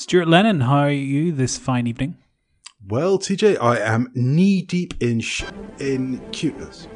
Stuart 0.00 0.28
Lennon, 0.28 0.60
how 0.60 0.78
are 0.78 0.90
you 0.90 1.30
this 1.30 1.58
fine 1.58 1.86
evening? 1.86 2.16
Well, 2.88 3.18
TJ, 3.18 3.58
I 3.60 3.76
am 3.80 4.10
knee 4.14 4.62
deep 4.62 4.94
in 5.02 5.20
sh- 5.20 5.44
in 5.78 6.20
cuteness. 6.30 6.88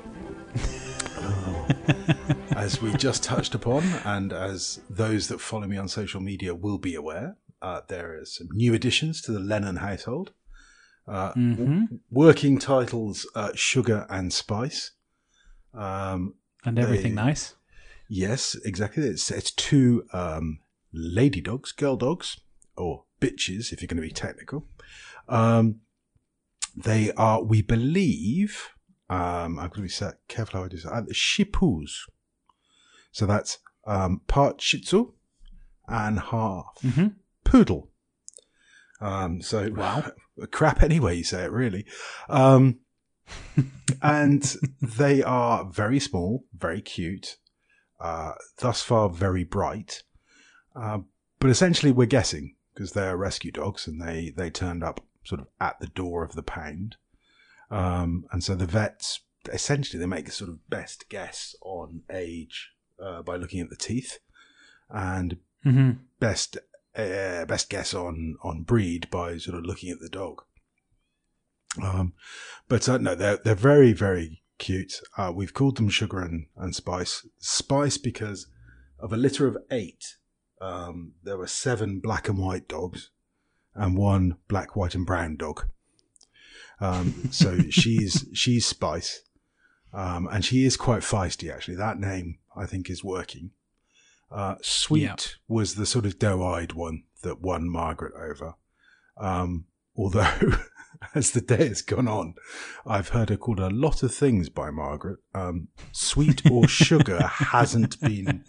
as 2.56 2.80
we 2.80 2.94
just 2.94 3.22
touched 3.22 3.54
upon, 3.54 3.84
and 4.06 4.32
as 4.32 4.80
those 4.88 5.28
that 5.28 5.42
follow 5.42 5.66
me 5.66 5.76
on 5.76 5.86
social 5.86 6.22
media 6.22 6.54
will 6.54 6.78
be 6.78 6.94
aware, 6.94 7.36
uh, 7.60 7.82
there 7.88 8.18
are 8.20 8.24
some 8.24 8.48
new 8.52 8.72
additions 8.72 9.20
to 9.20 9.32
the 9.32 9.38
Lennon 9.38 9.76
household. 9.76 10.32
Uh, 11.06 11.34
w- 11.34 11.86
working 12.10 12.58
titles 12.58 13.26
uh, 13.34 13.50
Sugar 13.54 14.06
and 14.08 14.32
Spice. 14.32 14.92
Um, 15.74 16.36
And 16.64 16.78
everything 16.78 17.14
They- 17.16 17.22
nice? 17.22 17.54
Yes, 18.08 18.56
exactly. 18.64 19.02
It's 19.04 19.30
it's 19.30 19.50
two 19.50 20.06
um, 20.14 20.60
lady 20.90 21.42
dogs, 21.42 21.70
girl 21.72 21.96
dogs, 21.96 22.40
or 22.76 23.04
bitches 23.20 23.72
if 23.72 23.80
you're 23.80 23.86
going 23.88 23.96
to 24.02 24.08
be 24.08 24.10
technical. 24.10 24.66
Um, 25.28 25.80
they 26.76 27.12
are, 27.12 27.42
we 27.42 27.62
believe, 27.62 28.68
um, 29.08 29.58
I'm 29.58 29.68
going 29.70 29.88
to 29.88 30.06
be 30.10 30.12
careful 30.28 30.60
how 30.60 30.64
I 30.66 30.68
do 30.68 30.76
this. 30.76 30.86
Uh, 30.86 31.02
Shih-poos. 31.12 31.90
So 33.12 33.26
that's 33.26 33.58
um, 33.86 34.22
part 34.26 34.60
Shih 34.60 34.80
Tzu 34.80 35.12
and 35.86 36.18
half 36.18 36.66
Mm-hmm. 36.84 37.06
poodle. 37.44 37.90
Um, 39.00 39.40
so 39.42 39.70
Wow. 39.72 40.04
crap 40.50 40.82
Anyway, 40.82 41.16
you 41.18 41.24
say 41.24 41.44
it, 41.44 41.52
really. 41.52 41.86
Um, 42.28 42.80
and 44.02 44.56
they 44.82 45.22
are 45.22 45.64
very 45.64 46.00
small, 46.00 46.44
very 46.56 46.80
cute, 46.80 47.36
uh, 48.00 48.32
thus 48.58 48.82
far 48.82 49.08
very 49.08 49.44
bright. 49.44 50.02
Uh, 50.74 50.98
but 51.38 51.50
essentially, 51.50 51.92
we're 51.92 52.06
guessing 52.06 52.56
because 52.74 52.92
they're 52.92 53.16
rescue 53.16 53.52
dogs 53.52 53.86
and 53.86 54.00
they, 54.02 54.32
they 54.36 54.50
turned 54.50 54.82
up 54.82 55.00
sort 55.24 55.40
of 55.40 55.46
at 55.60 55.78
the 55.80 55.86
door 55.86 56.24
of 56.24 56.34
the 56.34 56.42
pound. 56.42 56.96
Um, 57.70 58.26
and 58.32 58.42
so 58.42 58.54
the 58.54 58.66
vets 58.66 59.20
essentially 59.52 60.00
they 60.00 60.06
make 60.06 60.28
a 60.28 60.32
sort 60.32 60.50
of 60.50 60.68
best 60.68 61.08
guess 61.08 61.54
on 61.62 62.02
age 62.12 62.70
uh, 63.02 63.22
by 63.22 63.36
looking 63.36 63.60
at 63.60 63.70
the 63.70 63.76
teeth 63.76 64.18
and 64.90 65.38
Mm-hmm. 65.64 65.92
best 66.20 66.58
uh, 66.94 67.46
best 67.46 67.70
guess 67.70 67.94
on 67.94 68.36
on 68.42 68.64
breed 68.64 69.08
by 69.10 69.38
sort 69.38 69.56
of 69.56 69.64
looking 69.64 69.88
at 69.90 69.98
the 69.98 70.10
dog. 70.10 70.42
Um, 71.82 72.12
but 72.68 72.86
uh, 72.86 72.98
no, 72.98 73.14
they're 73.14 73.38
they're 73.38 73.54
very 73.54 73.94
very 73.94 74.42
cute. 74.58 75.00
Uh, 75.16 75.32
we've 75.34 75.54
called 75.54 75.78
them 75.78 75.88
sugar 75.88 76.20
and, 76.20 76.48
and 76.56 76.74
spice. 76.74 77.26
Spice 77.38 77.96
because 77.96 78.46
of 78.98 79.10
a 79.10 79.16
litter 79.16 79.46
of 79.46 79.56
eight. 79.70 80.16
Um, 80.60 81.12
there 81.22 81.36
were 81.36 81.46
seven 81.46 82.00
black 82.00 82.28
and 82.28 82.38
white 82.38 82.68
dogs, 82.68 83.10
and 83.74 83.96
one 83.98 84.36
black, 84.48 84.76
white, 84.76 84.94
and 84.94 85.04
brown 85.06 85.36
dog. 85.36 85.66
Um, 86.80 87.28
so 87.30 87.58
she's 87.70 88.26
she's 88.32 88.66
Spice, 88.66 89.22
um, 89.92 90.28
and 90.30 90.44
she 90.44 90.64
is 90.64 90.76
quite 90.76 91.02
feisty. 91.02 91.52
Actually, 91.52 91.76
that 91.76 91.98
name 91.98 92.38
I 92.56 92.66
think 92.66 92.88
is 92.90 93.02
working. 93.04 93.50
Uh, 94.30 94.56
Sweet 94.62 95.02
Yeah. 95.02 95.16
was 95.48 95.74
the 95.74 95.86
sort 95.86 96.06
of 96.06 96.18
doe-eyed 96.18 96.72
one 96.72 97.04
that 97.22 97.40
won 97.40 97.68
Margaret 97.68 98.14
over. 98.14 98.54
Um, 99.16 99.66
although, 99.96 100.38
as 101.14 101.32
the 101.32 101.40
day 101.40 101.68
has 101.68 101.82
gone 101.82 102.08
on, 102.08 102.34
I've 102.86 103.10
heard 103.10 103.30
her 103.30 103.36
called 103.36 103.60
a 103.60 103.70
lot 103.70 104.02
of 104.02 104.14
things 104.14 104.48
by 104.48 104.70
Margaret. 104.70 105.18
Um, 105.34 105.68
sweet 105.92 106.42
or 106.50 106.68
sugar 106.68 107.20
hasn't 107.26 108.00
been 108.00 108.44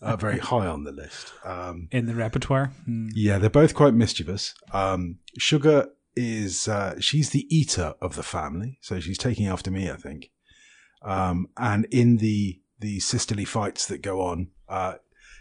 uh, 0.00 0.16
very 0.16 0.38
high 0.38 0.66
on 0.66 0.84
the 0.84 0.92
list. 0.92 1.32
Um, 1.44 1.88
In 1.90 2.06
the 2.06 2.14
repertoire? 2.14 2.72
Mm. 2.88 3.10
yeah, 3.14 3.38
they're 3.38 3.50
both 3.50 3.74
quite 3.74 3.94
mischievous. 3.94 4.54
Um, 4.72 5.18
Sugar 5.38 5.88
is 6.16 6.66
uh, 6.68 6.98
she's 7.00 7.30
the 7.30 7.46
eater 7.54 7.94
of 8.00 8.16
the 8.16 8.22
family, 8.22 8.78
so 8.80 9.00
she's 9.00 9.18
taking 9.18 9.46
after 9.46 9.70
me, 9.70 9.90
I 9.90 9.96
think. 9.96 10.30
Um, 11.02 11.48
and 11.56 11.86
in 11.90 12.16
the 12.18 12.60
the 12.78 13.00
sisterly 13.00 13.44
fights 13.44 13.86
that 13.86 14.02
go 14.02 14.20
on, 14.22 14.48
uh, 14.68 14.94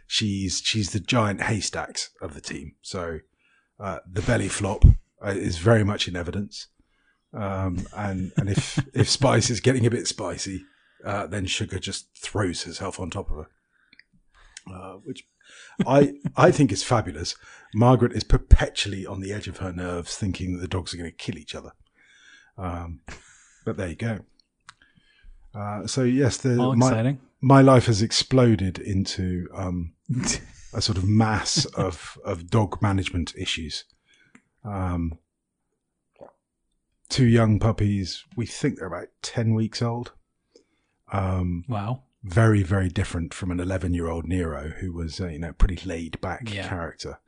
she's 0.07 0.61
she's 0.63 0.91
the 0.91 0.99
giant 0.99 1.41
haystacks 1.41 2.11
of 2.21 2.33
the 2.33 2.41
team. 2.41 2.75
So 2.81 3.19
uh, 3.79 3.99
the 4.09 4.21
belly 4.21 4.47
flop 4.47 4.83
is 5.23 5.57
very 5.57 5.83
much 5.83 6.07
in 6.07 6.15
evidence. 6.15 6.67
Um, 7.33 7.85
and 7.95 8.31
and 8.37 8.49
if 8.49 8.83
if 8.93 9.09
Spice 9.09 9.49
is 9.49 9.59
getting 9.59 9.85
a 9.85 9.91
bit 9.91 10.07
spicy, 10.07 10.63
uh, 11.05 11.27
then 11.27 11.45
Sugar 11.45 11.79
just 11.79 12.07
throws 12.17 12.63
herself 12.63 12.99
on 12.99 13.09
top 13.09 13.29
of 13.29 13.37
her, 13.37 13.47
uh, 14.73 14.93
which 15.03 15.23
I 15.85 16.13
I 16.35 16.51
think 16.51 16.71
is 16.71 16.83
fabulous. 16.83 17.35
Margaret 17.73 18.13
is 18.13 18.23
perpetually 18.23 19.05
on 19.05 19.21
the 19.21 19.31
edge 19.31 19.47
of 19.47 19.57
her 19.57 19.71
nerves, 19.71 20.15
thinking 20.15 20.53
that 20.53 20.59
the 20.59 20.67
dogs 20.67 20.93
are 20.93 20.97
going 20.97 21.11
to 21.11 21.15
kill 21.15 21.37
each 21.37 21.55
other. 21.55 21.71
Um, 22.57 23.01
but 23.65 23.77
there 23.77 23.89
you 23.89 23.95
go. 23.95 24.19
Uh, 25.53 25.87
so 25.87 26.03
yes, 26.03 26.37
the, 26.37 26.55
my 26.75 27.17
my 27.41 27.61
life 27.61 27.85
has 27.85 28.01
exploded 28.01 28.79
into 28.79 29.47
um, 29.53 29.93
a 30.73 30.81
sort 30.81 30.97
of 30.97 31.07
mass 31.07 31.65
of 31.65 32.17
of 32.25 32.49
dog 32.49 32.81
management 32.81 33.33
issues. 33.35 33.85
Um, 34.63 35.17
two 37.09 37.25
young 37.25 37.59
puppies. 37.59 38.25
We 38.35 38.45
think 38.45 38.77
they're 38.77 38.87
about 38.87 39.07
ten 39.21 39.53
weeks 39.53 39.81
old. 39.81 40.13
Um, 41.11 41.63
wow. 41.67 42.03
very 42.23 42.61
very 42.61 42.87
different 42.87 43.33
from 43.33 43.49
an 43.49 43.59
11 43.59 43.95
year 43.95 44.07
old 44.07 44.27
nero 44.27 44.69
who 44.79 44.93
was 44.93 45.19
uh, 45.19 45.27
you 45.29 45.39
know 45.39 45.53
pretty 45.53 45.79
laid 45.89 46.21
back 46.21 46.53
Yeah. 46.53 46.67
character 46.69 47.19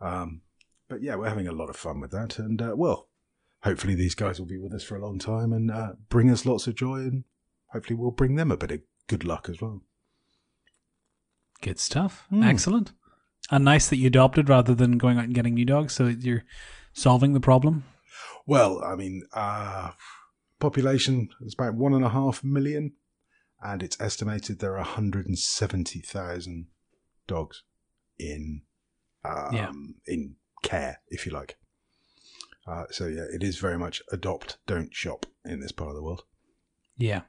um, 0.00 0.40
but 0.88 1.02
yeah 1.02 1.14
we're 1.14 1.28
having 1.28 1.46
a 1.46 1.52
lot 1.52 1.68
of 1.68 1.76
fun 1.76 2.00
with 2.00 2.10
that 2.12 2.38
and 2.38 2.62
uh, 2.62 2.72
well 2.74 3.08
hopefully 3.64 3.94
these 3.94 4.14
guys 4.14 4.38
will 4.38 4.46
be 4.46 4.56
with 4.56 4.72
us 4.72 4.82
for 4.82 4.96
a 4.96 5.04
long 5.04 5.18
time 5.18 5.52
and 5.52 5.70
uh, 5.70 5.92
bring 6.08 6.30
us 6.30 6.46
lots 6.46 6.66
of 6.66 6.74
joy 6.74 7.00
and 7.00 7.24
hopefully 7.72 7.96
we'll 7.96 8.12
bring 8.12 8.36
them 8.36 8.50
a 8.50 8.56
bit 8.56 8.70
of 8.70 8.80
good 9.08 9.24
luck 9.24 9.46
as 9.50 9.60
well 9.60 9.82
Good 11.60 11.78
stuff. 11.80 12.24
Hmm. 12.30 12.44
Excellent. 12.44 12.92
And 13.50 13.64
nice 13.64 13.88
that 13.88 13.96
you 13.96 14.06
adopted 14.08 14.48
rather 14.48 14.74
than 14.74 14.98
going 14.98 15.18
out 15.18 15.24
and 15.24 15.34
getting 15.34 15.54
new 15.54 15.64
dogs. 15.64 15.94
So 15.94 16.06
you're 16.06 16.44
solving 16.92 17.32
the 17.32 17.40
problem. 17.40 17.84
well 18.46 18.82
i 18.84 18.94
mean 18.96 19.22
uh, 19.34 19.90
population 20.58 21.28
is 21.42 21.54
about 21.54 21.74
one 21.74 21.94
and 21.94 22.04
a 22.04 22.08
half 22.08 22.42
million 22.42 22.92
and 23.62 23.82
it's 23.82 24.00
estimated 24.00 24.58
there 24.58 24.76
are 24.78 24.84
170000 24.84 26.66
dogs 27.26 27.62
in 28.18 28.62
um, 29.24 29.54
Yeah. 29.54 29.72
in 30.06 30.36
care, 30.62 31.00
if 31.08 31.26
you 31.26 31.32
like. 31.32 31.56
Uh, 32.66 32.84
so 32.90 33.06
yeah, 33.06 33.24
it 33.32 33.42
is 33.42 33.58
very 33.58 33.78
much 33.78 34.02
adopt, 34.12 34.58
don't 34.66 34.94
shop 34.94 35.26
in 35.44 35.60
this 35.60 35.72
part 35.72 35.90
of 35.90 35.96
the 35.96 36.02
world. 36.02 36.24
Yeah. 36.96 37.22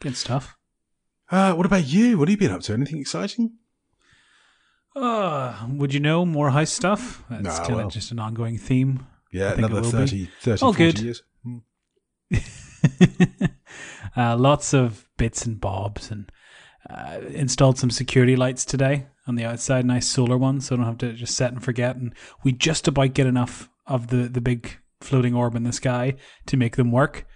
Good 0.00 0.16
stuff. 0.16 0.56
Uh, 1.30 1.52
what 1.54 1.66
about 1.66 1.86
you? 1.86 2.18
What 2.18 2.28
have 2.28 2.32
you 2.40 2.48
been 2.48 2.54
up 2.56 2.62
to? 2.62 2.72
Anything 2.72 2.98
exciting? 3.00 3.54
Uh, 4.96 5.66
would 5.68 5.92
you 5.92 6.00
know 6.00 6.24
more 6.24 6.50
house 6.50 6.72
stuff? 6.72 7.22
That's 7.28 7.44
Nah, 7.44 7.58
kind 7.58 7.70
of 7.72 7.76
well. 7.76 7.88
just 7.90 8.10
an 8.12 8.18
ongoing 8.18 8.56
theme. 8.56 9.06
Yeah, 9.30 9.52
another 9.52 9.82
will 9.82 9.90
30, 9.90 10.30
30 10.40 10.62
All 10.62 10.72
40 10.72 10.84
good. 10.92 11.00
years. 11.00 11.22
Hmm. 11.44 11.58
uh, 14.16 14.36
lots 14.36 14.72
of 14.72 15.06
bits 15.18 15.44
and 15.44 15.60
bobs 15.60 16.10
and 16.10 16.30
uh, 16.88 17.18
installed 17.30 17.78
some 17.78 17.90
security 17.90 18.36
lights 18.36 18.64
today 18.64 19.06
on 19.26 19.34
the 19.34 19.44
outside, 19.44 19.84
nice 19.84 20.06
solar 20.08 20.38
ones, 20.38 20.66
so 20.66 20.74
I 20.74 20.78
don't 20.78 20.86
have 20.86 20.98
to 20.98 21.12
just 21.12 21.36
set 21.36 21.52
and 21.52 21.62
forget. 21.62 21.96
And 21.96 22.14
we 22.44 22.52
just 22.52 22.88
about 22.88 23.14
get 23.14 23.26
enough 23.26 23.68
of 23.86 24.06
the, 24.08 24.28
the 24.28 24.40
big 24.40 24.78
floating 25.00 25.34
orb 25.34 25.54
in 25.56 25.64
the 25.64 25.72
sky 25.72 26.14
to 26.46 26.56
make 26.56 26.76
them 26.76 26.90
work. 26.92 27.26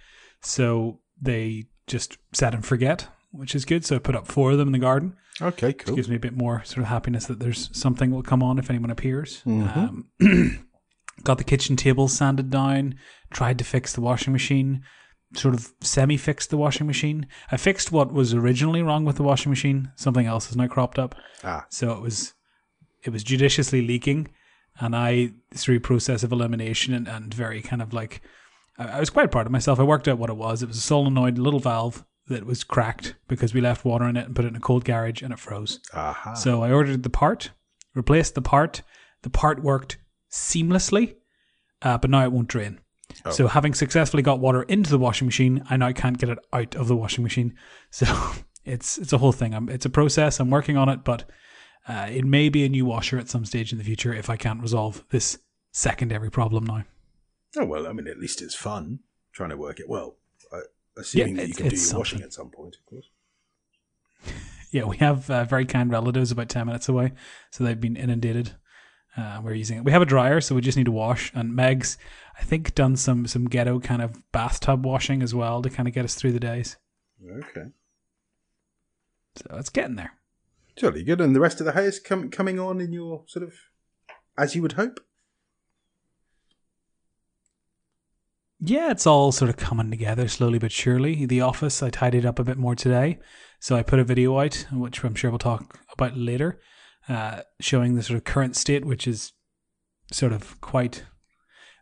So 0.41 0.99
they 1.21 1.65
just 1.85 2.17
set 2.33 2.53
and 2.55 2.65
forget, 2.65 3.07
which 3.31 3.55
is 3.55 3.65
good. 3.65 3.85
So 3.85 3.95
I 3.95 3.99
put 3.99 4.15
up 4.15 4.27
four 4.27 4.51
of 4.51 4.57
them 4.57 4.67
in 4.69 4.73
the 4.73 4.79
garden. 4.79 5.15
Okay, 5.41 5.67
Which 5.67 5.85
cool. 5.85 5.95
gives 5.95 6.09
me 6.09 6.15
a 6.17 6.19
bit 6.19 6.35
more 6.35 6.63
sort 6.65 6.79
of 6.79 6.85
happiness 6.85 7.25
that 7.25 7.39
there's 7.39 7.69
something 7.77 8.11
will 8.11 8.21
come 8.23 8.43
on 8.43 8.59
if 8.59 8.69
anyone 8.69 8.91
appears. 8.91 9.41
Mhm. 9.45 9.75
Um, 9.77 10.07
got 11.23 11.37
the 11.37 11.43
kitchen 11.43 11.75
table 11.75 12.07
sanded 12.07 12.49
down. 12.49 12.95
Tried 13.31 13.57
to 13.59 13.63
fix 13.63 13.93
the 13.93 14.01
washing 14.01 14.33
machine. 14.33 14.83
Sort 15.33 15.53
of 15.53 15.71
semi 15.79 16.17
fixed 16.17 16.49
the 16.49 16.57
washing 16.57 16.85
machine. 16.85 17.25
I 17.51 17.57
fixed 17.57 17.91
what 17.91 18.11
was 18.11 18.33
originally 18.33 18.81
wrong 18.81 19.05
with 19.05 19.15
the 19.15 19.23
washing 19.23 19.49
machine. 19.49 19.91
Something 19.95 20.25
else 20.25 20.47
has 20.47 20.57
now 20.57 20.67
cropped 20.67 20.99
up. 20.99 21.15
Ah, 21.43 21.65
So 21.69 21.93
it 21.93 22.01
was 22.01 22.33
it 23.03 23.09
was 23.11 23.23
judiciously 23.23 23.81
leaking, 23.81 24.27
and 24.79 24.95
I 24.95 25.31
through 25.55 25.79
process 25.79 26.23
of 26.23 26.31
elimination 26.33 26.93
and, 26.93 27.07
and 27.07 27.33
very 27.33 27.61
kind 27.61 27.81
of 27.81 27.93
like 27.93 28.21
I, 28.77 28.97
I 28.97 28.99
was 28.99 29.09
quite 29.09 29.31
proud 29.31 29.45
of 29.45 29.51
myself. 29.53 29.79
I 29.79 29.83
worked 29.83 30.07
out 30.09 30.17
what 30.19 30.29
it 30.29 30.35
was. 30.37 30.61
It 30.61 30.67
was 30.67 30.77
a 30.77 30.81
solenoid 30.81 31.39
little 31.39 31.61
valve 31.61 32.03
that 32.31 32.45
was 32.45 32.63
cracked 32.63 33.15
because 33.27 33.53
we 33.53 33.61
left 33.61 33.85
water 33.85 34.05
in 34.07 34.17
it 34.17 34.25
and 34.25 34.35
put 34.35 34.45
it 34.45 34.49
in 34.49 34.55
a 34.55 34.59
cold 34.59 34.83
garage 34.85 35.21
and 35.21 35.31
it 35.31 35.39
froze. 35.39 35.79
aha. 35.93 36.33
So 36.33 36.63
I 36.63 36.71
ordered 36.71 37.03
the 37.03 37.09
part, 37.09 37.51
replaced 37.93 38.35
the 38.35 38.41
part. 38.41 38.81
The 39.23 39.29
part 39.29 39.61
worked 39.61 39.97
seamlessly, 40.31 41.15
uh, 41.81 41.97
but 41.97 42.09
now 42.09 42.23
it 42.23 42.31
won't 42.31 42.47
drain. 42.47 42.79
Oh. 43.25 43.31
So 43.31 43.47
having 43.47 43.73
successfully 43.73 44.23
got 44.23 44.39
water 44.39 44.63
into 44.63 44.89
the 44.89 44.97
washing 44.97 45.27
machine, 45.27 45.63
I 45.69 45.77
now 45.77 45.91
can't 45.91 46.17
get 46.17 46.29
it 46.29 46.39
out 46.51 46.75
of 46.75 46.87
the 46.87 46.95
washing 46.95 47.23
machine. 47.23 47.55
So 47.91 48.05
it's 48.63 48.97
it's 48.97 49.11
a 49.11 49.17
whole 49.17 49.31
thing. 49.31 49.53
I'm, 49.53 49.67
it's 49.69 49.85
a 49.85 49.89
process. 49.89 50.39
I'm 50.39 50.49
working 50.49 50.77
on 50.77 50.87
it, 50.87 51.03
but 51.03 51.25
uh, 51.87 52.07
it 52.09 52.23
may 52.25 52.47
be 52.47 52.63
a 52.63 52.69
new 52.69 52.85
washer 52.85 53.17
at 53.17 53.29
some 53.29 53.43
stage 53.43 53.71
in 53.71 53.77
the 53.77 53.83
future 53.83 54.13
if 54.13 54.29
I 54.29 54.37
can't 54.37 54.61
resolve 54.61 55.03
this 55.09 55.39
secondary 55.71 56.29
problem 56.29 56.65
now. 56.65 56.83
Oh 57.57 57.65
well, 57.65 57.87
I 57.87 57.91
mean, 57.91 58.07
at 58.07 58.17
least 58.19 58.41
it's 58.41 58.55
fun 58.55 58.99
trying 59.33 59.49
to 59.49 59.57
work 59.57 59.79
it 59.79 59.89
well. 59.89 60.17
Assuming 60.97 61.35
Yeah, 61.35 61.41
that 61.41 61.47
you 61.47 61.53
can 61.53 61.69
do 61.69 61.75
your 61.75 61.83
it's 61.83 61.93
washing 61.93 62.21
at 62.21 62.33
some 62.33 62.49
point, 62.49 62.77
of 62.77 62.85
course. 62.85 63.09
Yeah, 64.73 64.85
we 64.85 64.95
have 64.97 65.29
uh, 65.29 65.43
very 65.43 65.65
kind 65.65 65.91
relatives 65.91 66.31
about 66.31 66.47
10 66.47 66.65
minutes 66.65 66.87
away, 66.87 67.11
so 67.49 67.61
they've 67.61 67.77
been 67.77 67.97
inundated. 67.97 68.55
Uh, 69.17 69.41
we're 69.43 69.53
using 69.53 69.77
it. 69.77 69.83
We 69.83 69.91
have 69.91 70.01
a 70.01 70.05
dryer, 70.05 70.39
so 70.39 70.55
we 70.55 70.61
just 70.61 70.77
need 70.77 70.85
to 70.85 70.93
wash. 70.93 71.29
And 71.35 71.53
Meg's, 71.53 71.97
I 72.39 72.43
think, 72.43 72.73
done 72.73 72.95
some 72.95 73.27
some 73.27 73.49
ghetto 73.49 73.81
kind 73.81 74.01
of 74.01 74.31
bathtub 74.31 74.85
washing 74.85 75.21
as 75.21 75.35
well 75.35 75.61
to 75.61 75.69
kind 75.69 75.89
of 75.89 75.93
get 75.93 76.05
us 76.05 76.15
through 76.15 76.31
the 76.31 76.39
days. 76.39 76.77
Okay. 77.21 77.65
So 79.35 79.57
it's 79.57 79.69
getting 79.69 79.95
there. 79.97 80.13
Jolly 80.77 81.03
good. 81.03 81.19
And 81.19 81.35
the 81.35 81.41
rest 81.41 81.59
of 81.59 81.65
the 81.65 81.73
house 81.73 81.99
com- 81.99 82.29
coming 82.29 82.57
on 82.57 82.79
in 82.79 82.93
your 82.93 83.23
sort 83.27 83.43
of 83.43 83.53
as 84.37 84.55
you 84.55 84.61
would 84.61 84.73
hope. 84.73 85.01
Yeah, 88.63 88.91
it's 88.91 89.07
all 89.07 89.31
sort 89.31 89.49
of 89.49 89.57
coming 89.57 89.89
together 89.89 90.27
slowly 90.27 90.59
but 90.59 90.71
surely. 90.71 91.25
The 91.25 91.41
office, 91.41 91.81
I 91.81 91.89
tidied 91.89 92.27
up 92.27 92.37
a 92.37 92.43
bit 92.43 92.59
more 92.59 92.75
today. 92.75 93.17
So 93.59 93.75
I 93.75 93.81
put 93.81 93.97
a 93.97 94.03
video 94.03 94.37
out, 94.39 94.67
which 94.71 95.03
I'm 95.03 95.15
sure 95.15 95.31
we'll 95.31 95.39
talk 95.39 95.79
about 95.91 96.15
later, 96.15 96.59
uh, 97.09 97.41
showing 97.59 97.95
the 97.95 98.03
sort 98.03 98.17
of 98.17 98.23
current 98.23 98.55
state, 98.55 98.85
which 98.85 99.07
is 99.07 99.33
sort 100.11 100.31
of 100.31 100.61
quite, 100.61 101.05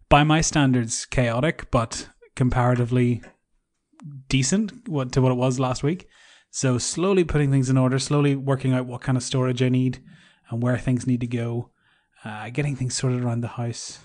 by 0.08 0.24
my 0.24 0.40
standards, 0.40 1.06
chaotic, 1.06 1.70
but 1.70 2.08
comparatively 2.38 3.24
decent 4.30 4.86
to 4.86 4.92
what 4.92 5.32
it 5.34 5.36
was 5.36 5.60
last 5.60 5.84
week. 5.84 6.08
So 6.50 6.78
slowly 6.78 7.26
putting 7.26 7.52
things 7.52 7.70
in 7.70 7.78
order, 7.78 8.00
slowly 8.00 8.38
working 8.38 8.72
out 8.72 8.86
what 8.86 9.02
kind 9.02 9.18
of 9.18 9.24
storage 9.24 9.62
I 9.62 9.68
need 9.68 10.02
and 10.50 10.64
where 10.64 10.78
things 10.78 11.06
need 11.06 11.20
to 11.20 11.28
go, 11.28 11.72
uh, 12.24 12.50
getting 12.52 12.78
things 12.78 12.96
sorted 12.96 13.22
around 13.22 13.42
the 13.42 13.50
house 13.50 14.00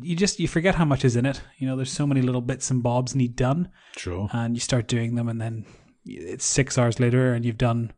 you 0.00 0.14
just 0.16 0.38
you 0.40 0.48
forget 0.48 0.74
how 0.76 0.84
much 0.84 1.04
is 1.04 1.16
in 1.16 1.26
it. 1.26 1.40
You 1.58 1.66
know, 1.66 1.76
there's 1.76 1.92
so 1.92 2.06
many 2.06 2.22
little 2.22 2.40
bits 2.40 2.70
and 2.70 2.82
bobs 2.82 3.14
need 3.14 3.36
done, 3.36 3.70
Sure. 3.96 4.28
and 4.32 4.54
you 4.54 4.60
start 4.60 4.86
doing 4.86 5.14
them, 5.14 5.28
and 5.28 5.40
then 5.40 5.64
it's 6.04 6.44
six 6.44 6.78
hours 6.78 7.00
later, 7.00 7.32
and 7.34 7.44
you've 7.44 7.58
done 7.58 7.92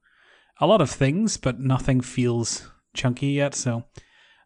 a 0.61 0.67
lot 0.67 0.81
of 0.81 0.91
things, 0.91 1.37
but 1.37 1.61
nothing 1.61 2.01
feels 2.01 2.71
chunky 2.95 3.29
yet. 3.29 3.55
So 3.55 3.85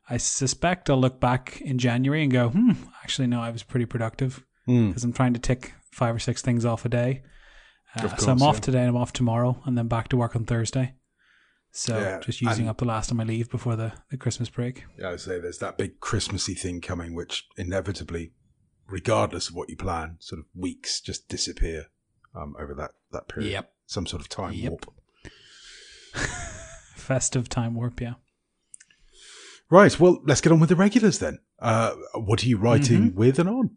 I 0.09 0.17
suspect 0.19 0.89
I'll 0.89 1.01
look 1.01 1.21
back 1.21 1.61
in 1.61 1.79
January 1.79 2.23
and 2.23 2.33
go, 2.33 2.49
hmm, 2.51 2.73
actually 3.03 3.27
no, 3.27 3.41
I 3.41 3.51
was 3.51 3.63
pretty 3.63 3.87
productive 3.87 4.45
Hmm. 4.67 4.89
because 4.89 5.05
I'm 5.05 5.13
trying 5.13 5.35
to 5.35 5.41
tick 5.41 5.75
five 5.93 6.15
or 6.15 6.19
six 6.19 6.43
things 6.43 6.65
off 6.65 6.85
a 6.85 6.89
day. 6.89 7.23
Uh, 7.99 8.05
Of 8.07 8.21
so 8.21 8.33
I'm 8.33 8.43
off 8.43 8.57
yeah. 8.57 8.61
today, 8.61 8.81
and 8.81 8.89
I'm 8.91 8.97
off 8.97 9.13
tomorrow, 9.13 9.63
and 9.65 9.77
then 9.79 9.89
back 9.89 10.09
to 10.09 10.17
work 10.17 10.37
on 10.37 10.45
Thursday. 10.45 10.95
So 11.79 11.99
Yeah, 11.99 12.21
just 12.21 12.41
using 12.41 12.69
up 12.69 12.79
the 12.79 12.87
last 12.87 13.11
of 13.11 13.19
my 13.19 13.25
leave 13.25 13.51
before 13.51 13.77
the, 13.77 13.93
the 14.11 14.17
Christmas 14.17 14.49
break. 14.49 14.85
Yeah, 14.99 15.11
I 15.11 15.17
say 15.17 15.39
there's 15.39 15.59
that 15.59 15.77
big 15.77 16.01
Christmassy 16.01 16.55
thing 16.55 16.81
coming, 16.81 17.15
which 17.15 17.47
inevitably, 17.59 18.33
regardless 18.89 19.51
of 19.51 19.57
what 19.57 19.69
you 19.69 19.77
plan, 19.77 20.17
sort 20.19 20.39
of 20.39 20.47
weeks 20.55 21.03
just 21.03 21.29
disappear 21.29 21.89
um, 22.35 22.57
over 22.59 22.73
that 22.75 22.93
that 23.13 23.29
period. 23.29 23.51
Yep. 23.53 23.73
Some 23.85 24.07
sort 24.07 24.23
of 24.23 24.29
time 24.31 24.55
Yep. 24.55 24.71
warp. 24.71 24.95
Festive 26.95 27.49
time 27.51 27.75
warp, 27.75 28.01
yeah. 28.01 28.15
Right. 29.69 29.99
Well, 30.01 30.23
let's 30.25 30.41
get 30.41 30.53
on 30.53 30.61
with 30.61 30.71
the 30.71 30.77
regulars 30.77 31.19
then. 31.19 31.41
Uh, 31.59 31.93
what 32.15 32.43
are 32.43 32.47
you 32.49 32.57
writing 32.57 33.11
Mm-hmm. 33.11 33.19
with 33.19 33.39
and 33.39 33.49
on? 33.51 33.71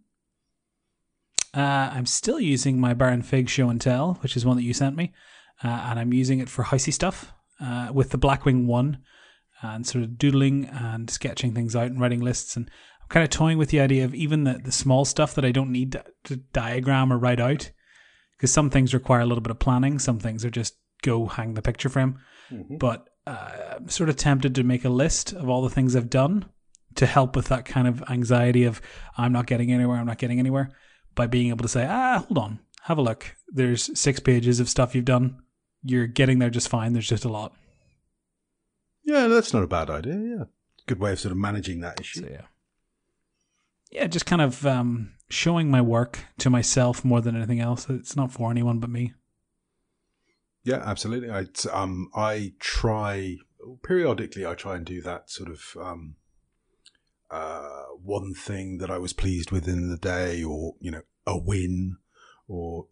Uh, 1.53 1.89
I'm 1.93 2.05
still 2.05 2.39
using 2.39 2.79
my 2.79 2.93
Baron 2.93 3.23
Fig 3.23 3.49
show 3.49 3.69
and 3.69 3.81
tell, 3.81 4.13
which 4.21 4.37
is 4.37 4.45
one 4.45 4.55
that 4.55 4.63
you 4.63 4.73
sent 4.73 4.95
me, 4.95 5.11
uh, 5.63 5.67
and 5.89 5.99
I'm 5.99 6.13
using 6.13 6.39
it 6.39 6.47
for 6.47 6.63
heisty 6.63 6.93
stuff 6.93 7.33
uh, 7.59 7.89
with 7.93 8.09
the 8.11 8.17
Blackwing 8.17 8.65
one, 8.65 8.99
and 9.61 9.85
sort 9.85 10.03
of 10.03 10.17
doodling 10.17 10.65
and 10.65 11.09
sketching 11.09 11.53
things 11.53 11.75
out 11.75 11.87
and 11.87 11.99
writing 11.99 12.21
lists. 12.21 12.55
And 12.55 12.69
I'm 13.01 13.07
kind 13.09 13.23
of 13.23 13.29
toying 13.29 13.57
with 13.57 13.69
the 13.69 13.81
idea 13.81 14.05
of 14.05 14.15
even 14.15 14.45
the, 14.45 14.61
the 14.63 14.71
small 14.71 15.03
stuff 15.03 15.35
that 15.35 15.43
I 15.43 15.51
don't 15.51 15.71
need 15.71 15.91
to, 15.91 16.05
to 16.25 16.37
diagram 16.37 17.11
or 17.11 17.17
write 17.17 17.41
out, 17.41 17.71
because 18.37 18.53
some 18.53 18.69
things 18.69 18.93
require 18.93 19.19
a 19.19 19.25
little 19.25 19.41
bit 19.41 19.51
of 19.51 19.59
planning, 19.59 19.99
some 19.99 20.19
things 20.19 20.45
are 20.45 20.49
just 20.49 20.77
go 21.01 21.25
hang 21.25 21.55
the 21.55 21.61
picture 21.61 21.89
frame. 21.89 22.19
But 22.77 23.09
uh, 23.27 23.75
I'm 23.75 23.89
sort 23.89 24.09
of 24.09 24.15
tempted 24.15 24.55
to 24.55 24.63
make 24.63 24.85
a 24.85 24.89
list 24.89 25.33
of 25.33 25.49
all 25.49 25.61
the 25.61 25.69
things 25.69 25.95
I've 25.95 26.09
done 26.09 26.45
to 26.95 27.05
help 27.05 27.35
with 27.35 27.49
that 27.49 27.65
kind 27.65 27.87
of 27.87 28.01
anxiety 28.09 28.63
of 28.63 28.81
I'm 29.17 29.31
not 29.31 29.45
getting 29.45 29.71
anywhere, 29.71 29.97
I'm 29.97 30.07
not 30.07 30.17
getting 30.17 30.39
anywhere 30.39 30.71
by 31.15 31.27
being 31.27 31.49
able 31.49 31.63
to 31.63 31.69
say, 31.69 31.85
ah, 31.85 32.23
hold 32.27 32.37
on, 32.37 32.59
have 32.83 32.97
a 32.97 33.01
look. 33.01 33.35
There's 33.49 33.99
six 33.99 34.19
pages 34.19 34.59
of 34.59 34.69
stuff 34.69 34.95
you've 34.95 35.05
done. 35.05 35.37
You're 35.83 36.07
getting 36.07 36.39
there 36.39 36.49
just 36.49 36.69
fine. 36.69 36.93
There's 36.93 37.07
just 37.07 37.25
a 37.25 37.29
lot. 37.29 37.53
Yeah, 39.03 39.27
that's 39.27 39.53
not 39.53 39.63
a 39.63 39.67
bad 39.67 39.89
idea. 39.89 40.17
Yeah, 40.17 40.43
good 40.85 40.99
way 40.99 41.13
of 41.13 41.19
sort 41.19 41.31
of 41.31 41.37
managing 41.37 41.81
that 41.81 41.99
issue. 41.99 42.21
So 42.21 42.27
yeah, 42.29 42.41
yeah, 43.91 44.07
just 44.07 44.25
kind 44.25 44.41
of 44.41 44.65
um, 44.65 45.13
showing 45.29 45.71
my 45.71 45.81
work 45.81 46.19
to 46.39 46.49
myself 46.49 47.05
more 47.05 47.21
than 47.21 47.35
anything 47.35 47.59
else. 47.59 47.89
It's 47.89 48.15
not 48.15 48.31
for 48.31 48.51
anyone 48.51 48.79
but 48.79 48.89
me. 48.89 49.13
Yeah, 50.63 50.81
absolutely. 50.85 51.31
I 51.31 51.45
um 51.71 52.09
I 52.13 52.53
try 52.59 53.37
periodically. 53.83 54.45
I 54.45 54.55
try 54.55 54.75
and 54.75 54.85
do 54.85 55.01
that 55.01 55.29
sort 55.29 55.49
of 55.49 55.61
um 55.79 56.15
uh 57.31 57.85
one 58.03 58.33
thing 58.33 58.79
that 58.79 58.91
I 58.91 58.97
was 58.97 59.13
pleased 59.13 59.51
with 59.51 59.67
in 59.67 59.89
the 59.89 59.97
day, 59.97 60.43
or 60.43 60.75
you 60.79 60.91
know, 60.91 61.01
a 61.25 61.37
win, 61.37 61.97
or 62.47 62.87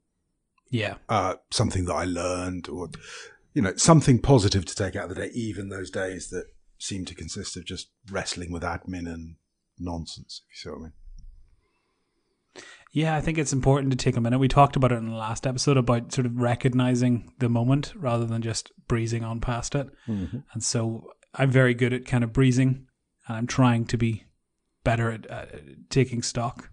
Yeah, 0.70 0.96
uh 1.10 1.36
something 1.52 1.86
that 1.86 1.94
I 1.94 2.06
learned, 2.06 2.68
or 2.70 2.90
you 3.54 3.62
know, 3.62 3.76
something 3.76 4.20
positive 4.20 4.66
to 4.66 4.76
take 4.76 4.96
out 4.96 5.10
of 5.10 5.16
the 5.16 5.28
day. 5.28 5.32
Even 5.34 5.70
those 5.70 5.90
days 5.90 6.30
that 6.30 6.46
seem 6.78 7.06
to 7.06 7.16
consist 7.16 7.58
of 7.58 7.66
just 7.66 7.90
wrestling 8.12 8.52
with 8.52 8.64
admin 8.64 9.12
and 9.12 9.36
nonsense. 9.80 10.42
If 10.50 10.52
you 10.54 10.58
see 10.58 10.70
what 10.70 10.80
I 10.80 10.84
mean. 10.84 10.94
yeah. 12.92 13.16
I 13.16 13.22
think 13.22 13.38
it's 13.38 13.54
important 13.54 13.92
to 13.92 13.98
take 13.98 14.16
a 14.16 14.22
minute. 14.22 14.40
We 14.40 14.48
talked 14.48 14.76
about 14.76 14.92
it 14.92 14.98
in 14.98 15.10
the 15.10 15.16
last 15.16 15.48
episode 15.48 15.78
about 15.78 16.12
sort 16.14 16.26
of 16.26 16.38
recognizing 16.38 17.34
the 17.40 17.50
moment 17.50 17.94
rather 17.96 18.26
than 18.26 18.42
just 18.42 18.72
breezing 18.88 19.24
on 19.24 19.40
past 19.40 19.74
it. 19.76 19.88
And 20.54 20.64
so 20.64 21.12
I'm 21.34 21.50
very 21.52 21.74
good 21.74 21.94
at 21.94 22.06
kind 22.06 22.24
of 22.24 22.34
breezing, 22.34 22.86
and 23.28 23.38
I'm 23.38 23.48
trying 23.48 23.86
to 23.86 23.98
be 23.98 24.24
better 24.84 25.12
at 25.12 25.30
uh, 25.30 25.46
taking 25.90 26.22
stock. 26.22 26.70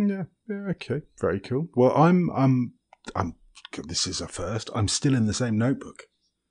Yeah, 0.00 0.24
yeah, 0.48 0.70
okay, 0.70 1.02
very 1.20 1.40
cool. 1.40 1.68
Well, 1.74 1.94
I'm, 1.94 2.30
I'm, 2.30 2.72
I'm. 3.14 3.34
This 3.86 4.06
is 4.06 4.22
a 4.22 4.28
first. 4.28 4.70
I'm 4.74 4.88
still 4.88 5.14
in 5.14 5.26
the 5.26 5.34
same 5.34 5.58
notebook. 5.58 6.04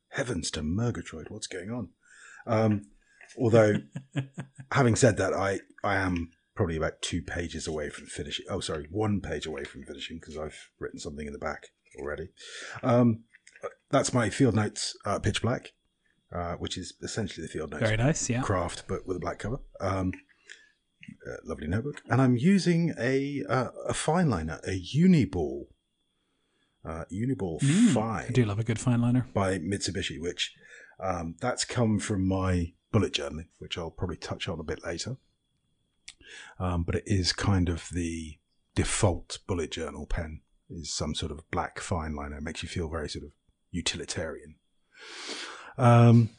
Heavens 0.09 0.51
to 0.51 0.61
Murgatroyd, 0.61 1.27
what's 1.29 1.47
going 1.47 1.71
on? 1.71 1.89
Um, 2.45 2.83
although, 3.37 3.77
having 4.71 4.95
said 4.95 5.17
that, 5.17 5.33
I, 5.33 5.61
I 5.83 5.95
am 5.95 6.29
probably 6.55 6.77
about 6.77 7.01
two 7.01 7.23
pages 7.23 7.65
away 7.67 7.89
from 7.89 8.05
finishing. 8.05 8.45
Oh, 8.49 8.59
sorry, 8.59 8.87
one 8.91 9.19
page 9.19 9.47
away 9.47 9.63
from 9.63 9.83
finishing 9.83 10.19
because 10.19 10.37
I've 10.37 10.69
written 10.79 10.99
something 10.99 11.25
in 11.25 11.33
the 11.33 11.39
back 11.39 11.67
already. 11.99 12.29
Um, 12.83 13.23
that's 13.89 14.13
my 14.13 14.29
field 14.29 14.55
notes, 14.55 14.95
uh, 15.05 15.17
pitch 15.17 15.41
black, 15.41 15.73
uh, 16.31 16.53
which 16.53 16.77
is 16.77 16.93
essentially 17.01 17.47
the 17.47 17.51
field 17.51 17.71
notes 17.71 17.83
Very 17.83 17.97
nice. 17.97 18.29
Yeah. 18.29 18.41
craft, 18.41 18.83
but 18.87 19.07
with 19.07 19.17
a 19.17 19.19
black 19.19 19.39
cover. 19.39 19.57
Um, 19.81 20.11
uh, 21.29 21.37
lovely 21.43 21.67
notebook, 21.67 22.01
and 22.09 22.21
I'm 22.21 22.35
using 22.35 22.93
a 22.99 23.43
uh, 23.47 23.69
a 23.87 23.93
fine 23.93 24.29
liner, 24.29 24.59
a 24.65 24.81
Uniball, 24.95 25.67
uh, 26.85 27.05
Uniball 27.11 27.61
Mm, 27.61 27.93
Fine 27.93 28.25
I 28.29 28.31
do 28.31 28.45
love 28.45 28.59
a 28.59 28.63
good 28.63 28.79
fine 28.79 29.01
liner. 29.01 29.27
by 29.33 29.59
Mitsubishi, 29.59 30.19
which 30.19 30.53
um, 30.99 31.35
that's 31.39 31.65
come 31.65 31.99
from 31.99 32.27
my 32.27 32.73
bullet 32.91 33.13
journaling, 33.13 33.47
which 33.59 33.77
I'll 33.77 33.91
probably 33.91 34.17
touch 34.17 34.47
on 34.47 34.59
a 34.59 34.63
bit 34.63 34.83
later. 34.83 35.17
Um, 36.59 36.83
but 36.83 36.95
it 36.95 37.03
is 37.05 37.33
kind 37.33 37.69
of 37.69 37.89
the 37.91 38.37
default 38.75 39.39
bullet 39.47 39.71
journal 39.71 40.05
pen 40.05 40.41
is 40.69 40.93
some 40.93 41.15
sort 41.15 41.31
of 41.31 41.49
black 41.51 41.79
fine 41.79 42.15
liner. 42.15 42.37
It 42.37 42.43
makes 42.43 42.61
you 42.63 42.69
feel 42.69 42.89
very 42.89 43.09
sort 43.09 43.25
of 43.25 43.31
utilitarian. 43.71 44.55
Um, 45.77 46.29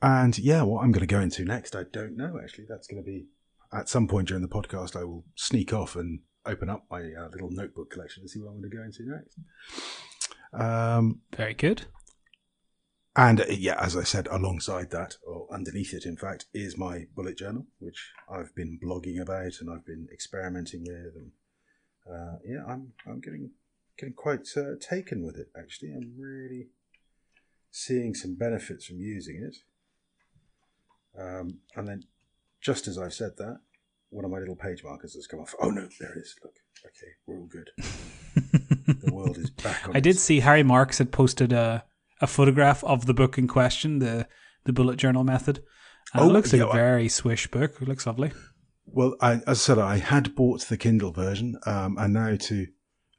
and 0.00 0.36
yeah, 0.38 0.62
what 0.62 0.82
I'm 0.82 0.90
going 0.92 1.06
to 1.06 1.14
go 1.14 1.20
into 1.20 1.44
next, 1.44 1.76
I 1.76 1.84
don't 1.92 2.16
know 2.16 2.38
actually. 2.42 2.64
That's 2.68 2.88
going 2.88 3.02
to 3.02 3.06
be 3.06 3.26
at 3.72 3.88
some 3.88 4.06
point 4.08 4.28
during 4.28 4.42
the 4.42 4.48
podcast. 4.48 4.96
I 4.96 5.04
will 5.04 5.24
sneak 5.34 5.72
off 5.72 5.96
and 5.96 6.20
open 6.46 6.68
up 6.68 6.84
my 6.90 7.00
uh, 7.00 7.28
little 7.30 7.50
notebook 7.50 7.90
collection 7.90 8.22
and 8.22 8.30
see 8.30 8.40
what 8.40 8.50
I'm 8.50 8.60
going 8.60 8.70
to 8.70 8.76
go 8.76 8.82
into 8.82 9.02
next. 9.06 9.38
Um, 10.52 11.20
Very 11.36 11.54
good. 11.54 11.86
and 13.16 13.40
uh, 13.40 13.44
yeah, 13.48 13.76
as 13.80 13.96
I 13.96 14.02
said, 14.02 14.26
alongside 14.28 14.90
that, 14.90 15.16
or 15.26 15.46
underneath 15.52 15.94
it, 15.94 16.04
in 16.04 16.16
fact, 16.16 16.46
is 16.52 16.76
my 16.76 17.06
bullet 17.14 17.38
journal, 17.38 17.66
which 17.78 18.10
I've 18.30 18.54
been 18.54 18.78
blogging 18.82 19.20
about 19.20 19.52
and 19.60 19.70
I've 19.70 19.86
been 19.86 20.08
experimenting 20.12 20.84
with. 20.84 21.14
And 21.16 21.32
uh, 22.10 22.38
yeah, 22.44 22.64
I'm 22.68 22.92
I'm 23.06 23.20
getting 23.20 23.50
getting 23.98 24.14
quite 24.14 24.46
uh, 24.56 24.74
taken 24.80 25.24
with 25.24 25.36
it. 25.36 25.48
Actually, 25.58 25.92
I'm 25.92 26.14
really 26.18 26.68
seeing 27.70 28.14
some 28.14 28.34
benefits 28.34 28.86
from 28.86 28.98
using 28.98 29.42
it. 29.42 29.56
Um, 31.18 31.60
and 31.76 31.86
then, 31.88 32.02
just 32.62 32.88
as 32.88 32.96
I've 32.98 33.12
said 33.14 33.32
that, 33.38 33.58
one 34.10 34.24
of 34.24 34.30
my 34.30 34.38
little 34.38 34.56
page 34.56 34.82
markers 34.84 35.14
has 35.14 35.26
come 35.26 35.40
off. 35.40 35.54
Oh 35.60 35.68
no, 35.70 35.88
there 36.00 36.12
it 36.12 36.18
is. 36.20 36.34
Look, 36.42 36.54
okay, 36.86 37.12
we're 37.26 37.36
all 37.38 37.46
good. 37.50 37.70
The 39.04 39.12
world 39.12 39.36
is 39.38 39.50
back 39.50 39.88
on. 39.88 39.96
I 39.96 40.00
did 40.00 40.18
see 40.18 40.40
Harry 40.40 40.62
Marks 40.62 40.98
had 40.98 41.12
posted 41.12 41.52
a, 41.52 41.84
a 42.20 42.26
photograph 42.26 42.82
of 42.84 43.06
the 43.06 43.14
book 43.14 43.36
in 43.38 43.48
question, 43.48 43.98
the 43.98 44.26
the 44.64 44.72
bullet 44.72 44.96
journal 44.96 45.24
method. 45.24 45.62
And 46.14 46.22
Oh, 46.24 46.28
it 46.28 46.32
looks 46.32 46.52
like 46.52 46.60
yeah, 46.60 46.66
a 46.66 46.70
I- 46.70 46.76
very 46.76 47.08
swish 47.08 47.50
book. 47.50 47.74
It 47.80 47.88
looks 47.88 48.06
lovely. 48.06 48.32
Well, 48.84 49.14
I, 49.20 49.34
as 49.34 49.42
I 49.46 49.52
said, 49.54 49.78
I 49.78 49.98
had 49.98 50.34
bought 50.34 50.62
the 50.62 50.76
Kindle 50.76 51.12
version, 51.12 51.56
um, 51.66 51.96
and 51.98 52.12
now 52.12 52.36
to 52.36 52.66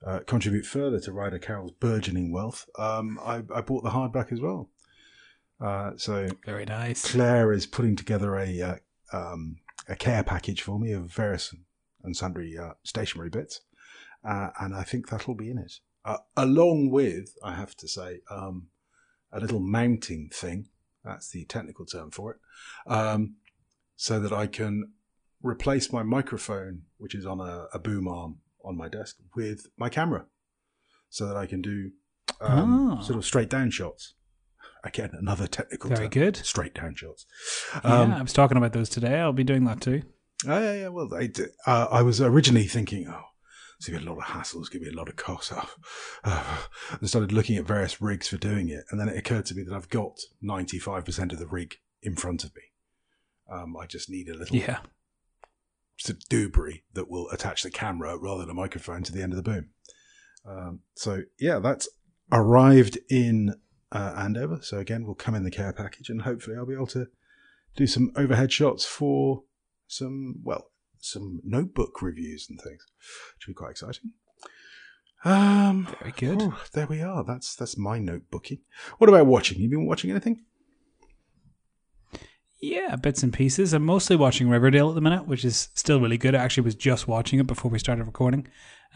uh, 0.05 0.19
contribute 0.27 0.65
further 0.65 0.99
to 0.99 1.11
Ryder 1.11 1.39
Carroll's 1.39 1.71
burgeoning 1.71 2.31
wealth, 2.31 2.65
um, 2.77 3.17
I, 3.25 3.41
I 3.55 3.61
bought 3.61 3.83
the 3.83 3.89
hardback 3.89 4.31
as 4.31 4.39
well. 4.41 4.69
Uh, 5.59 5.91
so 5.95 6.27
Very 6.45 6.65
nice. 6.65 7.09
Claire 7.11 7.53
is 7.53 7.65
putting 7.65 7.95
together 7.95 8.35
a 8.37 8.61
uh, 8.61 8.75
um, 9.13 9.57
a 9.87 9.95
care 9.95 10.23
package 10.23 10.61
for 10.61 10.79
me 10.79 10.91
of 10.91 11.11
various 11.11 11.53
and 12.03 12.15
sundry 12.15 12.57
uh, 12.57 12.73
stationery 12.83 13.29
bits, 13.29 13.61
uh, 14.25 14.49
and 14.59 14.75
I 14.75 14.83
think 14.83 15.09
that'll 15.09 15.35
be 15.35 15.49
in 15.49 15.57
it, 15.57 15.79
uh, 16.03 16.17
along 16.35 16.89
with, 16.89 17.35
I 17.43 17.53
have 17.55 17.75
to 17.77 17.87
say, 17.87 18.19
um, 18.29 18.67
a 19.31 19.39
little 19.39 19.59
mounting 19.61 20.29
thing. 20.33 20.67
That's 21.05 21.29
the 21.29 21.45
technical 21.45 21.85
term 21.85 22.11
for 22.11 22.31
it, 22.31 22.39
um, 22.91 23.35
so 23.95 24.19
that 24.19 24.33
I 24.33 24.47
can 24.47 24.91
replace 25.41 25.91
my 25.91 26.03
microphone, 26.03 26.83
which 26.97 27.15
is 27.15 27.25
on 27.25 27.39
a, 27.41 27.67
a 27.73 27.79
boom 27.79 28.07
arm 28.07 28.39
on 28.63 28.77
my 28.77 28.87
desk, 28.89 29.17
with 29.35 29.67
my 29.77 29.89
camera, 29.89 30.25
so 31.09 31.27
that 31.27 31.35
I 31.35 31.45
can 31.45 31.61
do 31.61 31.91
um, 32.41 32.91
Ah. 32.97 33.01
sort 33.01 33.17
of 33.17 33.25
straight 33.25 33.49
down 33.49 33.69
shots. 33.69 34.13
Again, 34.85 35.11
another 35.13 35.47
technical 35.47 35.89
Very 35.89 36.01
term. 36.03 36.09
good. 36.09 36.35
Straight 36.37 36.73
down 36.73 36.95
shots. 36.95 37.25
yeah, 37.73 37.79
Um, 38.01 38.11
I 38.13 38.21
was 38.21 38.33
talking 38.33 38.57
about 38.57 38.73
those 38.73 38.89
today. 38.89 39.19
I'll 39.19 39.31
be 39.33 39.43
doing 39.45 39.63
that 39.65 39.79
too. 39.81 40.01
Oh, 40.45 40.59
yeah, 40.59 40.73
yeah. 40.73 40.87
Well, 40.89 41.09
I, 41.13 41.29
uh, 41.65 41.87
I 41.89 42.01
was 42.01 42.19
originally 42.19 42.67
thinking, 42.67 43.07
oh, 43.07 43.21
it's 43.77 43.87
going 43.87 43.99
to 43.99 44.05
be 44.05 44.09
a 44.09 44.13
lot 44.13 44.21
of 44.21 44.27
hassle. 44.33 44.59
It's 44.59 44.67
going 44.69 44.83
to 44.83 44.89
be 44.89 44.93
a 44.93 44.97
lot 44.97 45.07
of 45.07 45.15
cost. 45.15 45.53
Oh, 45.55 45.69
uh, 46.25 46.57
I 47.01 47.05
started 47.05 47.31
looking 47.31 47.55
at 47.55 47.65
various 47.65 48.01
rigs 48.01 48.27
for 48.27 48.35
doing 48.37 48.67
it. 48.67 48.83
And 48.91 48.99
then 48.99 49.07
it 49.07 49.17
occurred 49.17 49.45
to 49.47 49.55
me 49.55 49.63
that 49.63 49.73
I've 49.73 49.89
got 49.89 50.19
95% 50.43 51.31
of 51.31 51.39
the 51.39 51.47
rig 51.47 51.75
in 52.01 52.15
front 52.17 52.43
of 52.43 52.53
me. 52.53 52.61
Um, 53.49 53.77
I 53.77 53.85
just 53.85 54.09
need 54.09 54.27
a 54.27 54.35
little 54.35 54.55
Yeah. 54.57 54.79
sort 55.97 56.17
of 56.17 56.23
doobery 56.29 56.81
that 56.93 57.09
will 57.09 57.29
attach 57.29 57.63
the 57.63 57.71
camera 57.71 58.17
rather 58.17 58.41
than 58.41 58.49
a 58.49 58.53
microphone 58.53 59.03
to 59.03 59.13
the 59.13 59.21
end 59.23 59.31
of 59.31 59.37
the 59.37 59.43
boom. 59.43 59.69
Um, 60.45 60.79
so, 60.95 61.21
yeah, 61.39 61.59
that's 61.59 61.87
arrived 62.33 62.97
in 63.09 63.55
uh, 63.93 64.13
Andover. 64.17 64.59
So, 64.61 64.79
again, 64.79 65.05
we'll 65.05 65.15
come 65.15 65.35
in 65.35 65.43
the 65.43 65.51
care 65.51 65.71
package 65.71 66.09
and 66.09 66.23
hopefully 66.23 66.57
I'll 66.57 66.65
be 66.65 66.73
able 66.73 66.87
to 66.87 67.07
do 67.75 67.87
some 67.87 68.11
overhead 68.17 68.51
shots 68.51 68.85
for 68.85 69.43
some, 69.87 70.41
well, 70.43 70.71
some 70.99 71.39
notebook 71.43 72.01
reviews 72.01 72.47
and 72.49 72.59
things, 72.59 72.85
which 73.35 73.47
will 73.47 73.53
be 73.53 73.57
quite 73.57 73.71
exciting. 73.71 74.11
Um, 75.25 75.87
Very 76.01 76.11
good. 76.11 76.41
oh, 76.41 76.61
there 76.73 76.87
we 76.87 77.01
are. 77.01 77.23
That's 77.23 77.55
that's 77.55 77.77
my 77.77 77.97
notebooking. 77.97 78.59
What 78.97 79.09
about 79.09 79.25
watching? 79.25 79.59
You 79.59 79.69
been 79.69 79.85
watching 79.85 80.11
anything? 80.11 80.43
Yeah, 82.61 82.95
bits 82.95 83.23
and 83.23 83.33
pieces. 83.33 83.73
I'm 83.73 83.85
mostly 83.85 84.15
watching 84.15 84.49
Riverdale 84.49 84.89
at 84.89 84.95
the 84.95 85.01
minute, 85.01 85.27
which 85.27 85.43
is 85.43 85.69
still 85.75 85.99
really 85.99 86.17
good. 86.17 86.35
I 86.35 86.43
actually 86.43 86.63
was 86.63 86.75
just 86.75 87.07
watching 87.07 87.39
it 87.39 87.47
before 87.47 87.69
we 87.69 87.79
started 87.79 88.05
recording. 88.05 88.47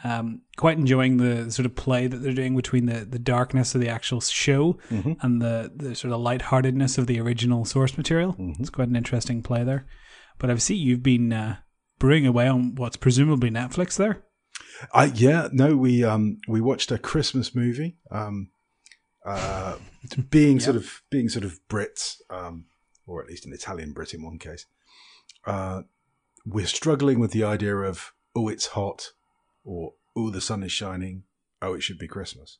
Um, 0.03 0.41
quite 0.57 0.77
enjoying 0.77 1.17
the 1.17 1.49
sort 1.51 1.65
of 1.65 1.75
play 1.75 2.05
that 2.07 2.17
they're 2.17 2.33
doing 2.33 2.55
between 2.55 2.85
the, 2.85 3.03
the 3.05 3.17
darkness 3.19 3.73
of 3.73 3.81
the 3.81 3.89
actual 3.89 4.21
show 4.21 4.77
Mhm. 4.91 5.17
and 5.21 5.41
the, 5.41 5.71
the 5.75 5.95
sort 5.95 6.13
of 6.13 6.19
lightheartedness 6.21 6.97
of 6.99 7.07
the 7.07 7.19
original 7.19 7.65
source 7.65 7.97
material. 7.97 8.33
Mhm. 8.33 8.59
It's 8.59 8.69
quite 8.69 8.89
an 8.89 8.95
interesting 8.95 9.41
play 9.41 9.63
there. 9.63 9.87
But 10.37 10.51
I 10.51 10.55
see 10.57 10.75
you've 10.75 11.01
been 11.03 11.33
uh, 11.33 11.57
brewing 11.97 12.27
away 12.27 12.47
on 12.47 12.75
what's 12.75 12.95
presumably 12.97 13.49
Netflix 13.49 13.97
there. 13.97 14.23
I 14.93 15.05
yeah 15.05 15.49
no 15.51 15.75
we 15.75 16.03
um 16.03 16.37
we 16.47 16.61
watched 16.61 16.91
a 16.91 16.99
Christmas 16.99 17.55
movie 17.55 17.97
um 18.11 18.49
uh 19.25 19.77
being 20.29 20.59
sort 20.59 20.75
of 20.75 21.01
being 21.09 21.29
sort 21.29 21.43
of 21.45 21.59
Brits 21.69 22.17
um 22.29 22.65
or 23.07 23.21
at 23.23 23.27
least 23.27 23.45
an 23.47 23.53
Italian 23.53 23.93
Brit 23.93 24.13
in 24.13 24.23
one 24.23 24.37
case 24.37 24.65
uh 25.47 25.81
we're 26.45 26.67
struggling 26.67 27.19
with 27.19 27.31
the 27.31 27.43
idea 27.43 27.75
of 27.75 28.13
oh 28.35 28.47
it's 28.49 28.67
hot 28.67 29.13
or 29.67 29.93
oh 30.15 30.29
the 30.29 30.41
sun 30.41 30.63
is 30.63 30.71
shining 30.71 31.23
oh 31.61 31.73
it 31.73 31.81
should 31.83 31.99
be 31.99 32.07
Christmas 32.07 32.57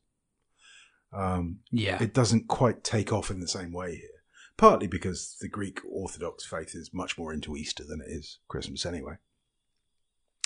um 1.14 1.60
Yeah. 1.72 2.02
it 2.02 2.14
doesn't 2.14 2.48
quite 2.48 2.84
take 2.84 3.12
off 3.14 3.32
in 3.32 3.40
the 3.40 3.48
same 3.48 3.72
way 3.72 3.96
here 3.96 4.10
partly 4.58 4.88
because 4.88 5.38
the 5.42 5.48
Greek 5.48 5.80
Orthodox 5.90 6.46
faith 6.46 6.74
is 6.76 6.94
much 6.94 7.18
more 7.18 7.32
into 7.34 7.56
Easter 7.56 7.84
than 7.84 8.02
it 8.02 8.10
is 8.12 8.40
Christmas 8.48 8.86
anyway 8.86 9.16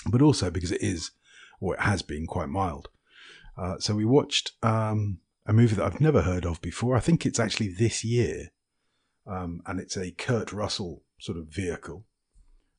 but 0.06 0.22
also 0.22 0.50
because 0.50 0.72
it 0.72 0.82
is 0.82 1.10
or 1.60 1.74
it 1.74 1.80
has 1.80 2.02
been 2.02 2.26
quite 2.26 2.48
mild. 2.48 2.88
Uh, 3.56 3.78
so 3.78 3.94
we 3.94 4.04
watched 4.04 4.52
um, 4.62 5.18
a 5.46 5.52
movie 5.52 5.76
that 5.76 5.84
I've 5.84 6.00
never 6.00 6.22
heard 6.22 6.44
of 6.44 6.60
before. 6.60 6.96
I 6.96 7.00
think 7.00 7.24
it's 7.24 7.38
actually 7.38 7.68
this 7.68 8.02
year, 8.02 8.50
um, 9.28 9.62
and 9.66 9.78
it's 9.78 9.96
a 9.96 10.10
Kurt 10.10 10.52
Russell 10.52 11.04
sort 11.20 11.38
of 11.38 11.46
vehicle. 11.46 12.04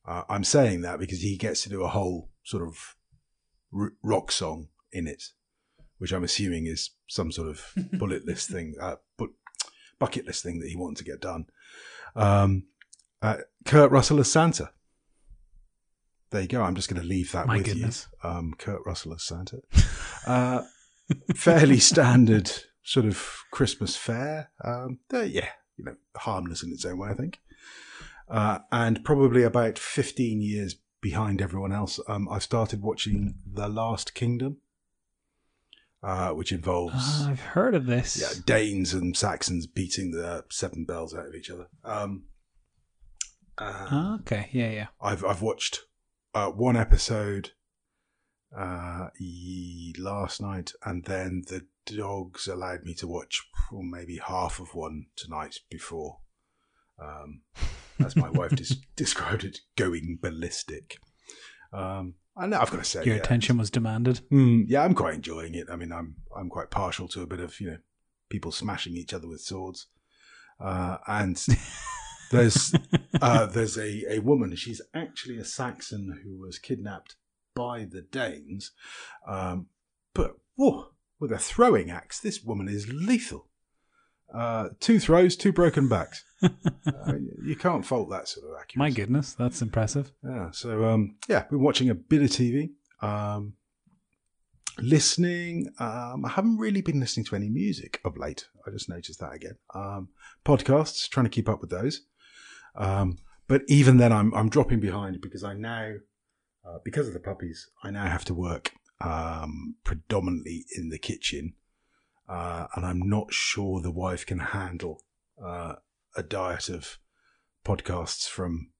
Uh, 0.06 0.24
I'm 0.28 0.44
saying 0.44 0.82
that 0.82 0.98
because 0.98 1.22
he 1.22 1.38
gets 1.38 1.62
to 1.62 1.70
do 1.70 1.82
a 1.82 1.88
whole 1.88 2.28
sort 2.42 2.62
of 2.62 2.94
r- 3.78 3.92
rock 4.02 4.30
song 4.32 4.68
in 4.92 5.06
it, 5.06 5.22
which 5.98 6.12
I'm 6.12 6.24
assuming 6.24 6.66
is 6.66 6.90
some 7.08 7.30
sort 7.32 7.48
of 7.48 7.72
bullet 7.92 8.24
list 8.26 8.50
thing, 8.50 8.74
uh, 8.80 8.96
bu- 9.16 9.34
bucket 9.98 10.26
list 10.26 10.42
thing 10.42 10.60
that 10.60 10.68
he 10.68 10.76
wanted 10.76 10.98
to 10.98 11.04
get 11.04 11.20
done. 11.20 11.46
Um, 12.16 12.64
uh, 13.22 13.38
Kurt 13.64 13.90
Russell 13.90 14.20
as 14.20 14.30
Santa. 14.30 14.70
There 16.30 16.42
you 16.42 16.48
go. 16.48 16.62
I'm 16.62 16.74
just 16.74 16.88
going 16.90 17.00
to 17.00 17.06
leave 17.08 17.30
that 17.32 17.46
My 17.46 17.58
with 17.58 17.66
goodness. 17.66 18.08
you. 18.22 18.28
Um, 18.28 18.54
Kurt 18.58 18.80
Russell 18.84 19.14
as 19.14 19.22
Santa. 19.22 19.60
Uh, 20.26 20.62
fairly 21.36 21.78
standard 21.78 22.50
sort 22.82 23.06
of 23.06 23.44
Christmas 23.52 23.96
fare. 23.96 24.50
Um, 24.64 24.98
yeah, 25.12 25.48
you 25.76 25.84
know, 25.84 25.94
harmless 26.16 26.62
in 26.62 26.72
its 26.72 26.84
own 26.84 26.98
way, 26.98 27.10
I 27.10 27.14
think. 27.14 27.40
Uh, 28.28 28.58
and 28.72 29.04
probably 29.04 29.42
about 29.42 29.78
15 29.78 30.40
years 30.40 30.76
behind 31.04 31.42
everyone 31.42 31.70
else, 31.70 32.00
um, 32.08 32.26
I 32.30 32.38
started 32.38 32.80
watching 32.80 33.34
The 33.46 33.68
Last 33.68 34.14
Kingdom, 34.14 34.56
uh, 36.02 36.30
which 36.30 36.50
involves 36.50 36.94
Ah, 36.96 37.28
I've 37.30 37.40
heard 37.40 37.74
of 37.74 37.84
this. 37.84 38.16
yeah, 38.18 38.40
Danes 38.46 38.94
and 38.94 39.14
Saxons 39.14 39.66
beating 39.66 40.12
the 40.12 40.44
seven 40.50 40.86
bells 40.86 41.14
out 41.14 41.26
of 41.26 41.34
each 41.34 41.50
other. 41.50 41.66
Um, 41.84 42.24
uh, 43.58 43.86
Ah, 43.90 44.14
okay. 44.20 44.48
Yeah, 44.52 44.70
yeah. 44.70 44.86
I've 44.98 45.22
I've 45.26 45.42
watched 45.42 45.80
uh, 46.34 46.48
one 46.50 46.76
episode 46.76 47.50
uh, 48.56 49.08
last 49.98 50.40
night, 50.40 50.72
and 50.86 51.04
then 51.04 51.42
the 51.48 51.66
dogs 51.84 52.48
allowed 52.48 52.84
me 52.84 52.94
to 52.94 53.06
watch 53.06 53.42
maybe 53.70 54.18
half 54.26 54.58
of 54.58 54.74
one 54.74 55.06
tonight 55.16 55.56
before. 55.70 56.20
Um, 56.98 57.42
as 58.04 58.16
my 58.16 58.30
wife 58.30 58.52
des- 58.52 58.76
described 58.96 59.44
it, 59.44 59.60
going 59.76 60.18
ballistic. 60.20 60.98
Um, 61.72 62.14
I 62.36 62.46
know 62.46 62.60
I've 62.60 62.70
got 62.70 62.78
to 62.78 62.84
say, 62.84 63.04
Your 63.04 63.16
yeah, 63.16 63.20
attention 63.20 63.58
was 63.58 63.70
demanded. 63.70 64.20
Mm, 64.32 64.64
yeah, 64.66 64.82
I'm 64.82 64.94
quite 64.94 65.14
enjoying 65.14 65.54
it. 65.54 65.68
I 65.70 65.76
mean, 65.76 65.92
I'm 65.92 66.16
I'm 66.36 66.48
quite 66.48 66.70
partial 66.70 67.08
to 67.08 67.22
a 67.22 67.26
bit 67.26 67.40
of 67.40 67.60
you 67.60 67.70
know 67.70 67.78
people 68.28 68.52
smashing 68.52 68.96
each 68.96 69.14
other 69.14 69.28
with 69.28 69.40
swords, 69.40 69.86
uh, 70.60 70.98
and 71.06 71.44
there's 72.32 72.74
uh, 73.20 73.46
there's 73.46 73.78
a, 73.78 74.14
a 74.16 74.18
woman. 74.20 74.54
She's 74.56 74.80
actually 74.94 75.38
a 75.38 75.44
Saxon 75.44 76.20
who 76.24 76.38
was 76.38 76.58
kidnapped 76.58 77.16
by 77.54 77.84
the 77.84 78.02
Danes, 78.02 78.72
um, 79.28 79.66
but 80.12 80.36
whoa, 80.56 80.88
with 81.20 81.30
a 81.30 81.38
throwing 81.38 81.90
axe, 81.90 82.18
this 82.18 82.42
woman 82.42 82.68
is 82.68 82.88
lethal. 82.92 83.48
Uh, 84.34 84.70
two 84.80 84.98
throws, 84.98 85.36
two 85.36 85.52
broken 85.52 85.88
backs. 85.88 86.24
uh, 86.42 86.48
you 87.44 87.56
can't 87.56 87.86
fault 87.86 88.10
that 88.10 88.28
sort 88.28 88.46
of 88.46 88.52
accuracy. 88.60 88.78
My 88.78 88.90
goodness, 88.90 89.34
that's 89.34 89.62
impressive. 89.62 90.12
Yeah. 90.24 90.50
So 90.50 90.84
um, 90.84 91.16
yeah, 91.28 91.44
been 91.44 91.60
watching 91.62 91.88
a 91.90 91.94
bit 91.94 92.22
of 92.22 92.30
TV. 92.30 92.70
Um, 93.00 93.54
listening. 94.78 95.68
Um, 95.78 96.24
I 96.24 96.30
haven't 96.30 96.58
really 96.58 96.80
been 96.80 97.00
listening 97.00 97.24
to 97.26 97.36
any 97.36 97.48
music 97.48 98.00
of 98.04 98.16
late. 98.16 98.48
I 98.66 98.70
just 98.70 98.88
noticed 98.88 99.20
that 99.20 99.34
again. 99.34 99.56
Um, 99.74 100.08
podcasts, 100.44 101.08
trying 101.08 101.26
to 101.26 101.30
keep 101.30 101.48
up 101.48 101.60
with 101.60 101.70
those. 101.70 102.02
Um, 102.76 103.18
but 103.46 103.62
even 103.68 103.98
then, 103.98 104.12
I'm 104.12 104.34
I'm 104.34 104.48
dropping 104.48 104.80
behind 104.80 105.20
because 105.20 105.44
I 105.44 105.54
now, 105.54 105.94
uh, 106.66 106.78
because 106.84 107.06
of 107.06 107.14
the 107.14 107.20
puppies, 107.20 107.68
I 107.82 107.90
now 107.90 108.06
have 108.06 108.24
to 108.26 108.34
work 108.34 108.72
um, 109.00 109.76
predominantly 109.84 110.64
in 110.76 110.88
the 110.88 110.98
kitchen, 110.98 111.54
uh, 112.28 112.66
and 112.74 112.84
I'm 112.86 113.08
not 113.08 113.32
sure 113.32 113.80
the 113.80 113.90
wife 113.90 114.24
can 114.26 114.38
handle 114.38 115.02
uh, 115.42 115.76
a 116.16 116.22
diet 116.22 116.68
of 116.68 116.98
podcasts 117.64 118.28
from 118.28 118.70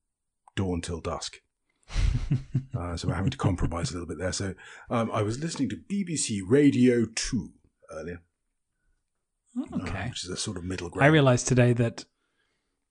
dawn 0.56 0.80
till 0.80 1.00
dusk. 1.00 1.40
Uh, 2.76 2.96
so 2.96 3.06
we're 3.06 3.14
having 3.14 3.30
to 3.30 3.36
compromise 3.36 3.90
a 3.90 3.92
little 3.94 4.08
bit 4.08 4.18
there. 4.18 4.32
So 4.32 4.54
um, 4.90 5.08
I 5.12 5.22
was 5.22 5.38
listening 5.38 5.68
to 5.68 5.76
BBC 5.76 6.40
Radio 6.44 7.06
2 7.14 7.50
earlier, 7.92 8.20
uh, 9.56 9.76
Okay. 9.76 10.08
which 10.08 10.24
is 10.24 10.30
a 10.30 10.36
sort 10.36 10.56
of 10.56 10.64
middle 10.64 10.90
ground. 10.90 11.04
I 11.04 11.08
realized 11.08 11.46
today 11.46 11.72
that 11.74 12.04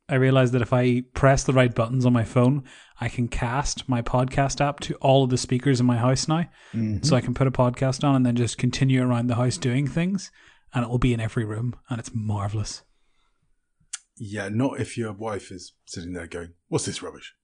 I 0.10 0.16
realized 0.16 0.54
that 0.54 0.62
if 0.62 0.74
I 0.74 1.02
press 1.14 1.44
the 1.44 1.54
right 1.54 1.74
buttons 1.74 2.06
on 2.06 2.12
my 2.14 2.24
phone, 2.26 2.64
I 3.00 3.08
can 3.10 3.28
cast 3.30 3.88
my 3.88 4.02
podcast 4.02 4.60
app 4.60 4.80
to 4.82 4.96
all 4.96 5.24
of 5.24 5.30
the 5.30 5.38
speakers 5.38 5.80
in 5.80 5.86
my 5.86 5.98
house 5.98 6.28
now. 6.28 6.46
Mhm. 6.74 7.06
So 7.06 7.16
I 7.16 7.22
can 7.22 7.34
put 7.34 7.48
a 7.48 7.52
podcast 7.52 8.04
on 8.04 8.16
and 8.16 8.26
then 8.26 8.36
just 8.36 8.58
continue 8.58 9.02
around 9.02 9.28
the 9.28 9.36
house 9.36 9.58
doing 9.58 9.88
things. 9.88 10.32
and 10.76 10.84
it 10.84 10.90
will 10.90 10.98
be 10.98 11.14
in 11.14 11.20
every 11.20 11.46
room, 11.46 11.76
and 11.88 12.00
it's 12.00 12.10
marvelous. 12.16 12.82
Yeah, 14.18 14.50
not 14.50 14.80
if 14.80 14.98
your 14.98 15.14
wife 15.14 15.52
is 15.52 15.74
sitting 15.86 16.14
there 16.14 16.26
going, 16.26 16.54
"What's 16.68 16.86
this 16.86 17.04
rubbish?" 17.04 17.36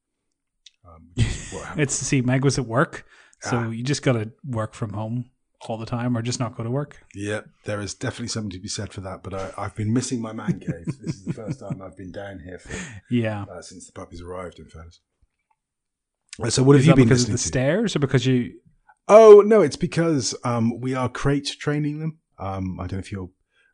Um, 0.83 1.11
what. 1.51 1.77
It's 1.77 1.93
see, 1.93 2.21
Meg 2.21 2.43
was 2.43 2.57
at 2.57 2.65
work, 2.65 3.05
so 3.41 3.57
Ah. 3.57 3.69
you 3.69 3.83
just 3.83 4.01
got 4.01 4.13
to 4.13 4.31
work 4.43 4.73
from 4.73 4.93
home 4.93 5.29
all 5.67 5.77
the 5.77 5.85
time, 5.85 6.17
or 6.17 6.21
just 6.21 6.39
not 6.39 6.55
go 6.55 6.63
to 6.63 6.71
work. 6.71 6.97
yeah, 7.13 7.41
there 7.65 7.81
is 7.81 7.93
definitely 7.93 8.27
something 8.29 8.51
to 8.51 8.59
be 8.59 8.67
said 8.69 8.93
for 8.93 9.01
that. 9.01 9.23
But 9.23 9.33
I, 9.33 9.51
I've 9.57 9.75
been 9.75 9.91
missing 9.93 10.21
my 10.21 10.31
man 10.33 10.59
cave. 10.59 10.85
this 11.01 11.15
is 11.15 11.25
the 11.25 11.33
first 11.33 11.59
time 11.59 11.81
I've 11.81 11.97
been 11.97 12.11
down 12.11 12.39
here 12.39 12.59
for 12.59 12.73
Yeah. 13.09 13.43
uh, 13.51 13.61
since 13.61 13.85
the 13.85 13.91
puppies 13.91 14.21
arrived. 14.21 14.59
In 14.59 14.65
fairness. 14.69 15.01
So 16.49 16.63
what 16.63 16.77
have 16.77 16.85
you 16.85 16.95
been 16.95 17.05
because 17.05 17.23
of 17.25 17.31
the 17.31 17.37
to? 17.37 17.43
stairs, 17.43 17.95
or 17.95 17.99
because 17.99 18.25
you? 18.25 18.53
Oh 19.09 19.43
no, 19.45 19.61
it's 19.61 19.75
because 19.75 20.33
um, 20.45 20.79
we 20.79 20.93
are 20.93 21.09
crate 21.09 21.47
training 21.59 21.99
them. 21.99 22.19
Um, 22.37 22.79
I 22.79 22.83
don't 22.83 22.93
know 22.93 22.99
if 22.99 23.11
you're 23.11 23.29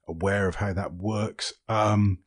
aware 0.07 0.47
of 0.47 0.55
how 0.55 0.73
that 0.73 0.93
works. 0.95 1.53
Um, 1.69 2.19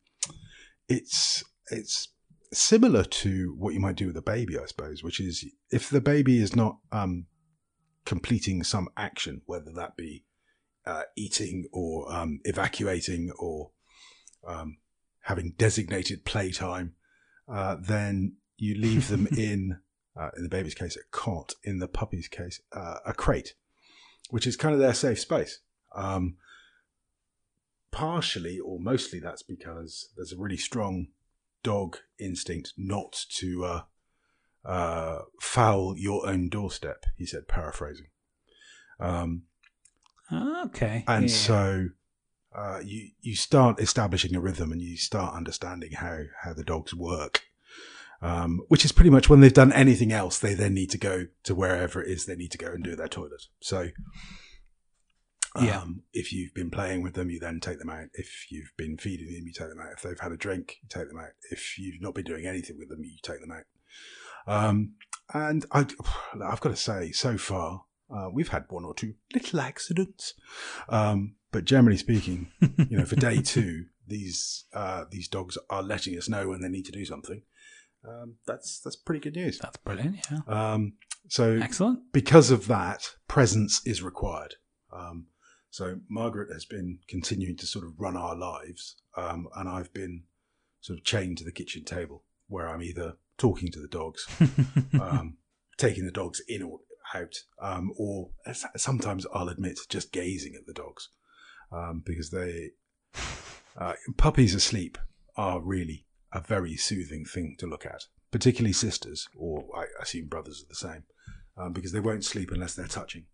it's 0.87 1.43
it's 1.71 2.07
similar 2.53 3.03
to 3.03 3.53
what 3.57 3.73
you 3.73 3.79
might 3.79 3.95
do 3.97 4.07
with 4.07 4.17
a 4.17 4.21
baby, 4.21 4.57
I 4.57 4.65
suppose, 4.65 5.03
which 5.03 5.19
is 5.19 5.45
if 5.71 5.89
the 5.89 6.01
baby 6.01 6.41
is 6.41 6.55
not 6.55 6.77
um, 6.91 7.25
completing 8.05 8.63
some 8.63 8.89
action, 8.97 9.41
whether 9.45 9.71
that 9.75 9.95
be 9.95 10.23
uh, 10.85 11.03
eating 11.15 11.65
or 11.71 12.11
um, 12.11 12.39
evacuating 12.45 13.31
or 13.37 13.71
um, 14.47 14.77
having 15.21 15.53
designated 15.57 16.25
playtime, 16.25 16.93
uh, 17.47 17.75
then 17.79 18.35
you 18.57 18.75
leave 18.75 19.07
them 19.07 19.27
in 19.37 19.79
uh, 20.19 20.29
in 20.35 20.43
the 20.43 20.49
baby's 20.49 20.75
case, 20.75 20.97
a 20.97 20.99
cot. 21.11 21.53
In 21.63 21.79
the 21.79 21.87
puppy's 21.87 22.27
case, 22.27 22.59
uh, 22.73 22.95
a 23.05 23.13
crate, 23.13 23.53
which 24.29 24.47
is 24.47 24.57
kind 24.57 24.73
of 24.73 24.79
their 24.79 24.93
safe 24.93 25.19
space. 25.19 25.59
Um, 25.95 26.35
partially 27.91 28.59
or 28.59 28.79
mostly 28.79 29.19
that's 29.19 29.41
because 29.41 30.09
there's 30.15 30.33
a 30.33 30.37
really 30.37 30.57
strong 30.57 31.07
dog 31.63 31.97
instinct 32.19 32.73
not 32.77 33.25
to 33.29 33.81
uh, 34.65 35.19
foul 35.39 35.95
your 35.97 36.27
own 36.27 36.49
doorstep, 36.49 37.05
he 37.17 37.25
said, 37.25 37.47
paraphrasing. 37.47 38.07
Um, 38.99 39.43
Okay. 40.31 41.03
and 41.07 41.23
yeah. 41.29 41.35
so 41.35 41.87
uh, 42.55 42.79
you 42.83 43.09
you 43.21 43.35
start 43.35 43.79
establishing 43.79 44.35
a 44.35 44.39
rhythm 44.41 44.71
and 44.71 44.81
you 44.81 44.95
start 44.97 45.33
understanding 45.35 45.91
how 45.93 46.19
how 46.43 46.53
the 46.53 46.63
dogs 46.63 46.93
work 46.93 47.43
um, 48.21 48.61
which 48.67 48.83
is 48.85 48.91
pretty 48.91 49.09
much 49.09 49.29
when 49.29 49.39
they've 49.39 49.53
done 49.53 49.71
anything 49.73 50.11
else 50.11 50.37
they 50.37 50.53
then 50.53 50.73
need 50.75 50.89
to 50.91 50.97
go 50.99 51.27
to 51.43 51.55
wherever 51.55 52.03
it 52.03 52.09
is 52.11 52.25
they 52.25 52.35
need 52.35 52.51
to 52.51 52.57
go 52.59 52.67
and 52.67 52.83
do 52.83 52.95
their 52.95 53.07
toilet 53.07 53.43
so 53.61 53.89
um, 55.55 55.65
Yeah. 55.65 55.83
if 56.13 56.31
you've 56.33 56.53
been 56.53 56.69
playing 56.69 57.01
with 57.01 57.13
them 57.15 57.29
you 57.31 57.39
then 57.39 57.59
take 57.59 57.79
them 57.79 57.89
out 57.89 58.07
if 58.13 58.51
you've 58.51 58.73
been 58.77 58.97
feeding 58.97 59.27
them 59.33 59.47
you 59.47 59.53
take 59.53 59.69
them 59.69 59.79
out 59.79 59.93
if 59.93 60.01
they've 60.03 60.19
had 60.19 60.31
a 60.31 60.37
drink 60.37 60.77
you 60.83 60.89
take 60.89 61.07
them 61.07 61.17
out 61.19 61.31
if 61.51 61.79
you've 61.79 62.01
not 62.01 62.13
been 62.13 62.25
doing 62.25 62.45
anything 62.45 62.77
with 62.77 62.89
them 62.89 63.03
you 63.03 63.17
take 63.23 63.41
them 63.41 63.51
out 63.51 63.63
um, 64.49 64.93
and 65.33 65.65
I, 65.71 65.85
I've 66.43 66.59
got 66.61 66.69
to 66.69 66.75
say 66.75 67.11
so 67.11 67.37
far 67.37 67.85
uh, 68.13 68.29
we've 68.33 68.49
had 68.49 68.65
one 68.69 68.85
or 68.85 68.93
two 68.93 69.13
little 69.33 69.59
accidents 69.61 70.33
um, 70.89 71.35
but 71.51 71.65
generally 71.65 71.97
speaking, 71.97 72.51
you 72.89 72.97
know, 72.97 73.05
for 73.05 73.15
day 73.15 73.41
two, 73.43 73.85
these 74.07 74.65
uh, 74.73 75.05
these 75.09 75.27
dogs 75.27 75.57
are 75.69 75.83
letting 75.83 76.17
us 76.17 76.29
know 76.29 76.49
when 76.49 76.61
they 76.61 76.69
need 76.69 76.85
to 76.85 76.91
do 76.91 77.05
something. 77.05 77.41
Um, 78.07 78.35
that's 78.45 78.79
that's 78.79 78.95
pretty 78.95 79.19
good 79.19 79.35
news. 79.35 79.59
That's 79.59 79.77
brilliant. 79.77 80.17
Yeah. 80.31 80.39
Um, 80.47 80.93
so 81.27 81.59
Excellent. 81.61 82.11
because 82.13 82.51
of 82.51 82.67
that, 82.67 83.15
presence 83.27 83.81
is 83.85 84.01
required. 84.01 84.55
Um, 84.91 85.27
so 85.71 85.99
Margaret 86.09 86.51
has 86.51 86.65
been 86.65 86.99
continuing 87.07 87.57
to 87.57 87.67
sort 87.67 87.85
of 87.85 87.99
run 87.99 88.17
our 88.17 88.35
lives, 88.35 88.97
um, 89.17 89.47
and 89.55 89.67
I've 89.67 89.93
been 89.93 90.23
sort 90.81 90.99
of 90.99 91.05
chained 91.05 91.39
to 91.39 91.43
the 91.43 91.51
kitchen 91.51 91.83
table 91.83 92.23
where 92.47 92.67
I'm 92.67 92.81
either 92.81 93.15
talking 93.39 93.71
to 93.71 93.79
the 93.79 93.87
dogs, 93.87 94.27
um, 95.01 95.37
taking 95.77 96.05
the 96.05 96.11
dogs 96.11 96.41
in 96.47 96.61
or 96.61 96.79
out, 97.15 97.35
um, 97.59 97.91
or 97.97 98.29
sometimes 98.75 99.25
I'll 99.33 99.49
admit 99.49 99.79
just 99.89 100.11
gazing 100.11 100.53
at 100.55 100.67
the 100.67 100.73
dogs 100.73 101.09
um, 101.71 102.03
because 102.05 102.29
they 102.29 102.71
uh, 103.77 103.93
puppies 104.17 104.53
asleep 104.53 104.97
are 105.35 105.61
really 105.61 106.05
a 106.31 106.41
very 106.41 106.75
soothing 106.75 107.25
thing 107.25 107.55
to 107.59 107.65
look 107.65 107.85
at, 107.85 108.03
particularly 108.31 108.73
sisters, 108.73 109.27
or 109.35 109.65
I 109.75 109.85
assume 110.01 110.27
brothers 110.27 110.63
are 110.63 110.69
the 110.69 110.75
same, 110.75 111.03
um, 111.57 111.73
because 111.73 111.91
they 111.91 111.99
won't 111.99 112.25
sleep 112.25 112.51
unless 112.51 112.75
they're 112.75 112.87
touching. 112.87 113.25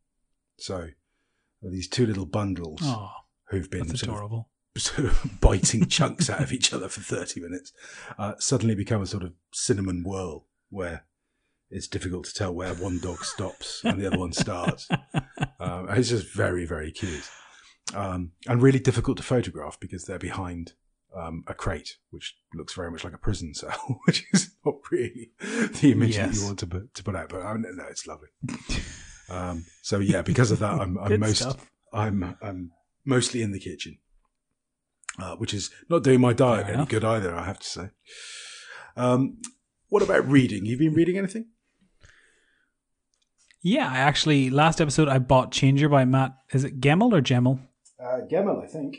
So 0.57 0.87
these 1.61 1.89
two 1.89 2.05
little 2.05 2.25
bundles 2.25 2.81
who've 3.49 3.69
been 3.69 3.87
sort 3.87 4.03
of 4.03 4.09
adorable. 4.09 4.49
Sort 4.77 5.07
of 5.07 5.37
biting 5.41 5.87
chunks 5.87 6.29
out 6.29 6.41
of 6.41 6.51
each 6.51 6.73
other 6.73 6.89
for 6.89 7.01
30 7.01 7.39
minutes 7.39 7.71
uh, 8.17 8.33
suddenly 8.39 8.75
become 8.75 9.01
a 9.01 9.05
sort 9.05 9.23
of 9.23 9.33
cinnamon 9.53 10.03
whirl 10.03 10.45
where 10.69 11.05
it's 11.69 11.87
difficult 11.87 12.25
to 12.25 12.33
tell 12.33 12.53
where 12.53 12.73
one 12.75 12.99
dog 12.99 13.23
stops 13.23 13.81
and 13.83 13.99
the 13.99 14.07
other 14.07 14.19
one 14.19 14.31
starts. 14.31 14.87
Um, 15.59 15.87
it's 15.89 16.09
just 16.09 16.33
very, 16.33 16.65
very 16.65 16.91
cute. 16.91 17.29
Um, 17.93 18.31
and 18.47 18.61
really 18.61 18.79
difficult 18.79 19.17
to 19.17 19.23
photograph 19.23 19.79
because 19.79 20.05
they're 20.05 20.19
behind 20.19 20.73
um, 21.15 21.43
a 21.47 21.53
crate, 21.53 21.97
which 22.11 22.35
looks 22.53 22.73
very 22.73 22.91
much 22.91 23.03
like 23.03 23.13
a 23.13 23.17
prison 23.17 23.53
cell, 23.53 23.99
which 24.05 24.25
is 24.33 24.51
not 24.65 24.75
really 24.91 25.31
the 25.39 25.91
image 25.91 26.17
that 26.17 26.35
you 26.35 26.45
want 26.45 26.59
to 26.59 26.67
put, 26.67 26.93
to 26.93 27.03
put 27.03 27.15
out. 27.15 27.29
But 27.29 27.41
no, 27.59 27.85
it's 27.89 28.07
lovely. 28.07 28.29
Um, 29.29 29.65
so 29.81 29.99
yeah, 29.99 30.21
because 30.21 30.51
of 30.51 30.59
that, 30.59 30.73
I'm, 30.73 30.97
I'm 30.97 31.19
most 31.19 31.41
stuff. 31.41 31.71
I'm 31.93 32.35
I'm 32.41 32.71
mostly 33.05 33.41
in 33.41 33.51
the 33.51 33.59
kitchen, 33.59 33.97
uh, 35.19 35.35
which 35.35 35.53
is 35.53 35.71
not 35.89 36.03
doing 36.03 36.21
my 36.21 36.33
diet 36.33 36.67
any 36.67 36.85
good 36.85 37.03
either. 37.03 37.33
I 37.35 37.45
have 37.45 37.59
to 37.59 37.67
say. 37.67 37.89
Um, 38.95 39.37
what 39.89 40.03
about 40.03 40.27
reading? 40.29 40.65
You 40.65 40.77
been 40.77 40.93
reading 40.93 41.17
anything? 41.17 41.47
Yeah, 43.61 43.89
I 43.89 43.97
actually 43.97 44.49
last 44.49 44.79
episode 44.79 45.07
I 45.07 45.19
bought 45.19 45.51
Changer 45.51 45.89
by 45.89 46.05
Matt. 46.05 46.35
Is 46.53 46.63
it 46.63 46.79
Gemmell 46.79 47.13
or 47.13 47.21
Gemmell? 47.21 47.59
Uh, 47.99 48.21
Gemmell, 48.31 48.63
I 48.63 48.67
think. 48.67 48.97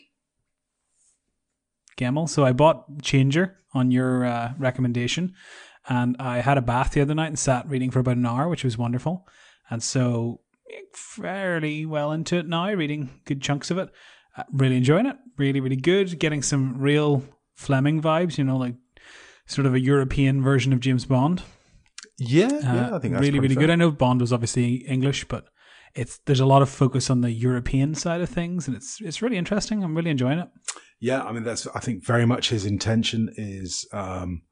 Gemmell. 1.97 2.29
So 2.29 2.45
I 2.45 2.53
bought 2.53 3.03
Changer 3.03 3.59
on 3.75 3.91
your 3.91 4.25
uh, 4.25 4.55
recommendation, 4.59 5.35
and 5.89 6.17
I 6.19 6.39
had 6.39 6.59
a 6.59 6.63
bath 6.63 6.93
the 6.93 7.01
other 7.01 7.15
night 7.15 7.29
and 7.29 7.39
sat 7.39 7.69
reading 7.69 7.91
for 7.91 8.01
about 8.01 8.17
an 8.17 8.27
hour, 8.27 8.49
which 8.49 8.65
was 8.65 8.77
wonderful. 8.77 9.27
And 9.71 9.83
so 9.83 10.41
fairly 10.93 11.87
well 11.87 12.13
into 12.13 12.37
it 12.37 12.49
now, 12.49 12.73
reading 12.73 13.21
good 13.25 13.43
chunks 13.43 13.71
of 13.71 13.79
it. 13.79 13.91
Uh, 14.37 14.43
really 14.53 14.77
enjoying 14.77 15.07
it. 15.07 15.17
Really, 15.39 15.61
really 15.61 15.77
good. 15.77 16.19
Getting 16.19 16.43
some 16.43 16.79
real 16.79 17.23
Fleming 17.55 18.03
vibes. 18.03 18.37
You 18.39 18.45
know, 18.45 18.57
like 18.57 18.75
sort 19.47 19.67
of 19.67 19.75
a 19.75 19.81
European 19.81 20.43
version 20.43 20.73
of 20.73 20.81
James 20.81 21.05
Bond. 21.07 21.43
Yeah, 22.19 22.47
Uh, 22.47 22.51
yeah, 22.75 22.95
I 22.95 22.99
think 22.99 23.15
that's 23.15 23.23
really, 23.23 23.41
really 23.41 23.55
fair. 23.55 23.65
good. 23.65 23.71
I 23.71 23.77
know 23.77 23.91
Bond 23.91 24.21
was 24.21 24.33
obviously 24.33 24.77
English, 24.87 25.27
but 25.29 25.49
it's 25.95 26.19
there's 26.27 26.41
a 26.41 26.47
lot 26.47 26.63
of 26.63 26.69
focus 26.69 27.11
on 27.11 27.21
the 27.21 27.31
European 27.31 27.95
side 27.95 28.21
of 28.21 28.29
things, 28.29 28.67
and 28.69 28.77
it's 28.77 29.01
it's 29.01 29.23
really 29.23 29.37
interesting. 29.37 29.83
I'm 29.85 29.95
really 29.95 30.11
enjoying 30.11 30.39
it. 30.39 30.49
Yeah, 31.01 31.23
I 31.23 31.33
mean 31.33 31.43
that's 31.45 31.67
I 31.69 31.81
think 31.81 32.05
very 32.05 32.27
much 32.27 32.49
his 32.51 32.65
intention 32.65 33.31
is. 33.37 33.87
Um, 33.93 34.43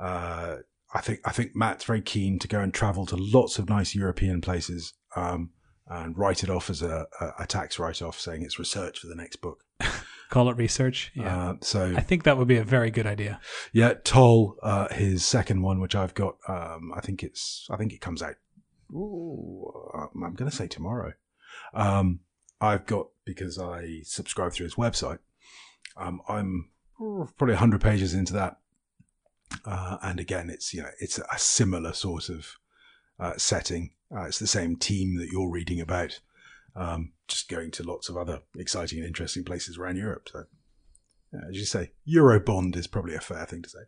uh, 0.00 0.56
I 0.94 1.00
think 1.00 1.20
I 1.24 1.32
think 1.32 1.54
Matt's 1.54 1.84
very 1.84 2.00
keen 2.00 2.38
to 2.40 2.48
go 2.48 2.60
and 2.60 2.72
travel 2.72 3.06
to 3.06 3.16
lots 3.16 3.58
of 3.58 3.68
nice 3.68 3.94
European 3.94 4.40
places 4.40 4.94
um, 5.16 5.50
and 5.88 6.16
write 6.18 6.42
it 6.44 6.50
off 6.50 6.70
as 6.70 6.82
a, 6.82 7.06
a, 7.38 7.46
tax 7.46 7.78
write 7.78 8.02
off, 8.02 8.20
saying 8.20 8.42
it's 8.42 8.58
research 8.58 8.98
for 8.98 9.06
the 9.06 9.14
next 9.14 9.36
book. 9.36 9.64
Call 10.30 10.50
it 10.50 10.56
research. 10.56 11.10
Yeah, 11.14 11.50
Uh, 11.50 11.54
so 11.62 11.94
I 11.96 12.00
think 12.00 12.24
that 12.24 12.36
would 12.36 12.48
be 12.48 12.58
a 12.58 12.64
very 12.64 12.90
good 12.90 13.06
idea. 13.06 13.40
Yeah, 13.72 13.94
Toll, 14.04 14.56
uh, 14.62 14.88
his 14.92 15.24
second 15.24 15.62
one, 15.62 15.80
which 15.80 15.94
I've 15.94 16.14
got. 16.14 16.36
Um, 16.46 16.92
I 16.94 17.00
think 17.00 17.22
it's. 17.22 17.66
I 17.70 17.76
think 17.76 17.94
it 17.94 18.02
comes 18.02 18.22
out. 18.22 18.34
Ooh, 18.92 19.72
um, 19.94 20.22
I'm 20.22 20.34
going 20.34 20.50
to 20.50 20.56
say 20.56 20.66
tomorrow. 20.66 21.14
Um, 21.72 22.20
I've 22.60 22.84
got 22.86 23.08
because 23.24 23.58
I 23.58 24.00
subscribe 24.02 24.52
through 24.52 24.64
his 24.64 24.74
website. 24.74 25.20
Um, 25.96 26.20
I'm 26.28 26.68
probably 27.36 27.54
100 27.54 27.80
pages 27.80 28.12
into 28.12 28.32
that, 28.34 28.58
uh, 29.64 29.96
and 30.02 30.20
again, 30.20 30.50
it's 30.50 30.74
you 30.74 30.82
know 30.82 30.90
it's 31.00 31.18
a 31.18 31.38
similar 31.38 31.94
sort 31.94 32.28
of 32.28 32.56
uh, 33.18 33.34
setting. 33.38 33.92
Uh, 34.14 34.22
it's 34.22 34.38
the 34.38 34.46
same 34.46 34.76
team 34.76 35.16
that 35.16 35.28
you're 35.30 35.50
reading 35.50 35.80
about, 35.80 36.20
um, 36.74 37.12
just 37.26 37.48
going 37.48 37.70
to 37.72 37.82
lots 37.82 38.08
of 38.08 38.16
other 38.16 38.40
exciting 38.56 38.98
and 38.98 39.06
interesting 39.06 39.44
places 39.44 39.76
around 39.76 39.96
Europe. 39.96 40.28
So, 40.32 40.44
yeah, 41.32 41.40
as 41.50 41.56
you 41.56 41.64
say, 41.66 41.92
Eurobond 42.08 42.76
is 42.76 42.86
probably 42.86 43.14
a 43.14 43.20
fair 43.20 43.44
thing 43.44 43.62
to 43.62 43.68
say. 43.68 43.78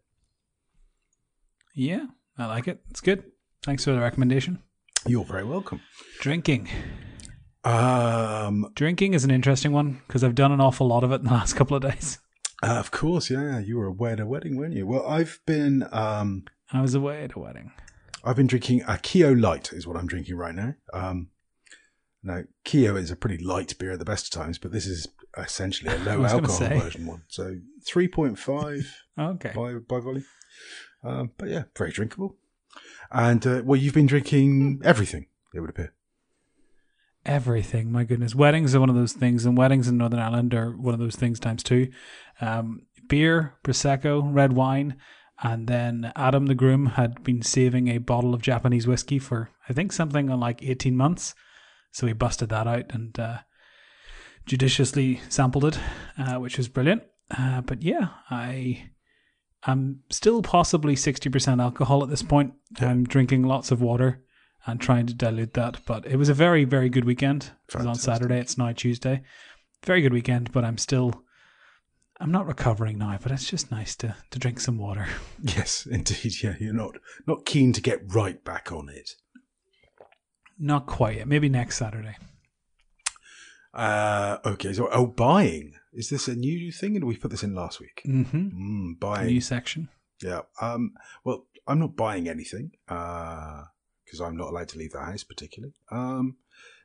Yeah, 1.74 2.06
I 2.36 2.46
like 2.46 2.68
it. 2.68 2.82
It's 2.90 3.00
good. 3.00 3.24
Thanks 3.62 3.84
for 3.84 3.92
the 3.92 4.00
recommendation. 4.00 4.58
You're 5.06 5.24
very 5.24 5.44
welcome. 5.44 5.80
Drinking. 6.20 6.68
Um, 7.64 8.70
Drinking 8.74 9.14
is 9.14 9.24
an 9.24 9.30
interesting 9.30 9.72
one 9.72 10.02
because 10.06 10.24
I've 10.24 10.34
done 10.34 10.52
an 10.52 10.60
awful 10.60 10.86
lot 10.86 11.04
of 11.04 11.12
it 11.12 11.20
in 11.20 11.24
the 11.24 11.30
last 11.30 11.54
couple 11.54 11.76
of 11.76 11.82
days. 11.82 12.18
uh, 12.62 12.74
of 12.74 12.90
course, 12.90 13.30
yeah, 13.30 13.58
you 13.58 13.78
were 13.78 13.86
away 13.86 14.12
at 14.12 14.20
a 14.20 14.26
wedding, 14.26 14.56
weren't 14.56 14.74
you? 14.74 14.86
Well, 14.86 15.06
I've 15.06 15.40
been, 15.46 15.86
um, 15.92 16.44
I 16.72 16.82
was 16.82 16.94
away 16.94 17.24
at 17.24 17.34
a 17.34 17.38
wedding. 17.38 17.72
I've 18.24 18.36
been 18.36 18.46
drinking 18.46 18.82
a 18.86 18.98
Keo 18.98 19.32
Light 19.32 19.72
is 19.72 19.86
what 19.86 19.96
I'm 19.96 20.06
drinking 20.06 20.36
right 20.36 20.54
now. 20.54 20.74
Um, 20.92 21.28
now 22.22 22.42
Keo 22.64 22.96
is 22.96 23.10
a 23.10 23.16
pretty 23.16 23.42
light 23.42 23.78
beer 23.78 23.92
at 23.92 23.98
the 23.98 24.04
best 24.04 24.26
of 24.26 24.40
times, 24.40 24.58
but 24.58 24.72
this 24.72 24.86
is 24.86 25.08
essentially 25.38 25.94
a 25.94 25.98
low 26.04 26.24
alcohol 26.24 26.68
version 26.68 27.06
one. 27.06 27.22
So 27.28 27.56
three 27.86 28.08
point 28.08 28.38
five 28.38 28.94
Okay. 29.18 29.52
by 29.54 29.74
by 29.74 30.00
volume. 30.00 30.24
Um, 31.02 31.30
but 31.38 31.48
yeah, 31.48 31.64
very 31.76 31.90
drinkable. 31.92 32.36
And 33.10 33.46
uh, 33.46 33.62
well, 33.64 33.80
you've 33.80 33.94
been 33.94 34.06
drinking 34.06 34.82
everything. 34.84 35.26
It 35.54 35.60
would 35.60 35.70
appear. 35.70 35.94
Everything, 37.26 37.92
my 37.92 38.04
goodness. 38.04 38.34
Weddings 38.34 38.74
are 38.74 38.80
one 38.80 38.88
of 38.88 38.96
those 38.96 39.12
things, 39.12 39.44
and 39.44 39.56
weddings 39.56 39.88
in 39.88 39.98
Northern 39.98 40.20
Ireland 40.20 40.54
are 40.54 40.70
one 40.70 40.94
of 40.94 41.00
those 41.00 41.16
things 41.16 41.38
times 41.38 41.62
two. 41.62 41.90
Um, 42.40 42.86
beer, 43.08 43.54
prosecco, 43.62 44.22
red 44.24 44.54
wine, 44.54 44.96
and 45.42 45.66
then 45.66 46.12
Adam 46.16 46.46
the 46.46 46.54
groom 46.54 46.86
had 46.86 47.22
been 47.24 47.42
saving 47.42 47.88
a 47.88 47.98
bottle 47.98 48.34
of 48.34 48.42
Japanese 48.42 48.86
whiskey 48.86 49.18
for 49.18 49.50
I 49.68 49.72
think 49.72 49.92
something 49.92 50.30
on 50.30 50.40
like 50.40 50.62
eighteen 50.62 50.96
months, 50.96 51.34
so 51.92 52.06
he 52.06 52.12
busted 52.12 52.48
that 52.50 52.66
out 52.66 52.86
and 52.90 53.18
uh, 53.18 53.38
judiciously 54.46 55.20
sampled 55.28 55.64
it, 55.64 55.78
uh, 56.18 56.36
which 56.36 56.56
was 56.56 56.68
brilliant. 56.68 57.02
Uh, 57.36 57.60
but 57.60 57.82
yeah, 57.82 58.08
I 58.30 58.90
I'm 59.64 60.00
still 60.10 60.42
possibly 60.42 60.96
sixty 60.96 61.28
percent 61.28 61.60
alcohol 61.60 62.02
at 62.02 62.10
this 62.10 62.22
point. 62.22 62.54
I'm 62.80 63.04
drinking 63.04 63.44
lots 63.44 63.70
of 63.70 63.80
water 63.80 64.24
and 64.66 64.80
trying 64.80 65.06
to 65.06 65.14
dilute 65.14 65.54
that. 65.54 65.80
But 65.86 66.06
it 66.06 66.16
was 66.16 66.28
a 66.28 66.34
very, 66.34 66.64
very 66.64 66.88
good 66.88 67.04
weekend. 67.04 67.50
It 67.68 67.76
was 67.76 67.86
on 67.86 67.94
Saturday. 67.94 68.38
It's 68.38 68.58
now 68.58 68.72
Tuesday. 68.72 69.22
Very 69.84 70.02
good 70.02 70.12
weekend, 70.12 70.52
but 70.52 70.64
I'm 70.64 70.76
still, 70.76 71.24
I'm 72.20 72.30
not 72.30 72.46
recovering 72.46 72.98
now. 72.98 73.18
But 73.20 73.32
it's 73.32 73.48
just 73.48 73.70
nice 73.70 73.96
to 73.96 74.14
to 74.30 74.38
drink 74.38 74.60
some 74.60 74.78
water. 74.78 75.06
Yes, 75.42 75.86
indeed. 75.90 76.42
Yeah, 76.42 76.54
you're 76.60 76.74
not 76.74 76.96
not 77.26 77.46
keen 77.46 77.72
to 77.72 77.80
get 77.80 78.14
right 78.14 78.42
back 78.44 78.70
on 78.70 78.88
it. 78.88 79.16
Not 80.58 80.86
quite 80.86 81.16
yet. 81.16 81.28
Maybe 81.28 81.48
next 81.48 81.78
Saturday. 81.78 82.16
Uh, 83.72 84.38
okay, 84.44 84.72
so 84.72 84.88
oh, 84.92 85.06
buying 85.06 85.74
is 85.92 86.10
this 86.10 86.28
a 86.28 86.34
new 86.34 86.70
thing? 86.70 86.96
And 86.96 87.04
we 87.04 87.16
put 87.16 87.30
this 87.30 87.42
in 87.42 87.54
last 87.54 87.80
week. 87.80 88.02
Mm-hmm. 88.06 88.90
Mm, 88.90 89.00
buying. 89.00 89.26
New 89.26 89.40
section. 89.40 89.88
Yeah. 90.22 90.42
Um. 90.60 90.92
Well, 91.24 91.46
I'm 91.66 91.80
not 91.80 91.96
buying 91.96 92.28
anything 92.28 92.72
because 92.86 94.20
I'm 94.20 94.36
not 94.36 94.48
allowed 94.48 94.68
to 94.68 94.78
leave 94.78 94.92
the 94.92 95.00
house, 95.00 95.24
particularly. 95.24 95.74
Um. 95.90 96.36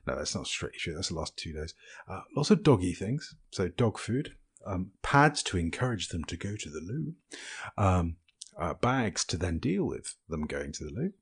No, 0.06 0.16
that's 0.16 0.34
not 0.34 0.46
strictly 0.46 0.78
true. 0.78 0.94
That's 0.94 1.08
the 1.08 1.16
last 1.16 1.36
two 1.36 1.52
days. 1.52 1.74
Uh, 2.08 2.20
lots 2.36 2.50
of 2.50 2.62
doggy 2.62 2.94
things. 2.94 3.34
So 3.50 3.68
dog 3.68 3.98
food, 3.98 4.36
um, 4.66 4.90
pads 5.02 5.42
to 5.44 5.56
encourage 5.58 6.08
them 6.08 6.24
to 6.24 6.36
go 6.36 6.56
to 6.56 6.68
the 6.70 6.80
loo, 6.80 7.14
um, 7.78 8.16
uh, 8.58 8.74
bags 8.74 9.24
to 9.26 9.36
then 9.36 9.58
deal 9.58 9.84
with 9.84 10.14
them 10.28 10.46
going 10.46 10.72
to 10.72 10.84
the 10.84 10.90
loo. 10.90 11.12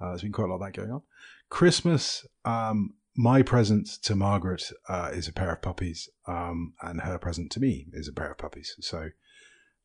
Uh, 0.00 0.08
there's 0.10 0.22
been 0.22 0.32
quite 0.32 0.44
a 0.44 0.48
lot 0.48 0.56
of 0.56 0.60
that 0.62 0.72
going 0.74 0.90
on. 0.90 1.02
Christmas. 1.48 2.26
Um, 2.44 2.94
my 3.20 3.42
present 3.42 3.88
to 4.02 4.14
Margaret 4.14 4.70
uh, 4.88 5.10
is 5.12 5.26
a 5.26 5.32
pair 5.32 5.50
of 5.52 5.60
puppies, 5.60 6.08
um, 6.28 6.74
and 6.82 7.00
her 7.00 7.18
present 7.18 7.50
to 7.52 7.60
me 7.60 7.86
is 7.92 8.06
a 8.06 8.12
pair 8.12 8.30
of 8.30 8.38
puppies. 8.38 8.76
So 8.80 9.08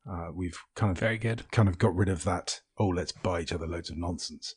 uh, 0.08 0.28
we've 0.32 0.58
kind 0.76 0.92
of 0.92 0.98
Very 0.98 1.18
good. 1.18 1.50
kind 1.50 1.68
of 1.68 1.76
got 1.78 1.96
rid 1.96 2.08
of 2.08 2.22
that. 2.24 2.60
Oh, 2.78 2.86
let's 2.88 3.10
buy 3.10 3.40
each 3.40 3.52
other 3.52 3.66
loads 3.66 3.90
of 3.90 3.96
nonsense. 3.96 4.54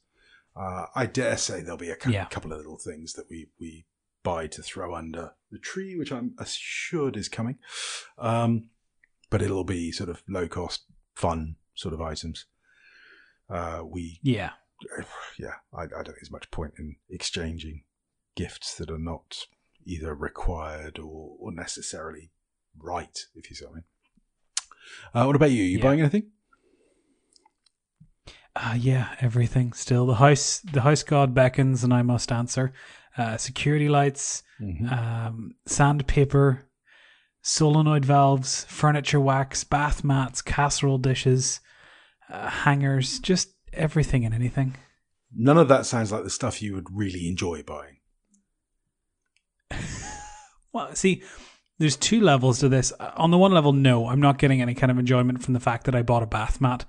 Uh, 0.56 0.86
I 0.96 1.08
dare 1.08 1.38
say 1.38 1.62
there'll 1.62 1.78
be 1.78 1.90
a 1.90 1.98
Yeah. 2.08 2.26
couple 2.26 2.52
of 2.52 2.58
little 2.60 2.78
things 2.78 3.14
that 3.14 3.28
we 3.30 3.48
we 3.60 3.86
buy 4.28 4.48
to 4.48 4.62
throw 4.62 4.94
under 4.94 5.32
the 5.52 5.60
tree, 5.60 5.96
which 5.96 6.12
I'm 6.12 6.34
assured 6.38 7.16
is 7.16 7.30
coming. 7.30 7.58
Um, 8.18 8.70
but 9.30 9.42
it'll 9.42 9.64
be 9.64 9.92
sort 9.92 10.10
of 10.10 10.22
low 10.28 10.48
cost, 10.48 10.84
fun 11.16 11.56
sort 11.76 11.94
of 11.94 12.02
items. 12.02 12.46
Uh, 13.50 13.82
we 13.86 14.20
Yeah. 14.22 14.52
yeah, 15.40 15.56
I, 15.74 15.84
I 15.84 15.88
don't 15.88 16.04
think 16.06 16.18
there's 16.18 16.32
much 16.32 16.52
point 16.52 16.74
in 16.78 16.98
exchanging 17.10 17.84
gifts 18.36 18.76
that 18.76 18.92
are 18.92 19.00
not 19.00 19.48
either 19.86 20.14
required 20.14 21.00
or, 21.00 21.38
or 21.40 21.52
necessarily 21.54 22.32
right, 22.78 23.18
if 23.36 23.50
you 23.50 23.56
see 23.56 23.66
what 23.66 23.72
I 23.72 23.76
mean. 23.76 23.84
Uh, 25.14 25.26
what 25.26 25.36
about 25.38 25.52
you? 25.52 25.64
You 25.64 25.78
Yeah. 25.78 25.84
buying 25.84 26.02
anything? 26.02 26.32
Uh, 28.56 28.76
yeah, 28.78 29.16
everything. 29.22 29.72
Still, 29.74 30.06
the 30.08 30.16
house, 30.16 30.60
the 30.60 30.82
house 30.82 31.04
god 31.04 31.34
beckons, 31.34 31.84
and 31.84 31.94
I 31.94 32.02
must 32.02 32.32
answer. 32.32 32.74
Uh, 33.18 33.38
security 33.38 33.90
lights, 33.90 34.44
Mm-hmm. 34.62 34.88
um, 34.92 35.54
sandpaper, 35.68 36.68
solenoid 37.44 38.04
valves, 38.06 38.66
furniture 38.66 39.20
wax, 39.20 39.64
bath 39.64 40.04
mats, 40.04 40.42
casserole 40.42 40.98
dishes, 40.98 41.60
uh, 42.32 42.50
hangers, 42.50 43.20
just 43.20 43.50
everything 43.74 44.26
and 44.26 44.34
anything. 44.34 44.76
None 45.36 45.58
of 45.60 45.68
that 45.68 45.86
sounds 45.86 46.12
like 46.12 46.24
the 46.24 46.30
stuff 46.32 46.62
you 46.62 46.74
would 46.74 46.88
really 46.92 47.28
enjoy 47.28 47.62
buying. 47.64 47.98
Well, 50.74 50.94
see, 50.94 51.24
there's 51.80 51.96
two 51.96 52.22
levels 52.22 52.60
to 52.60 52.70
this. 52.70 52.94
Uh, 53.00 53.12
On 53.18 53.32
the 53.32 53.38
one 53.38 53.52
level, 53.52 53.74
no, 53.74 54.08
I'm 54.08 54.20
not 54.22 54.38
getting 54.38 54.62
any 54.62 54.76
kind 54.76 54.92
of 54.92 55.00
enjoyment 55.00 55.44
from 55.44 55.54
the 55.56 55.60
fact 55.60 55.86
that 55.86 55.96
I 55.96 56.04
bought 56.04 56.22
a 56.24 56.28
bath 56.28 56.62
mat. 56.62 56.86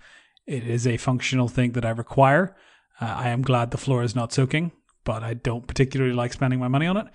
It 0.46 0.64
is 0.66 0.86
a 0.86 0.96
functional 0.98 1.48
thing 1.48 1.72
that 1.72 1.84
I 1.86 1.90
require. 1.90 2.54
Uh, 3.00 3.04
I 3.06 3.28
am 3.30 3.40
glad 3.42 3.70
the 3.70 3.78
floor 3.78 4.02
is 4.02 4.14
not 4.14 4.32
soaking, 4.32 4.72
but 5.09 5.23
I 5.23 5.33
don't 5.33 5.66
particularly 5.66 6.12
like 6.12 6.35
spending 6.35 6.61
my 6.61 6.68
money 6.68 6.87
on 6.87 6.99
it. 6.99 7.07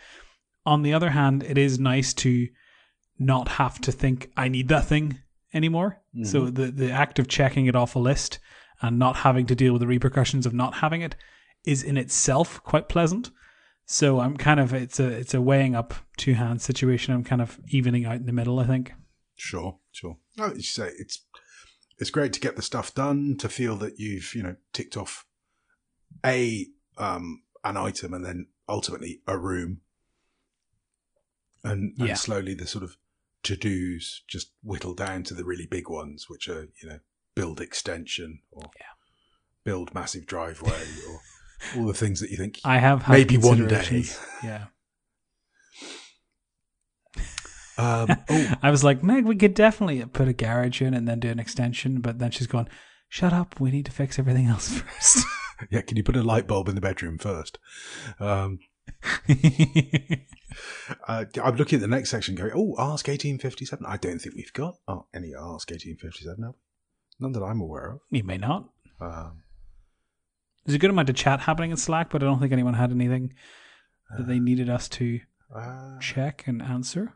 On 0.65 0.81
the 0.81 0.95
other 0.95 1.11
hand, 1.11 1.43
it 1.43 1.59
is 1.59 1.77
nice 1.77 2.11
to 2.15 2.47
not 3.19 3.47
have 3.47 3.79
to 3.81 3.91
think 3.91 4.31
I 4.35 4.47
need 4.47 4.67
that 4.69 4.85
thing 4.85 5.19
anymore. 5.53 6.01
So 6.23 6.49
the 6.49 6.71
the 6.71 6.91
act 6.91 7.19
of 7.19 7.27
checking 7.27 7.67
it 7.67 7.75
off 7.75 7.95
a 7.95 7.99
list 7.99 8.39
and 8.81 8.97
not 8.97 9.17
having 9.17 9.45
to 9.45 9.53
deal 9.53 9.73
with 9.73 9.81
the 9.81 9.87
repercussions 9.87 10.47
of 10.47 10.55
not 10.55 10.73
having 10.77 11.03
it 11.03 11.15
is 11.65 11.83
in 11.83 11.95
itself 11.97 12.63
quite 12.63 12.89
pleasant. 12.89 13.29
So 13.85 14.19
I'm 14.19 14.37
kind 14.37 14.59
of 14.59 14.73
it's 14.73 14.99
a 14.99 15.09
it's 15.09 15.35
a 15.35 15.41
weighing 15.41 15.75
up 15.75 15.93
two 16.17 16.33
hands 16.33 16.63
situation. 16.63 17.13
I'm 17.13 17.23
kind 17.23 17.43
of 17.43 17.59
evening 17.67 18.05
out 18.05 18.15
in 18.15 18.25
the 18.25 18.33
middle. 18.33 18.59
I 18.59 18.65
think. 18.65 18.93
Sure, 19.35 19.77
sure. 19.91 20.17
No, 20.35 20.45
as 20.45 20.57
you 20.57 20.63
say, 20.63 20.89
it's 20.97 21.23
it's 21.99 22.09
great 22.09 22.33
to 22.33 22.39
get 22.39 22.55
the 22.55 22.63
stuff 22.63 22.95
done, 22.95 23.37
to 23.37 23.47
feel 23.47 23.75
that 23.75 23.99
you've 23.99 24.33
you 24.33 24.41
know 24.41 24.55
ticked 24.71 24.97
off 24.97 25.27
a 26.25 26.65
um 26.97 27.42
an 27.63 27.77
item 27.77 28.13
and 28.13 28.25
then 28.25 28.47
ultimately 28.67 29.21
a 29.27 29.37
room, 29.37 29.81
and, 31.63 31.93
and 31.97 32.07
Yeah. 32.09 32.13
slowly 32.15 32.53
the 32.53 32.67
sort 32.67 32.83
of 32.83 32.97
to 33.43 33.55
dos 33.57 34.21
just 34.27 34.51
whittle 34.63 34.93
down 34.93 35.23
to 35.23 35.33
the 35.33 35.43
really 35.43 35.65
big 35.65 35.89
ones, 35.89 36.29
which 36.29 36.47
are 36.47 36.67
you 36.81 36.89
know 36.89 36.99
build 37.35 37.59
extension 37.59 38.39
or 38.51 38.69
build 39.63 39.93
massive 39.93 40.25
driveway 40.25 40.83
or 41.09 41.21
all 41.77 41.85
the 41.87 41.93
things 41.93 42.19
that 42.19 42.29
you 42.29 42.37
think 42.37 42.59
I 42.63 42.77
have 42.77 43.07
Maybe 43.09 43.37
one 43.37 43.67
day. 43.67 44.05
Yeah. 44.43 44.65
Um, 47.77 48.07
oh, 48.29 48.53
I 48.61 48.69
was 48.69 48.83
like, 48.83 49.03
Meg, 49.03 49.25
we 49.25 49.35
could 49.35 49.53
definitely 49.53 50.03
put 50.05 50.27
a 50.27 50.33
garage 50.33 50.81
in 50.81 50.93
and 50.93 51.07
then 51.07 51.19
do 51.19 51.29
an 51.29 51.39
extension. 51.39 52.01
But 52.01 52.19
then 52.19 52.31
she's 52.31 52.47
going, 52.47 52.67
shut 53.09 53.33
up. 53.33 53.59
We 53.59 53.71
need 53.71 53.85
to 53.85 53.91
fix 53.91 54.19
everything 54.19 54.47
else 54.47 54.79
first. 54.79 55.25
yeah, 55.69 55.81
can 55.81 55.97
you 55.97 56.03
put 56.03 56.15
a 56.15 56.23
light 56.23 56.47
bulb 56.47 56.67
in 56.69 56.75
the 56.75 56.81
bedroom 56.81 57.17
first? 57.17 57.59
Um, 58.19 58.59
uh, 61.07 61.25
I'm 61.41 61.55
looking 61.55 61.77
at 61.77 61.81
the 61.81 61.87
next 61.87 62.09
section 62.09 62.35
going, 62.35 62.51
oh, 62.53 62.75
Ask 62.77 63.07
1857. 63.07 63.85
I 63.87 63.97
don't 63.97 64.19
think 64.19 64.35
we've 64.35 64.53
got 64.53 64.75
oh, 64.87 65.05
any 65.13 65.29
Ask 65.29 65.69
1857 65.71 66.35
now. 66.39 66.55
None 67.19 67.31
that 67.33 67.43
I'm 67.43 67.61
aware 67.61 67.91
of. 67.91 67.99
you 68.09 68.23
may 68.23 68.37
not. 68.37 68.69
Um, 68.99 69.43
There's 70.65 70.75
a 70.75 70.79
good 70.79 70.89
amount 70.89 71.09
of 71.09 71.15
chat 71.15 71.41
happening 71.41 71.71
in 71.71 71.77
Slack, 71.77 72.09
but 72.09 72.23
I 72.23 72.25
don't 72.25 72.39
think 72.39 72.51
anyone 72.51 72.73
had 72.73 72.91
anything 72.91 73.33
that 74.17 74.27
they 74.27 74.39
needed 74.39 74.69
us 74.69 74.87
to 74.89 75.19
uh, 75.55 75.97
check 75.99 76.43
and 76.47 76.61
answer. 76.61 77.13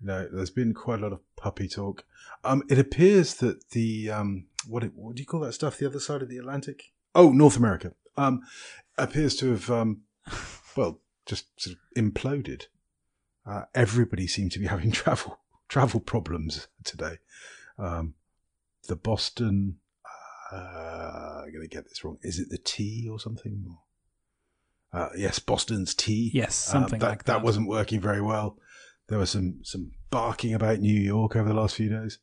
no, 0.00 0.28
there's 0.30 0.50
been 0.50 0.74
quite 0.74 1.00
a 1.00 1.02
lot 1.02 1.12
of 1.12 1.20
puppy 1.36 1.68
talk. 1.68 2.04
Um, 2.42 2.62
it 2.68 2.78
appears 2.78 3.34
that 3.36 3.70
the 3.70 4.10
um, 4.10 4.46
what 4.66 4.84
it, 4.84 4.92
what 4.94 5.16
do 5.16 5.20
you 5.22 5.26
call 5.26 5.40
that 5.40 5.52
stuff? 5.52 5.78
The 5.78 5.86
other 5.86 6.00
side 6.00 6.22
of 6.22 6.28
the 6.28 6.38
Atlantic? 6.38 6.92
Oh, 7.14 7.30
North 7.30 7.56
America. 7.56 7.92
Um, 8.16 8.42
appears 8.98 9.36
to 9.36 9.50
have 9.50 9.70
um, 9.70 10.02
well, 10.76 11.00
just 11.26 11.46
sort 11.60 11.76
of 11.76 12.02
imploded. 12.02 12.66
Uh, 13.46 13.62
everybody 13.74 14.26
seems 14.26 14.52
to 14.54 14.58
be 14.58 14.66
having 14.74 14.90
travel 14.90 15.38
travel 15.68 16.00
problems 16.00 16.68
today. 16.84 17.18
Um, 17.78 18.14
the 18.86 18.96
Boston, 18.96 19.78
uh, 20.52 21.42
I'm 21.44 21.52
going 21.52 21.68
to 21.68 21.74
get 21.74 21.88
this 21.88 22.04
wrong. 22.04 22.18
Is 22.22 22.38
it 22.38 22.50
the 22.50 22.58
T 22.58 23.08
or 23.10 23.18
something? 23.18 23.76
Uh, 24.92 25.08
yes, 25.16 25.38
Boston's 25.38 25.94
T. 25.94 26.30
Yes, 26.32 26.68
Um, 26.72 26.82
something 26.82 27.00
that, 27.00 27.08
like 27.08 27.24
that. 27.24 27.38
That 27.38 27.42
wasn't 27.42 27.68
working 27.68 28.00
very 28.00 28.20
well. 28.20 28.58
There 29.08 29.18
was 29.18 29.30
some 29.30 29.60
some 29.62 29.92
barking 30.10 30.54
about 30.54 30.78
New 30.78 30.98
York 31.00 31.34
over 31.36 31.48
the 31.48 31.54
last 31.54 31.74
few 31.74 31.88
days. 31.88 32.18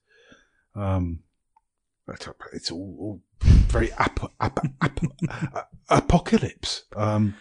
Um, 0.73 1.19
it's 2.53 2.71
all, 2.71 2.95
all 2.99 3.21
very 3.71 3.91
ap- 3.93 4.31
ap- 4.39 4.65
ap- 4.81 5.69
apocalypse. 5.89 6.83
Um, 6.95 7.35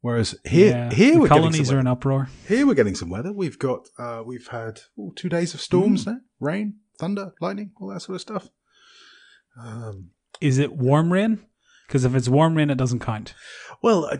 whereas 0.00 0.34
here, 0.44 0.70
Yeah, 0.70 0.92
here 0.94 1.18
we're 1.20 1.28
colonies 1.28 1.52
getting 1.52 1.64
some 1.66 1.76
are 1.76 1.80
in 1.80 1.86
uproar. 1.86 2.28
Here 2.48 2.66
we're 2.66 2.74
getting 2.74 2.94
some 2.94 3.10
weather. 3.10 3.32
We've 3.32 3.58
got 3.58 3.88
uh, 3.98 4.22
we've 4.24 4.46
had 4.48 4.80
oh, 4.98 5.12
two 5.16 5.28
days 5.28 5.54
of 5.54 5.60
storms 5.60 6.04
Mm. 6.04 6.06
now, 6.06 6.18
rain, 6.40 6.74
thunder, 6.98 7.32
lightning, 7.40 7.72
all 7.80 7.88
that 7.88 8.00
sort 8.00 8.16
of 8.16 8.20
stuff. 8.20 8.48
Um, 9.60 10.10
Is 10.40 10.58
it 10.58 10.72
warm 10.72 11.12
rain? 11.12 11.44
Because 11.86 12.04
if 12.06 12.14
it's 12.14 12.28
warm 12.28 12.54
rain, 12.56 12.70
it 12.70 12.78
doesn't 12.78 13.00
count. 13.00 13.34
Well, 13.82 14.10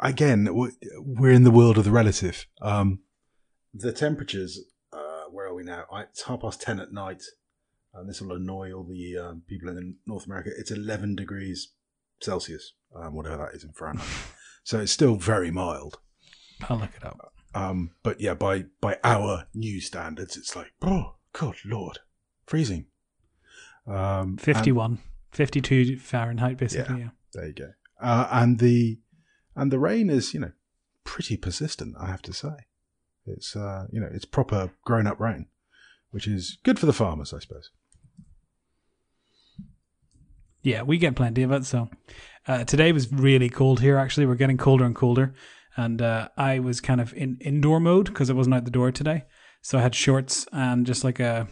again, 0.00 0.48
we're 0.52 1.30
in 1.32 1.44
the 1.44 1.50
world 1.50 1.78
of 1.78 1.84
the 1.84 1.90
relative. 1.90 2.46
Um, 2.60 3.00
the 3.72 3.92
temperatures. 3.92 4.60
Uh, 4.92 5.24
where 5.30 5.46
are 5.46 5.54
we 5.54 5.62
now? 5.62 5.84
It's 5.94 6.24
half 6.24 6.40
past 6.42 6.60
ten 6.60 6.80
at 6.80 6.92
night, 6.92 7.22
and 7.94 8.08
this 8.08 8.20
will 8.20 8.36
annoy 8.36 8.72
all 8.72 8.84
the 8.84 9.16
um, 9.18 9.42
people 9.48 9.68
in 9.70 9.96
North 10.06 10.26
America. 10.26 10.50
It's 10.56 10.70
eleven 10.70 11.16
degrees 11.16 11.72
Celsius, 12.20 12.74
um, 12.94 13.14
whatever 13.14 13.36
that 13.38 13.54
is 13.54 13.64
in 13.64 13.72
Fahrenheit. 13.72 14.06
so 14.64 14.80
it's 14.80 14.92
still 14.92 15.16
very 15.16 15.50
mild. 15.50 15.98
I'll 16.68 16.78
look 16.78 16.94
it 16.96 17.04
up. 17.04 17.32
Um, 17.54 17.92
but 18.02 18.20
yeah, 18.20 18.34
by 18.34 18.64
by 18.80 18.98
our 19.04 19.46
new 19.54 19.80
standards, 19.80 20.36
it's 20.36 20.54
like, 20.54 20.72
oh, 20.82 21.14
good 21.32 21.56
lord, 21.64 22.00
freezing. 22.46 22.86
Um, 23.86 23.94
and- 24.36 24.40
51, 24.40 24.98
52 25.32 25.98
Fahrenheit, 25.98 26.58
basically. 26.58 27.00
Yeah. 27.00 27.08
There 27.32 27.46
you 27.46 27.54
go. 27.54 27.70
Uh, 28.00 28.28
and 28.30 28.58
the 28.58 29.00
and 29.56 29.72
the 29.72 29.78
rain 29.78 30.10
is, 30.10 30.34
you 30.34 30.40
know, 30.40 30.52
pretty 31.04 31.36
persistent. 31.36 31.96
I 31.98 32.06
have 32.06 32.22
to 32.22 32.32
say, 32.32 32.66
it's 33.26 33.56
uh, 33.56 33.86
you 33.90 34.00
know, 34.00 34.08
it's 34.12 34.24
proper 34.24 34.72
grown 34.84 35.06
up 35.06 35.18
rain, 35.18 35.46
which 36.10 36.26
is 36.26 36.58
good 36.64 36.78
for 36.78 36.86
the 36.86 36.92
farmers, 36.92 37.32
I 37.32 37.38
suppose. 37.38 37.70
Yeah, 40.68 40.82
we 40.82 40.98
get 40.98 41.16
plenty 41.16 41.42
of 41.42 41.52
it. 41.52 41.64
So 41.64 41.88
uh, 42.46 42.64
today 42.64 42.92
was 42.92 43.10
really 43.10 43.48
cold 43.48 43.80
here. 43.80 43.96
Actually, 43.96 44.26
we're 44.26 44.34
getting 44.34 44.58
colder 44.58 44.84
and 44.84 44.94
colder, 44.94 45.32
and 45.76 46.02
uh, 46.02 46.28
I 46.36 46.58
was 46.58 46.82
kind 46.82 47.00
of 47.00 47.14
in 47.14 47.38
indoor 47.40 47.80
mode 47.80 48.06
because 48.06 48.28
I 48.28 48.34
wasn't 48.34 48.54
out 48.54 48.66
the 48.66 48.70
door 48.70 48.92
today. 48.92 49.24
So 49.62 49.78
I 49.78 49.82
had 49.82 49.94
shorts 49.94 50.46
and 50.52 50.84
just 50.84 51.04
like 51.04 51.20
a 51.20 51.48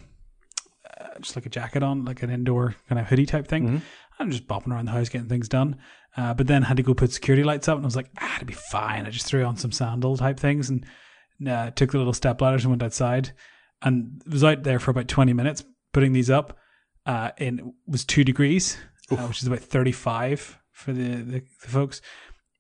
uh, 1.00 1.18
just 1.20 1.34
like 1.34 1.46
a 1.46 1.50
jacket 1.50 1.82
on, 1.82 2.04
like 2.04 2.22
an 2.22 2.28
indoor 2.30 2.74
kind 2.90 2.98
of 3.00 3.06
hoodie 3.06 3.24
type 3.24 3.48
thing. 3.48 3.68
Mhm. 3.68 3.82
I'm 4.18 4.30
just 4.30 4.46
bopping 4.46 4.68
around 4.72 4.84
the 4.84 4.92
house 4.92 5.08
getting 5.08 5.28
things 5.28 5.48
done. 5.48 5.76
Uh, 6.16 6.34
but 6.34 6.46
then 6.46 6.62
had 6.62 6.76
to 6.76 6.82
go 6.82 6.92
put 6.94 7.12
security 7.12 7.42
lights 7.42 7.68
up, 7.68 7.76
and 7.76 7.84
I 7.84 7.88
was 7.88 7.96
like, 7.96 8.10
ah, 8.20 8.36
it'll 8.36 8.46
be 8.46 8.54
fine. 8.70 9.06
I 9.06 9.10
just 9.10 9.26
threw 9.26 9.44
on 9.44 9.56
some 9.56 9.72
sandal 9.72 10.16
type 10.18 10.38
things 10.38 10.68
and 10.70 10.84
uh, 11.46 11.70
took 11.70 11.92
the 11.92 11.98
little 11.98 12.12
step 12.14 12.40
ladders 12.40 12.64
and 12.64 12.70
went 12.72 12.82
outside, 12.82 13.32
and 13.82 14.22
was 14.30 14.44
out 14.44 14.62
there 14.62 14.78
for 14.78 14.90
about 14.90 15.08
20 15.08 15.32
minutes 15.32 15.64
putting 15.92 16.12
these 16.12 16.28
up. 16.30 16.58
Uh, 17.06 17.30
and 17.38 17.60
it 17.60 17.64
was 17.86 18.04
two 18.04 18.24
degrees, 18.24 18.76
uh, 19.10 19.16
which 19.16 19.42
is 19.42 19.48
about 19.48 19.60
35 19.60 20.58
for 20.72 20.92
the, 20.92 21.16
the, 21.16 21.42
the 21.62 21.68
folks. 21.68 22.00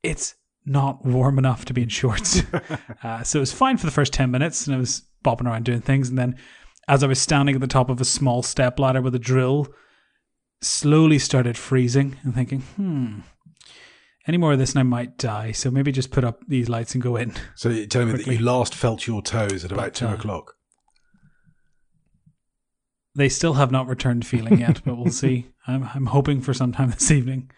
It's 0.02 0.34
not 0.64 1.04
warm 1.04 1.38
enough 1.38 1.64
to 1.66 1.74
be 1.74 1.82
in 1.82 1.88
shorts. 1.88 2.42
uh, 3.02 3.22
so 3.22 3.38
it 3.38 3.40
was 3.40 3.52
fine 3.52 3.76
for 3.76 3.86
the 3.86 3.92
first 3.92 4.12
10 4.12 4.30
minutes, 4.30 4.66
and 4.66 4.74
I 4.74 4.78
was 4.78 5.02
bopping 5.24 5.46
around 5.46 5.64
doing 5.64 5.80
things. 5.80 6.08
And 6.08 6.18
then 6.18 6.36
as 6.88 7.02
I 7.02 7.06
was 7.06 7.20
standing 7.20 7.54
at 7.54 7.60
the 7.60 7.66
top 7.66 7.90
of 7.90 8.00
a 8.00 8.04
small 8.04 8.42
step 8.42 8.78
ladder 8.78 9.00
with 9.00 9.14
a 9.14 9.20
drill, 9.20 9.68
slowly 10.60 11.18
started 11.18 11.56
freezing 11.56 12.16
and 12.22 12.34
thinking, 12.34 12.60
hmm, 12.60 13.20
any 14.26 14.38
more 14.38 14.52
of 14.52 14.58
this 14.58 14.72
and 14.72 14.80
I 14.80 14.82
might 14.82 15.18
die. 15.18 15.52
So 15.52 15.70
maybe 15.70 15.92
just 15.92 16.10
put 16.10 16.24
up 16.24 16.40
these 16.48 16.68
lights 16.68 16.94
and 16.94 17.02
go 17.02 17.16
in. 17.16 17.32
So 17.54 17.68
you're 17.68 17.86
telling 17.86 18.12
me 18.12 18.18
that 18.18 18.26
you 18.26 18.38
last 18.38 18.74
felt 18.74 19.06
your 19.06 19.22
toes 19.22 19.64
at 19.64 19.72
about 19.72 19.86
But, 19.86 19.94
two 19.94 20.08
uh, 20.08 20.14
o'clock. 20.14 20.55
They 23.16 23.28
still 23.30 23.54
have 23.54 23.72
not 23.72 23.88
returned 23.88 24.26
feeling 24.26 24.60
yet, 24.60 24.82
but 24.84 24.96
we'll 24.96 25.10
see. 25.10 25.46
I'm, 25.66 25.88
I'm 25.94 26.06
hoping 26.06 26.42
for 26.42 26.52
sometime 26.52 26.90
this 26.90 27.10
evening. 27.10 27.50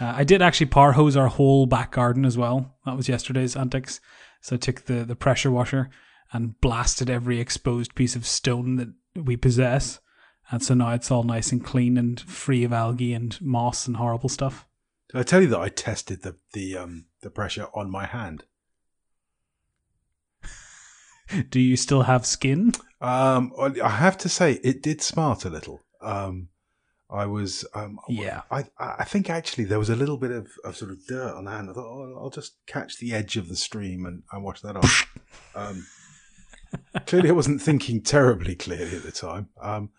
Uh, 0.00 0.12
I 0.16 0.24
did 0.24 0.42
actually 0.42 0.66
power 0.66 0.92
hose 0.92 1.16
our 1.16 1.28
whole 1.28 1.66
back 1.66 1.92
garden 1.92 2.24
as 2.24 2.36
well. 2.36 2.76
That 2.84 2.96
was 2.96 3.08
yesterday's 3.08 3.56
antics. 3.56 4.00
So 4.40 4.56
I 4.56 4.58
took 4.58 4.82
the, 4.82 5.04
the 5.04 5.16
pressure 5.16 5.50
washer 5.50 5.90
and 6.32 6.60
blasted 6.60 7.08
every 7.08 7.40
exposed 7.40 7.94
piece 7.94 8.16
of 8.16 8.26
stone 8.26 8.76
that 8.76 8.88
we 9.14 9.36
possess. 9.36 10.00
And 10.50 10.62
so 10.62 10.74
now 10.74 10.92
it's 10.92 11.10
all 11.10 11.22
nice 11.22 11.52
and 11.52 11.64
clean 11.64 11.96
and 11.96 12.20
free 12.20 12.64
of 12.64 12.72
algae 12.72 13.12
and 13.12 13.40
moss 13.40 13.86
and 13.86 13.96
horrible 13.96 14.28
stuff. 14.28 14.66
Did 15.10 15.18
I 15.18 15.22
tell 15.22 15.42
you 15.42 15.48
that 15.48 15.60
I 15.60 15.68
tested 15.68 16.22
the 16.22 16.36
the 16.52 16.76
um 16.76 17.06
the 17.22 17.30
pressure 17.30 17.68
on 17.74 17.90
my 17.90 18.06
hand? 18.06 18.44
Do 21.50 21.60
you 21.60 21.76
still 21.76 22.02
have 22.02 22.26
skin? 22.26 22.72
Um, 23.00 23.52
I 23.58 23.88
have 23.88 24.18
to 24.18 24.28
say 24.28 24.54
it 24.64 24.82
did 24.82 25.00
smart 25.02 25.44
a 25.44 25.50
little. 25.50 25.80
Um, 26.00 26.48
I 27.10 27.24
was 27.26 27.64
um, 27.74 27.98
Yeah. 28.08 28.42
I 28.50 28.64
I 28.78 29.04
think 29.04 29.30
actually 29.30 29.64
there 29.64 29.78
was 29.78 29.88
a 29.88 29.96
little 29.96 30.18
bit 30.18 30.30
of, 30.30 30.48
of 30.64 30.76
sort 30.76 30.90
of 30.90 30.98
dirt 31.06 31.34
on 31.34 31.44
the 31.44 31.50
hand. 31.50 31.70
I 31.70 31.72
thought, 31.72 31.86
oh, 31.86 32.18
I'll 32.20 32.30
just 32.30 32.56
catch 32.66 32.98
the 32.98 33.14
edge 33.14 33.36
of 33.36 33.48
the 33.48 33.56
stream 33.56 34.04
and, 34.04 34.22
and 34.32 34.44
wash 34.44 34.60
that 34.60 34.76
off. 34.76 35.14
um, 35.54 35.86
clearly, 37.06 37.30
I 37.30 37.32
wasn't 37.32 37.62
thinking 37.62 38.02
terribly 38.02 38.54
clearly 38.54 38.96
at 38.96 39.04
the 39.04 39.12
time. 39.12 39.48
Um, 39.60 39.90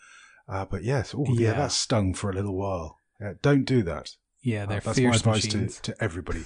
uh, 0.47 0.65
but 0.65 0.83
yes, 0.83 1.15
oh, 1.17 1.25
yeah. 1.29 1.49
Yeah. 1.49 1.53
that 1.53 1.71
stung 1.71 2.13
for 2.13 2.29
a 2.29 2.33
little 2.33 2.55
while. 2.55 2.97
Yeah, 3.19 3.33
don't 3.41 3.65
do 3.65 3.81
that. 3.83 4.11
Yeah, 4.43 4.63
Uh, 4.63 4.65
they're 4.67 4.79
that's 4.81 4.99
my 4.99 5.09
advice 5.09 5.47
to, 5.47 5.57
machines. 5.57 5.79
to 5.81 5.95
everybody. 6.01 6.45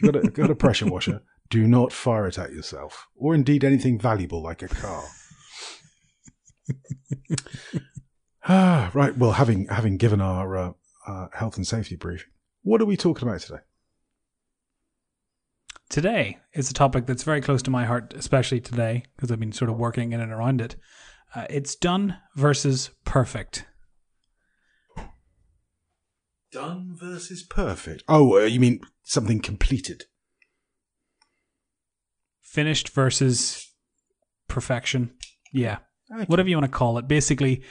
You 0.00 0.12
got 0.12 0.24
a, 0.24 0.30
got 0.30 0.50
a 0.50 0.54
pressure 0.54 0.86
washer. 0.86 1.22
Do 1.50 1.66
not 1.66 1.92
fire 1.92 2.28
it 2.28 2.38
at 2.38 2.52
yourself, 2.52 3.08
or 3.16 3.34
indeed 3.34 3.64
anything 3.64 3.98
valuable 3.98 4.40
like 4.40 4.62
a 4.62 4.68
car. 4.68 5.02
Ah, 8.48 8.90
right. 8.94 9.16
Well, 9.16 9.32
having 9.32 9.66
having 9.66 9.96
given 9.96 10.20
our 10.20 10.56
uh, 10.56 10.72
uh, 11.06 11.26
health 11.32 11.56
and 11.56 11.66
safety 11.66 11.96
briefing, 11.96 12.30
what 12.62 12.80
are 12.80 12.86
we 12.86 12.96
talking 12.96 13.28
about 13.28 13.40
today? 13.40 13.60
Today 15.88 16.38
is 16.54 16.70
a 16.70 16.74
topic 16.74 17.06
that's 17.06 17.24
very 17.24 17.40
close 17.40 17.62
to 17.62 17.70
my 17.70 17.84
heart, 17.84 18.14
especially 18.16 18.60
today, 18.60 19.04
because 19.16 19.32
I've 19.32 19.40
been 19.40 19.50
sort 19.50 19.70
of 19.70 19.76
working 19.76 20.12
in 20.12 20.20
and 20.20 20.30
around 20.30 20.60
it. 20.60 20.76
Uh, 21.34 21.46
it's 21.50 21.74
done 21.74 22.16
versus 22.36 22.90
perfect. 23.04 23.66
Done 26.52 26.96
versus 26.96 27.42
perfect. 27.42 28.02
Oh, 28.08 28.40
uh, 28.40 28.44
you 28.44 28.60
mean 28.60 28.80
something 29.02 29.40
completed? 29.40 30.04
Finished 32.40 32.88
versus 32.88 33.72
perfection. 34.48 35.12
Yeah. 35.52 35.78
Okay. 36.12 36.24
Whatever 36.24 36.48
you 36.48 36.56
want 36.56 36.70
to 36.70 36.78
call 36.78 36.98
it. 36.98 37.08
Basically, 37.08 37.62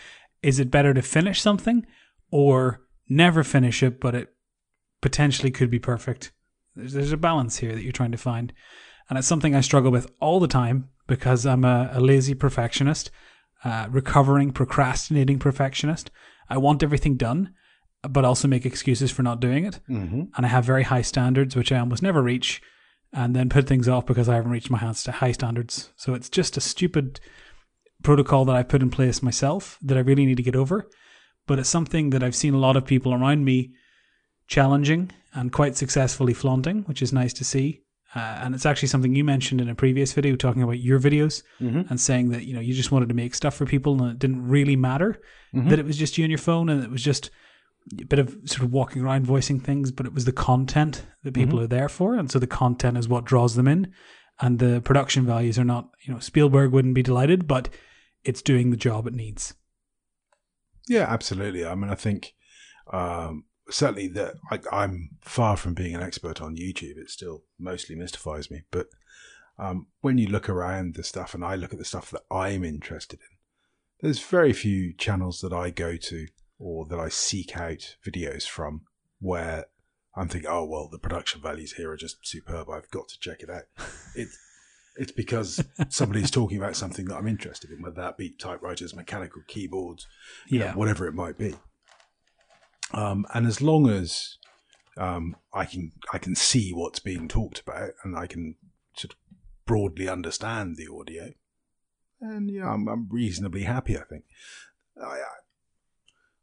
is 0.42 0.60
it 0.60 0.72
better 0.72 0.94
to 0.94 1.02
finish 1.02 1.42
something 1.42 1.86
or 2.32 2.82
never 3.08 3.44
finish 3.44 3.84
it, 3.84 4.00
but 4.00 4.16
it 4.16 4.34
potentially 5.02 5.52
could 5.52 5.70
be 5.70 5.80
perfect? 5.80 6.32
There's, 6.76 6.94
there's 6.94 7.12
a 7.12 7.18
balance 7.18 7.58
here 7.58 7.74
that 7.74 7.84
you're 7.84 7.92
trying 7.92 8.12
to 8.12 8.18
find. 8.18 8.54
And 9.10 9.18
it's 9.18 9.28
something 9.28 9.56
I 9.56 9.62
struggle 9.62 9.92
with 9.92 10.12
all 10.20 10.40
the 10.40 10.48
time 10.48 10.90
because 11.08 11.46
I'm 11.46 11.66
a, 11.66 11.90
a 11.94 12.00
lazy 12.00 12.36
perfectionist, 12.36 13.12
uh, 13.64 13.88
recovering, 13.90 14.52
procrastinating 14.52 15.40
perfectionist. 15.40 16.12
I 16.50 16.58
want 16.58 16.84
everything 16.84 17.18
done, 17.18 17.54
but 18.08 18.24
also 18.24 18.48
make 18.48 18.66
excuses 18.66 19.12
for 19.12 19.24
not 19.24 19.40
doing 19.40 19.66
it. 19.66 19.80
Mm-hmm. 19.90 20.24
And 20.36 20.46
I 20.46 20.50
have 20.50 20.64
very 20.64 20.84
high 20.84 21.02
standards, 21.02 21.56
which 21.56 21.72
I 21.72 21.80
almost 21.80 22.04
never 22.04 22.22
reach, 22.22 22.62
and 23.12 23.36
then 23.36 23.50
put 23.50 23.68
things 23.68 23.90
off 23.90 24.06
because 24.06 24.30
I 24.30 24.36
haven't 24.36 24.52
reached 24.52 24.70
my 24.70 24.78
hands 24.78 25.04
to 25.04 25.12
high 25.12 25.32
standards. 25.32 25.92
So 25.98 26.14
it's 26.14 26.30
just 26.30 26.56
a 26.56 26.62
stupid 26.62 27.20
protocol 28.04 28.46
that 28.46 28.56
I 28.56 28.64
put 28.64 28.82
in 28.82 28.90
place 28.90 29.22
myself 29.22 29.78
that 29.82 29.98
I 29.98 30.02
really 30.02 30.26
need 30.26 30.38
to 30.38 30.44
get 30.44 30.56
over. 30.56 30.88
But 31.48 31.60
it's 31.60 31.70
something 31.70 32.12
that 32.12 32.24
I've 32.24 32.36
seen 32.36 32.54
a 32.54 32.60
lot 32.60 32.78
of 32.78 32.86
people 32.86 33.14
around 33.14 33.44
me 33.44 33.72
challenging 34.48 35.12
and 35.34 35.52
quite 35.52 35.76
successfully 35.78 36.34
flaunting, 36.34 36.84
which 36.84 37.02
is 37.02 37.14
nice 37.14 37.34
to 37.34 37.44
see. 37.44 37.82
Uh, 38.16 38.20
and 38.42 38.56
it's 38.56 38.66
actually 38.66 38.88
something 38.88 39.14
you 39.16 39.24
mentioned 39.24 39.62
in 39.62 39.70
a 39.70 39.76
previous 39.76 40.14
video 40.14 40.36
talking 40.36 40.64
about 40.64 40.80
your 40.80 41.00
videos 41.00 41.44
Mm-hmm. 41.62 41.82
and 41.90 42.02
saying 42.02 42.30
that 42.30 42.46
you 42.46 42.54
know 42.56 42.60
you 42.60 42.74
just 42.74 42.92
wanted 42.92 43.10
to 43.10 43.16
make 43.16 43.36
stuff 43.36 43.54
for 43.56 43.68
people 43.68 44.02
and 44.02 44.12
it 44.14 44.18
didn't 44.20 44.48
really 44.48 44.76
matter 44.76 45.22
Mhm. 45.54 45.70
that 45.70 45.78
it 45.78 45.86
was 45.86 45.96
just 45.98 46.18
you 46.18 46.24
and 46.24 46.32
your 46.32 46.40
phone 46.40 46.70
and 46.70 46.84
it 46.84 46.90
was 46.90 47.04
just 47.04 47.30
a 48.02 48.06
bit 48.06 48.18
of 48.18 48.36
sort 48.46 48.64
of 48.64 48.72
walking 48.74 49.04
around 49.04 49.28
voicing 49.28 49.60
things 49.60 49.92
but 49.92 50.08
it 50.08 50.14
was 50.14 50.26
the 50.26 50.32
content 50.32 51.06
that 51.24 51.36
people 51.36 51.60
are 51.60 51.68
there 51.68 51.90
for 51.90 52.16
and 52.16 52.32
so 52.32 52.40
the 52.40 52.48
content 52.48 52.98
is 52.98 53.08
what 53.08 53.26
draws 53.26 53.54
them 53.56 53.68
in 53.68 53.92
and 54.42 54.58
the 54.58 54.82
production 54.82 55.24
values 55.26 55.60
are 55.60 55.64
not 55.64 55.90
you 56.04 56.12
know 56.12 56.20
Spielberg 56.20 56.72
wouldn't 56.72 56.96
be 56.96 57.04
delighted 57.04 57.48
but 57.48 57.70
it's 58.24 58.42
doing 58.42 58.72
the 58.72 58.78
job 58.78 59.08
it 59.08 59.14
needs 59.14 59.54
Yeah, 60.90 61.06
absolutely. 61.08 61.66
I 61.66 61.76
mean, 61.76 61.92
I 61.92 61.96
think 61.96 62.34
um, 62.92 63.46
certainly 63.70 64.08
that 64.10 64.34
I, 64.50 64.60
I'm 64.72 65.12
far 65.22 65.56
from 65.56 65.76
being 65.76 65.94
an 65.94 66.02
expert 66.02 66.42
on 66.42 66.56
YouTube. 66.56 66.98
It 66.98 67.12
still 67.12 67.44
mostly 67.60 67.96
mystifies 67.96 68.50
me. 68.50 68.64
But 68.72 68.88
um, 69.60 69.88
when 70.02 70.18
you 70.18 70.28
look 70.28 70.50
around 70.50 70.96
the 70.96 71.04
stuff, 71.04 71.36
and 71.36 71.46
I 71.46 71.56
look 71.56 71.74
at 71.74 71.78
the 71.80 71.86
stuff 71.86 72.10
that 72.10 72.24
I'm 72.32 72.64
interested 72.64 73.20
in, 73.20 73.38
there's 74.02 74.20
very 74.20 74.52
few 74.52 74.94
channels 74.94 75.42
that 75.42 75.54
I 75.54 75.70
go 75.70 75.96
to 75.96 76.28
or 76.58 76.86
that 76.88 77.00
I 77.00 77.10
seek 77.10 77.56
out 77.56 77.96
videos 78.04 78.48
from 78.48 78.82
where 79.20 79.66
I'm 80.16 80.28
thinking, 80.28 80.50
oh 80.50 80.66
well, 80.66 80.90
the 80.92 80.98
production 80.98 81.40
values 81.40 81.74
here 81.74 81.92
are 81.92 81.98
just 81.98 82.26
superb. 82.26 82.70
I've 82.70 82.90
got 82.90 83.10
to 83.10 83.20
check 83.20 83.42
it 83.42 83.50
out. 83.50 83.64
It, 84.16 84.28
it's 84.98 85.12
because 85.12 85.64
somebody's 85.90 86.32
talking 86.32 86.58
about 86.58 86.76
something 86.76 87.06
that 87.06 87.16
I'm 87.18 87.28
interested 87.28 87.72
in, 87.72 87.82
whether 87.82 88.02
that 88.02 88.18
be 88.18 88.32
typewriters, 88.32 88.96
mechanical 88.96 89.42
keyboards, 89.48 90.06
you 90.48 90.60
know, 90.60 90.72
whatever 90.72 91.08
it 91.08 91.14
might 91.14 91.38
be. 91.38 91.56
Um, 92.94 93.26
and 93.34 93.46
as 93.48 93.62
long 93.62 93.90
as 93.90 94.38
um, 94.98 95.36
I 95.54 95.66
can 95.66 95.92
I 96.12 96.18
can 96.18 96.36
see 96.36 96.72
what's 96.72 97.00
being 97.00 97.28
talked 97.28 97.60
about 97.62 97.92
and 98.04 98.18
I 98.18 98.28
can 98.28 98.56
sort 98.96 99.14
of 99.14 99.20
broadly 99.66 100.10
understand 100.10 100.76
the 100.76 100.88
audio, 100.92 101.32
and 102.20 102.50
yeah, 102.52 102.68
I'm, 102.68 102.88
I'm 102.88 103.08
reasonably 103.10 103.64
happy. 103.64 103.98
I 103.98 104.04
think. 104.04 104.24
I, 105.02 105.06
I- 105.06 105.24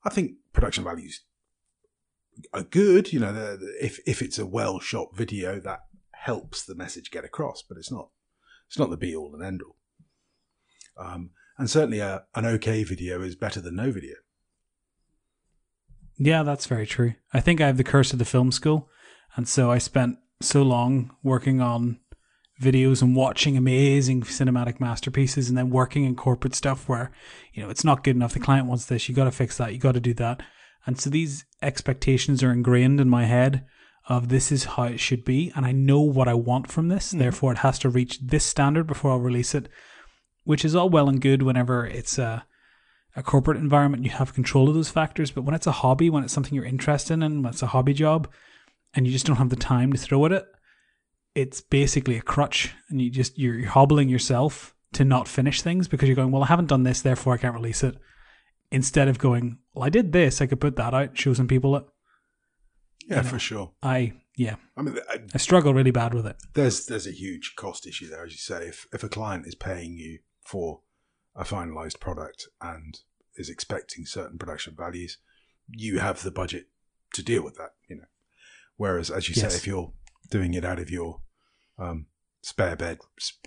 I 0.05 0.09
think 0.09 0.35
production 0.53 0.85
values 0.85 1.23
are 2.55 2.63
good. 2.63 3.13
You 3.13 3.19
know, 3.19 3.59
if 3.81 3.99
if 4.07 4.23
it's 4.23 4.39
a 4.39 4.47
well 4.47 4.79
shot 4.79 5.17
video, 5.17 5.59
that 5.59 5.81
helps 6.13 6.65
the 6.65 6.77
message 6.77 7.11
get 7.11 7.25
across. 7.25 7.61
But 7.69 7.77
it's 7.77 7.91
not 7.91 8.11
it's 8.69 8.79
not 8.79 8.91
the 8.91 8.97
be 8.97 9.15
all 9.15 9.35
and 9.35 9.45
end 9.45 9.63
all. 9.63 9.77
Um, 10.99 11.31
and 11.59 11.71
certainly 11.71 12.01
a, 12.01 12.25
an 12.35 12.47
okay 12.47 12.85
video 12.85 13.23
is 13.23 13.35
better 13.35 13.61
than 13.61 13.77
no 13.77 13.91
video. 13.91 14.15
Yeah, 16.19 16.43
that's 16.43 16.67
very 16.67 16.87
true. 16.87 17.15
I 17.33 17.41
think 17.41 17.61
I 17.61 17.67
have 17.67 17.77
the 17.77 17.85
curse 17.85 18.13
of 18.13 18.19
the 18.19 18.25
film 18.25 18.51
school. 18.51 18.89
And 19.37 19.47
so 19.47 19.71
I 19.71 19.79
spent 19.79 20.19
so 20.41 20.63
long 20.63 21.15
working 21.23 21.61
on 21.61 22.01
videos 22.61 23.03
and 23.03 23.15
watching 23.15 23.57
amazing 23.57 24.23
cinematic 24.23 24.81
masterpieces 24.81 25.49
and 25.49 25.59
then 25.59 25.69
working 25.69 26.05
in 26.05 26.17
corporate 26.17 26.55
stuff 26.55 26.89
where, 26.89 27.13
you 27.53 27.63
know, 27.63 27.69
it's 27.69 27.85
not 27.85 28.03
good 28.03 28.17
enough. 28.17 28.33
The 28.33 28.41
client 28.41 28.67
wants 28.67 28.87
this. 28.87 29.09
You 29.09 29.15
got 29.15 29.25
to 29.25 29.31
fix 29.31 29.59
that. 29.59 29.75
You 29.75 29.79
got 29.79 29.93
to 29.93 30.01
do 30.01 30.15
that. 30.15 30.43
And 30.87 30.99
so 30.99 31.11
these 31.11 31.45
expectations 31.61 32.43
are 32.43 32.53
ingrained 32.53 33.01
in 33.01 33.11
my 33.11 33.25
head 33.25 33.67
of 34.09 34.29
this 34.29 34.53
is 34.53 34.64
how 34.64 34.85
it 34.85 35.01
should 35.01 35.25
be. 35.25 35.53
And 35.57 35.66
I 35.66 35.73
know 35.73 36.01
what 36.01 36.29
I 36.29 36.35
want 36.35 36.71
from 36.71 36.88
this. 36.88 37.09
Mm-hmm. 37.09 37.19
Therefore, 37.19 37.53
it 37.53 37.59
has 37.59 37.79
to 37.81 37.88
reach 37.88 38.21
this 38.21 38.45
standard 38.45 38.87
before 38.87 39.11
I'll 39.11 39.19
release 39.19 39.55
it, 39.55 39.69
which 40.45 40.64
is 40.64 40.75
all 40.75 40.88
well 40.88 41.09
and 41.09 41.21
good 41.21 41.42
whenever 41.42 41.87
it's 41.87 42.19
a, 42.19 42.47
a 43.16 43.23
corporate 43.23 43.59
environment. 43.59 44.05
You 44.05 44.11
have 44.11 44.35
control 44.35 44.69
of 44.69 44.75
those 44.75 44.90
factors. 44.90 45.31
But 45.31 45.42
when 45.42 45.55
it's 45.55 45.66
a 45.66 45.73
hobby, 45.73 46.11
when 46.11 46.23
it's 46.23 46.33
something 46.33 46.55
you're 46.55 46.64
interested 46.64 47.14
in, 47.14 47.42
when 47.42 47.53
it's 47.53 47.62
a 47.62 47.69
hobby 47.69 47.95
job, 47.95 48.29
and 48.95 49.07
you 49.07 49.12
just 49.12 49.27
don't 49.27 49.37
have 49.37 49.51
the 49.51 49.57
time 49.57 49.92
to 49.92 49.99
throw 49.99 50.25
at 50.27 50.33
it, 50.33 50.47
it's 51.35 51.61
basically 51.61 52.16
a 52.16 52.23
crutch, 52.23 52.73
and 52.88 53.01
you 53.01 53.11
just 53.11 53.38
you're, 53.38 53.59
you're 53.59 53.69
hobbling 53.69 54.09
yourself 54.09 54.75
to 54.95 55.05
not 55.05 55.29
finish 55.29 55.61
things 55.61 55.87
because 55.87 56.09
you're 56.09 56.16
going, 56.16 56.31
well, 56.31 56.45
I 56.45 56.47
haven't 56.47 56.69
done 56.69 56.85
this, 56.85 57.03
therefore 57.03 57.35
I 57.35 57.37
can't 57.37 57.55
release 57.55 57.85
it. 57.85 57.97
Instead 58.71 59.09
of 59.09 59.19
going, 59.19 59.59
well, 59.75 59.85
I 59.85 59.90
did 59.90 60.12
this, 60.12 60.40
I 60.40 60.47
could 60.47 60.61
put 60.61 60.77
that 60.77 60.95
out, 60.95 61.19
show 61.19 61.35
some 61.35 61.47
people 61.47 61.77
it. 61.77 61.85
Yeah, 63.07 63.19
you 63.19 63.23
know, 63.23 63.29
for 63.29 63.38
sure. 63.38 63.73
I 63.83 64.14
yeah. 64.37 64.57
I 64.77 64.83
mean, 64.83 64.99
I, 65.09 65.19
I, 65.33 65.38
struggle 65.38 65.73
really 65.73 65.90
bad 65.90 66.12
with 66.12 66.27
it. 66.27 66.37
There's 66.55 66.87
there's 66.87 67.07
a 67.07 67.12
huge 67.12 67.55
cost 67.57 67.87
issue 67.87 68.09
there, 68.09 68.25
as 68.25 68.33
you 68.33 68.38
say. 68.38 68.66
If 68.66 68.87
if 68.92 69.03
a 69.03 69.09
client 69.09 69.47
is 69.47 69.55
paying 69.55 69.97
you 69.97 70.19
for 70.45 70.81
a 71.35 71.45
finalized 71.45 72.01
product 72.01 72.49
and 72.61 72.99
is 73.37 73.49
expecting 73.49 74.07
certain 74.07 74.38
production 74.38 74.75
values, 74.77 75.19
you 75.69 75.99
have 75.99 76.23
the 76.23 76.31
budget 76.31 76.66
to 77.14 77.23
deal 77.23 77.45
with 77.45 77.57
that. 77.57 77.71
You 77.88 77.97
know, 77.97 78.09
whereas 78.77 79.11
as 79.11 79.29
you 79.29 79.35
yes. 79.37 79.53
say, 79.53 79.57
if 79.57 79.66
you're 79.66 79.92
doing 80.31 80.55
it 80.55 80.64
out 80.64 80.79
of 80.79 80.90
your 80.90 81.21
um, 81.79 82.07
spare 82.42 82.77
bed, 82.77 82.99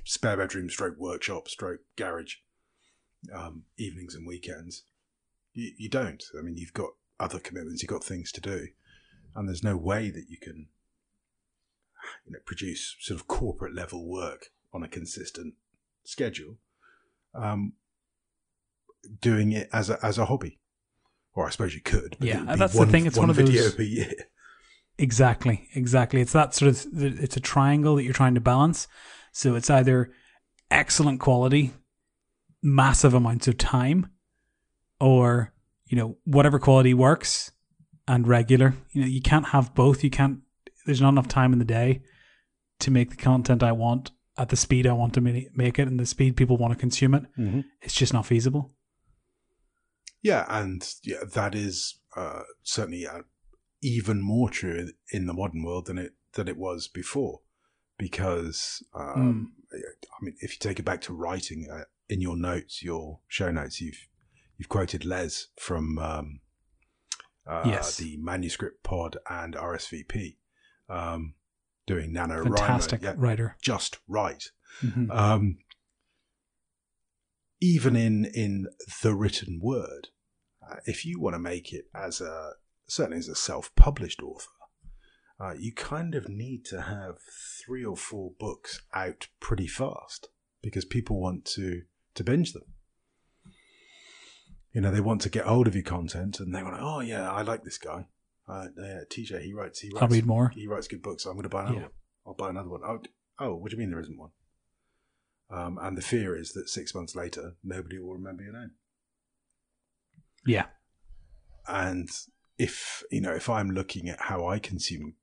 spare 0.05 0.37
bedroom, 0.37 0.69
stroke 0.69 0.97
workshop, 0.97 1.47
stroke 1.47 1.81
garage, 1.95 2.35
um, 3.33 3.63
evenings 3.77 4.15
and 4.15 4.27
weekends. 4.27 4.83
You, 5.53 5.71
you 5.77 5.89
don't. 5.89 6.23
I 6.37 6.41
mean, 6.41 6.57
you've 6.57 6.73
got 6.73 6.91
other 7.19 7.39
commitments. 7.39 7.81
You've 7.81 7.89
got 7.89 8.03
things 8.03 8.31
to 8.33 8.41
do, 8.41 8.67
and 9.35 9.47
there's 9.47 9.63
no 9.63 9.77
way 9.77 10.09
that 10.09 10.25
you 10.29 10.37
can, 10.37 10.67
you 12.25 12.33
know, 12.33 12.39
produce 12.45 12.95
sort 12.99 13.19
of 13.19 13.27
corporate 13.27 13.75
level 13.75 14.07
work 14.07 14.47
on 14.73 14.83
a 14.83 14.87
consistent 14.87 15.55
schedule. 16.03 16.57
Um, 17.33 17.73
doing 19.21 19.51
it 19.51 19.69
as 19.71 19.89
a 19.89 20.03
as 20.03 20.17
a 20.17 20.25
hobby, 20.25 20.59
or 21.33 21.47
I 21.47 21.49
suppose 21.51 21.73
you 21.73 21.81
could. 21.81 22.17
yeah, 22.19 22.43
that's 22.55 22.75
one, 22.75 22.87
the 22.87 22.91
thing. 22.91 23.05
It's 23.05 23.17
one, 23.17 23.27
one 23.27 23.29
of 23.29 23.35
video 23.35 23.63
those, 23.63 23.75
per 23.75 23.83
year. 23.83 24.11
Exactly, 24.97 25.69
exactly. 25.75 26.19
It's 26.19 26.33
that 26.33 26.53
sort 26.53 26.71
of 26.71 26.85
it's 27.01 27.37
a 27.37 27.39
triangle 27.39 27.95
that 27.95 28.03
you're 28.03 28.13
trying 28.13 28.35
to 28.35 28.41
balance. 28.41 28.87
So 29.31 29.55
it's 29.55 29.69
either 29.69 30.11
excellent 30.69 31.21
quality, 31.21 31.71
massive 32.61 33.13
amounts 33.13 33.47
of 33.47 33.57
time, 33.57 34.09
or 34.99 35.53
you 35.85 35.97
know 35.97 36.17
whatever 36.25 36.59
quality 36.59 36.93
works 36.93 37.51
and 38.09 38.27
regular. 38.27 38.73
You 38.91 39.01
know 39.01 39.07
you 39.07 39.21
can't 39.21 39.49
have 39.49 39.73
both. 39.73 40.03
You 40.03 40.09
can't. 40.09 40.39
There's 40.85 41.01
not 41.01 41.09
enough 41.09 41.27
time 41.27 41.53
in 41.53 41.59
the 41.59 41.65
day 41.65 42.01
to 42.79 42.91
make 42.91 43.11
the 43.11 43.15
content 43.15 43.61
I 43.61 43.71
want 43.71 44.11
at 44.37 44.49
the 44.49 44.55
speed 44.55 44.87
I 44.87 44.93
want 44.93 45.13
to 45.15 45.21
make 45.21 45.79
it 45.79 45.87
and 45.87 45.99
the 45.99 46.05
speed 46.05 46.37
people 46.37 46.57
want 46.57 46.73
to 46.73 46.79
consume 46.79 47.13
it. 47.13 47.23
Mm-hmm. 47.37 47.61
It's 47.81 47.93
just 47.93 48.13
not 48.13 48.25
feasible. 48.25 48.71
Yeah, 50.21 50.45
and 50.49 50.87
yeah, 51.03 51.23
that 51.33 51.55
is 51.55 51.99
uh, 52.15 52.41
certainly 52.63 53.03
a 53.03 53.23
even 53.81 54.21
more 54.21 54.49
true 54.49 54.89
in 55.11 55.25
the 55.27 55.33
modern 55.33 55.63
world 55.63 55.85
than 55.85 55.97
it 55.97 56.13
than 56.33 56.47
it 56.47 56.57
was 56.57 56.87
before, 56.87 57.41
because 57.97 58.83
um, 58.93 59.53
mm. 59.73 59.77
I 59.77 60.23
mean, 60.23 60.35
if 60.39 60.53
you 60.53 60.57
take 60.59 60.79
it 60.79 60.85
back 60.85 61.01
to 61.01 61.13
writing 61.13 61.67
uh, 61.71 61.83
in 62.09 62.21
your 62.21 62.35
notes, 62.35 62.81
your 62.81 63.19
show 63.27 63.51
notes, 63.51 63.79
you've 63.79 64.07
you've 64.57 64.69
quoted 64.69 65.05
Les 65.05 65.47
from 65.57 65.97
um, 65.99 66.39
uh, 67.49 67.63
yes. 67.65 67.97
the 67.97 68.17
manuscript 68.17 68.83
pod 68.83 69.17
and 69.29 69.55
RSVP 69.55 70.37
um, 70.87 71.33
doing 71.87 72.13
nano 72.13 72.43
fantastic 72.43 73.01
yeah, 73.01 73.15
writer, 73.17 73.57
just 73.61 73.97
right. 74.07 74.43
Mm-hmm. 74.83 75.09
Um, 75.11 75.57
even 77.59 77.95
in 77.95 78.25
in 78.25 78.67
the 79.01 79.15
written 79.15 79.59
word, 79.61 80.09
uh, 80.61 80.75
if 80.85 81.05
you 81.05 81.19
want 81.19 81.33
to 81.33 81.39
make 81.39 81.73
it 81.73 81.85
as 81.95 82.21
a 82.21 82.51
certainly 82.87 83.17
as 83.17 83.27
a 83.27 83.35
self-published 83.35 84.21
author, 84.21 84.49
uh, 85.39 85.53
you 85.57 85.73
kind 85.73 86.13
of 86.13 86.29
need 86.29 86.65
to 86.65 86.81
have 86.81 87.15
three 87.65 87.83
or 87.83 87.97
four 87.97 88.31
books 88.39 88.81
out 88.93 89.27
pretty 89.39 89.67
fast 89.67 90.29
because 90.61 90.85
people 90.85 91.19
want 91.19 91.45
to 91.45 91.81
to 92.13 92.23
binge 92.23 92.53
them. 92.53 92.63
You 94.73 94.81
know, 94.81 94.91
they 94.91 95.01
want 95.01 95.21
to 95.21 95.29
get 95.29 95.45
hold 95.45 95.67
of 95.67 95.75
your 95.75 95.83
content 95.83 96.39
and 96.39 96.53
they 96.53 96.61
want 96.61 96.75
to, 96.75 96.81
oh 96.81 96.99
yeah, 96.99 97.31
I 97.31 97.41
like 97.41 97.63
this 97.63 97.77
guy. 97.77 98.05
Uh, 98.47 98.67
yeah, 98.77 99.01
TJ, 99.09 99.41
he 99.41 99.53
writes, 99.53 99.79
he 99.79 99.89
writes. 99.89 100.01
I'll 100.01 100.09
read 100.09 100.25
more. 100.25 100.49
He 100.49 100.67
writes 100.67 100.87
good 100.87 101.01
books. 101.01 101.23
So 101.23 101.29
I'm 101.29 101.35
going 101.35 101.43
to 101.43 101.49
buy 101.49 101.61
another 101.61 101.75
yeah. 101.75 101.81
one. 101.83 101.91
I'll 102.27 102.33
buy 102.33 102.49
another 102.49 102.69
one. 102.69 102.81
Oh, 102.83 103.01
oh, 103.39 103.55
what 103.55 103.71
do 103.71 103.75
you 103.75 103.79
mean 103.79 103.91
there 103.91 103.99
isn't 103.99 104.17
one? 104.17 104.29
Um, 105.51 105.79
and 105.81 105.97
the 105.97 106.01
fear 106.01 106.37
is 106.37 106.53
that 106.53 106.69
six 106.69 106.93
months 106.93 107.15
later, 107.15 107.55
nobody 107.63 107.99
will 107.99 108.13
remember 108.13 108.43
your 108.43 108.53
name. 108.53 108.71
Yeah. 110.45 110.65
And 111.67 112.09
if 112.57 113.03
you 113.11 113.21
know 113.21 113.33
if 113.33 113.49
I'm 113.49 113.71
looking 113.71 114.09
at 114.09 114.21
how 114.21 114.47
I 114.47 114.59
consume 114.59 115.15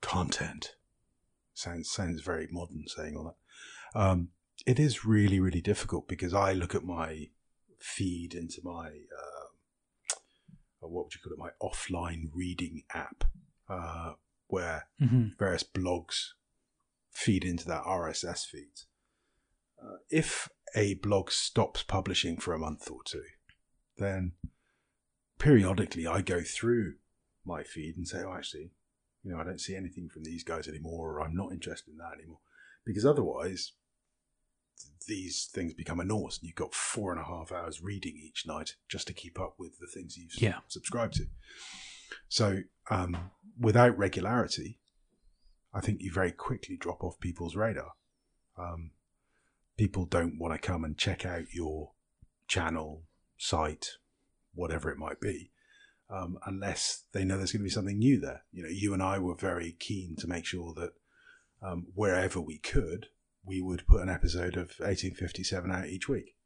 content, 0.00 0.74
sounds 1.54 1.90
sounds 1.90 2.20
very 2.20 2.48
modern 2.50 2.84
saying 2.86 3.16
all 3.16 3.34
that. 3.94 4.00
Um, 4.00 4.28
it 4.66 4.78
is 4.78 5.04
really 5.04 5.40
really 5.40 5.60
difficult 5.60 6.08
because 6.08 6.34
I 6.34 6.52
look 6.52 6.74
at 6.74 6.84
my 6.84 7.28
feed 7.84 8.34
into 8.34 8.60
my 8.64 8.86
uh, 8.86 10.16
what 10.80 11.04
would 11.04 11.14
you 11.14 11.20
call 11.22 11.32
it 11.32 11.38
my 11.38 11.50
offline 11.62 12.30
reading 12.32 12.82
app 12.94 13.24
uh, 13.68 14.12
where 14.48 14.86
mm-hmm. 15.00 15.28
various 15.38 15.62
blogs 15.62 16.30
feed 17.10 17.44
into 17.44 17.66
that 17.66 17.84
RSS 17.84 18.46
feed. 18.46 18.72
Uh, 19.82 19.96
if 20.10 20.48
a 20.74 20.94
blog 20.94 21.30
stops 21.30 21.82
publishing 21.82 22.38
for 22.38 22.54
a 22.54 22.58
month 22.58 22.90
or 22.90 23.00
two, 23.04 23.22
then 23.98 24.32
periodically 25.38 26.06
I 26.06 26.22
go 26.22 26.40
through 26.42 26.94
my 27.44 27.62
feed 27.62 27.96
and 27.96 28.08
say, 28.08 28.22
oh, 28.26 28.34
actually, 28.34 28.70
you 29.22 29.32
know, 29.32 29.38
I 29.38 29.44
don't 29.44 29.60
see 29.60 29.76
anything 29.76 30.08
from 30.08 30.24
these 30.24 30.42
guys 30.42 30.68
anymore, 30.68 31.14
or 31.14 31.22
I'm 31.22 31.36
not 31.36 31.52
interested 31.52 31.90
in 31.90 31.98
that 31.98 32.18
anymore. 32.18 32.40
Because 32.84 33.04
otherwise, 33.04 33.72
these 35.06 35.48
things 35.52 35.74
become 35.74 36.00
enormous, 36.00 36.38
and 36.38 36.46
you've 36.46 36.56
got 36.56 36.74
four 36.74 37.12
and 37.12 37.20
a 37.20 37.24
half 37.24 37.52
hours 37.52 37.82
reading 37.82 38.16
each 38.16 38.46
night 38.46 38.76
just 38.88 39.06
to 39.06 39.12
keep 39.12 39.38
up 39.38 39.54
with 39.58 39.78
the 39.78 39.86
things 39.86 40.16
you've 40.16 40.40
yeah. 40.40 40.58
subscribed 40.68 41.14
to. 41.14 41.26
So, 42.28 42.60
um, 42.90 43.30
without 43.58 43.96
regularity, 43.98 44.78
I 45.72 45.80
think 45.80 46.00
you 46.00 46.12
very 46.12 46.32
quickly 46.32 46.76
drop 46.76 47.02
off 47.02 47.20
people's 47.20 47.56
radar. 47.56 47.92
Um, 48.56 48.92
people 49.76 50.06
don't 50.06 50.38
want 50.38 50.54
to 50.54 50.66
come 50.66 50.84
and 50.84 50.96
check 50.96 51.26
out 51.26 51.52
your 51.52 51.92
channel, 52.46 53.02
site, 53.36 53.90
whatever 54.54 54.90
it 54.90 54.98
might 54.98 55.20
be, 55.20 55.50
um, 56.08 56.38
unless 56.46 57.04
they 57.12 57.24
know 57.24 57.36
there's 57.36 57.52
going 57.52 57.60
to 57.60 57.64
be 57.64 57.70
something 57.70 57.98
new 57.98 58.20
there. 58.20 58.44
You 58.52 58.62
know, 58.62 58.68
you 58.68 58.92
and 58.94 59.02
I 59.02 59.18
were 59.18 59.34
very 59.34 59.72
keen 59.78 60.16
to 60.16 60.28
make 60.28 60.46
sure 60.46 60.72
that 60.74 60.92
um, 61.62 61.86
wherever 61.94 62.40
we 62.40 62.58
could, 62.58 63.08
we 63.46 63.60
would 63.60 63.86
put 63.86 64.02
an 64.02 64.08
episode 64.08 64.54
of 64.54 64.70
1857 64.78 65.70
out 65.70 65.86
each 65.86 66.08
week. 66.08 66.36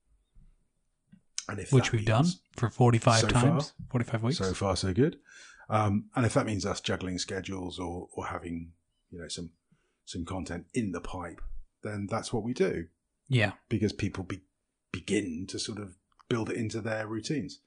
And 1.49 1.59
if 1.59 1.73
Which 1.73 1.93
we've 1.93 2.05
done 2.05 2.27
for 2.57 2.69
45 2.69 3.21
so 3.21 3.29
times, 3.29 3.73
far, 3.81 3.91
45 3.91 4.23
weeks. 4.23 4.39
So 4.39 4.53
far, 4.53 4.77
so 4.77 4.93
good. 4.93 5.19
Um, 5.71 6.11
and 6.15 6.27
if 6.27 6.35
that 6.35 6.47
means 6.47 6.67
us 6.67 6.81
juggling 6.81 7.19
schedules 7.19 7.79
or, 7.79 8.09
or 8.13 8.27
having, 8.27 8.73
you 9.11 9.21
know, 9.21 9.29
some 9.29 9.51
some 10.05 10.25
content 10.25 10.67
in 10.73 10.93
the 10.93 11.01
pipe, 11.01 11.41
then 11.83 12.07
that's 12.11 12.33
what 12.33 12.43
we 12.43 12.55
do. 12.55 12.87
Yeah. 13.29 13.53
Because 13.69 13.93
people 13.93 14.25
be, 14.25 14.41
begin 14.91 15.47
to 15.49 15.59
sort 15.59 15.79
of 15.79 15.97
build 16.31 16.49
it 16.49 16.57
into 16.57 16.81
their 16.81 17.07
routines. 17.07 17.61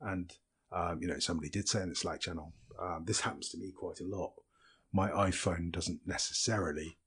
And, 0.00 0.32
um, 0.72 1.00
you 1.02 1.08
know, 1.08 1.18
somebody 1.18 1.50
did 1.50 1.68
say 1.68 1.82
in 1.82 1.88
the 1.88 1.96
Slack 1.96 2.20
channel, 2.20 2.54
um, 2.80 3.04
this 3.06 3.20
happens 3.20 3.48
to 3.50 3.58
me 3.58 3.72
quite 3.76 4.00
a 4.00 4.06
lot. 4.06 4.34
My 4.92 5.10
iPhone 5.10 5.72
doesn't 5.72 6.02
necessarily 6.06 6.98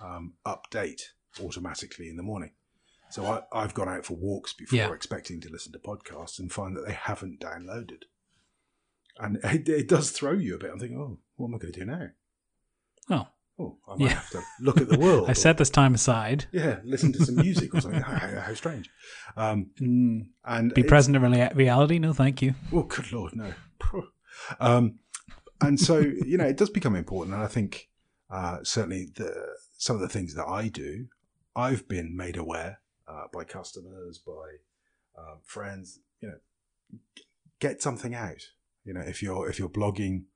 um, 0.00 0.34
update 0.46 1.02
automatically 1.42 2.08
in 2.08 2.16
the 2.16 2.22
morning. 2.22 2.52
So 3.10 3.42
I, 3.52 3.60
have 3.60 3.74
gone 3.74 3.88
out 3.90 4.06
for 4.06 4.14
walks 4.14 4.54
before 4.54 4.76
yeah. 4.78 4.92
expecting 4.92 5.40
to 5.42 5.50
listen 5.50 5.72
to 5.72 5.78
podcasts 5.78 6.38
and 6.38 6.50
find 6.50 6.74
that 6.76 6.86
they 6.86 6.94
haven't 6.94 7.40
downloaded. 7.40 8.04
And 9.18 9.36
it, 9.44 9.68
it, 9.68 9.88
does 9.88 10.10
throw 10.10 10.32
you 10.32 10.54
a 10.54 10.58
bit. 10.58 10.70
I'm 10.72 10.78
thinking, 10.78 10.98
oh, 10.98 11.18
what 11.36 11.48
am 11.48 11.54
I 11.54 11.58
going 11.58 11.72
to 11.74 11.80
do 11.80 11.86
now? 11.86 12.06
Oh. 13.10 13.26
Oh, 13.58 13.76
I 13.86 13.96
might 13.96 14.00
Yeah. 14.00 14.14
have 14.14 14.30
to 14.30 14.40
look 14.60 14.80
at 14.80 14.88
the 14.88 14.98
world. 15.06 15.28
I 15.28 15.32
or- 15.32 15.34
set 15.34 15.58
this 15.58 15.68
time 15.68 15.94
aside. 15.94 16.46
yeah, 16.52 16.78
listen 16.84 17.12
to 17.12 17.24
some 17.24 17.36
music 17.36 17.74
or 17.74 17.80
something. 17.82 18.00
how, 18.00 18.40
how- 18.40 18.54
strange. 18.54 18.88
Um, 19.36 19.70
Mm, 19.78 20.28
and 20.46 20.72
be 20.72 20.82
present 20.82 21.14
in 21.14 21.22
rea- 21.22 21.50
reality? 21.54 21.98
No, 21.98 22.14
thank 22.14 22.40
you. 22.40 22.54
Oh, 22.72 22.84
good 22.84 23.12
lord, 23.12 23.36
no. 23.36 23.52
Um, 24.58 24.98
and 25.60 25.78
so 25.78 25.98
you 25.98 26.38
know, 26.38 26.46
it 26.46 26.56
does 26.56 26.70
become 26.70 26.96
important, 26.96 27.34
and 27.34 27.44
I 27.44 27.46
think 27.46 27.90
uh, 28.30 28.58
certainly 28.62 29.08
the 29.14 29.54
some 29.82 29.96
of 29.96 30.02
the 30.02 30.08
things 30.08 30.36
that 30.36 30.46
I 30.46 30.68
do, 30.68 31.08
I've 31.56 31.88
been 31.88 32.16
made 32.16 32.36
aware 32.36 32.78
uh, 33.08 33.24
by 33.32 33.42
customers, 33.42 34.16
by 34.16 34.60
um, 35.18 35.38
friends. 35.42 35.98
You 36.20 36.28
know, 36.28 37.00
get 37.58 37.82
something 37.82 38.14
out. 38.14 38.42
You 38.84 38.94
know, 38.94 39.00
if 39.00 39.24
you're 39.24 39.50
if 39.50 39.58
you're 39.58 39.68
blogging, 39.68 40.26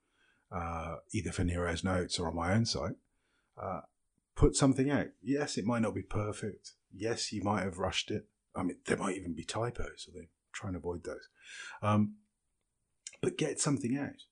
uh, 0.51 0.97
either 1.13 1.31
for 1.31 1.45
Nero's 1.45 1.81
Notes 1.81 2.19
or 2.19 2.27
on 2.27 2.35
my 2.35 2.53
own 2.53 2.65
site, 2.65 2.97
uh, 3.57 3.81
put 4.35 4.57
something 4.57 4.91
out. 4.91 5.07
Yes, 5.23 5.57
it 5.57 5.65
might 5.65 5.81
not 5.81 5.95
be 5.95 6.01
perfect. 6.01 6.73
Yes, 6.93 7.31
you 7.31 7.41
might 7.41 7.63
have 7.63 7.77
rushed 7.77 8.11
it. 8.11 8.25
I 8.53 8.63
mean, 8.63 8.75
there 8.85 8.97
might 8.97 9.15
even 9.15 9.33
be 9.33 9.45
typos, 9.45 10.05
so 10.05 10.11
they 10.13 10.27
try 10.51 10.67
and 10.67 10.75
avoid 10.75 11.05
those. 11.05 11.29
Um, 11.81 12.15
but 13.21 13.37
get 13.37 13.61
something 13.61 13.97
out. 13.97 14.23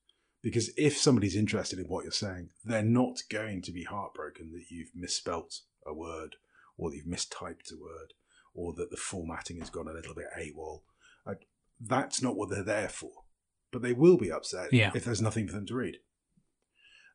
Because 0.45 0.69
if 0.77 0.95
somebody's 0.95 1.35
interested 1.35 1.79
in 1.79 1.85
what 1.85 2.03
you're 2.03 2.11
saying, 2.11 2.49
they're 2.63 2.83
not 2.83 3.23
going 3.31 3.63
to 3.63 3.71
be 3.71 3.83
heartbroken 3.83 4.51
that 4.51 4.65
you've 4.69 4.91
misspelt 4.93 5.61
a 5.87 5.91
word 5.91 6.35
or 6.77 6.91
that 6.91 6.97
you've 6.97 7.07
mistyped 7.07 7.73
a 7.73 7.81
word 7.81 8.13
or 8.53 8.71
that 8.73 8.91
the 8.91 8.95
formatting 8.95 9.57
has 9.57 9.71
gone 9.71 9.87
a 9.87 9.91
little 9.91 10.13
bit 10.13 10.27
AWOL. 10.37 10.81
Like, 11.25 11.47
that's 11.81 12.21
not 12.21 12.35
what 12.35 12.51
they're 12.51 12.61
there 12.61 12.89
for. 12.89 13.09
But 13.71 13.81
they 13.81 13.93
will 13.93 14.17
be 14.17 14.31
upset 14.31 14.71
Yeah. 14.71 14.91
if 14.93 15.03
there's 15.03 15.19
nothing 15.19 15.47
for 15.47 15.53
them 15.53 15.65
to 15.65 15.73
read. 15.73 15.95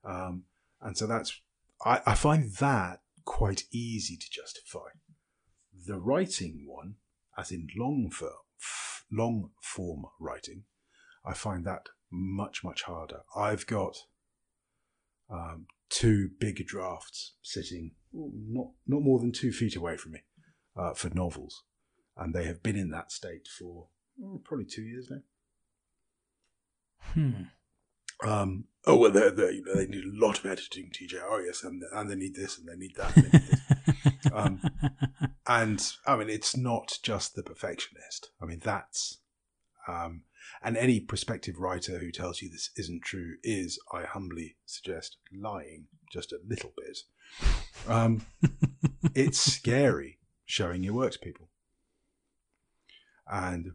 Um, 0.04 0.42
and 0.80 0.98
so 0.98 1.06
that's, 1.06 1.40
I, 1.84 2.00
I 2.04 2.14
find 2.16 2.52
that 2.54 3.02
quite 3.24 3.62
easy 3.70 4.16
to 4.16 4.28
justify. 4.28 4.88
The 5.86 6.00
writing 6.00 6.64
one, 6.66 6.96
as 7.38 7.52
in 7.52 7.68
long, 7.78 8.10
for, 8.10 8.32
long 9.08 9.50
form 9.62 10.06
writing, 10.18 10.64
I 11.24 11.34
find 11.34 11.64
that 11.64 11.90
much, 12.10 12.62
much 12.64 12.82
harder. 12.82 13.20
I've 13.36 13.66
got 13.66 13.96
um, 15.30 15.66
two 15.88 16.30
big 16.38 16.66
drafts 16.66 17.34
sitting 17.42 17.92
not, 18.12 18.68
not 18.86 19.02
more 19.02 19.18
than 19.18 19.32
two 19.32 19.52
feet 19.52 19.76
away 19.76 19.96
from 19.96 20.12
me 20.12 20.20
uh, 20.76 20.94
for 20.94 21.10
novels. 21.10 21.64
And 22.16 22.34
they 22.34 22.44
have 22.44 22.62
been 22.62 22.76
in 22.76 22.90
that 22.90 23.12
state 23.12 23.48
for 23.58 23.88
oh, 24.22 24.40
probably 24.44 24.66
two 24.66 24.82
years 24.82 25.08
now. 25.10 25.20
Hmm. 27.12 27.42
Um, 28.22 28.64
oh, 28.86 28.96
well, 28.96 29.10
they're, 29.10 29.30
they're, 29.30 29.52
you 29.52 29.64
know, 29.64 29.74
they 29.74 29.86
need 29.86 30.04
a 30.04 30.26
lot 30.26 30.38
of 30.38 30.46
editing, 30.46 30.90
TJ. 30.90 31.20
Oh, 31.24 31.38
yes, 31.38 31.64
and, 31.64 31.82
and 31.94 32.10
they 32.10 32.16
need 32.16 32.34
this 32.34 32.58
and 32.58 32.68
they 32.68 32.76
need 32.76 32.94
that. 32.96 33.16
And, 33.16 33.24
they 33.24 33.38
need 33.38 33.48
this. 33.48 33.60
Um, 34.32 34.60
and 35.48 35.92
I 36.06 36.14
mean, 36.16 36.28
it's 36.28 36.56
not 36.56 36.98
just 37.02 37.34
the 37.34 37.42
perfectionist. 37.42 38.30
I 38.40 38.44
mean, 38.44 38.60
that's, 38.62 39.18
um, 39.88 40.22
and 40.62 40.76
any 40.76 41.00
prospective 41.00 41.58
writer 41.58 41.98
who 41.98 42.10
tells 42.10 42.42
you 42.42 42.50
this 42.50 42.70
isn't 42.76 43.02
true 43.02 43.36
is, 43.42 43.78
I 43.92 44.02
humbly 44.02 44.56
suggest, 44.66 45.16
lying 45.32 45.86
just 46.12 46.32
a 46.32 46.38
little 46.46 46.72
bit. 46.76 46.98
Um, 47.88 48.26
it's 49.14 49.38
scary 49.38 50.18
showing 50.44 50.82
your 50.82 50.94
work 50.94 51.12
to 51.12 51.18
people. 51.18 51.48
And 53.30 53.72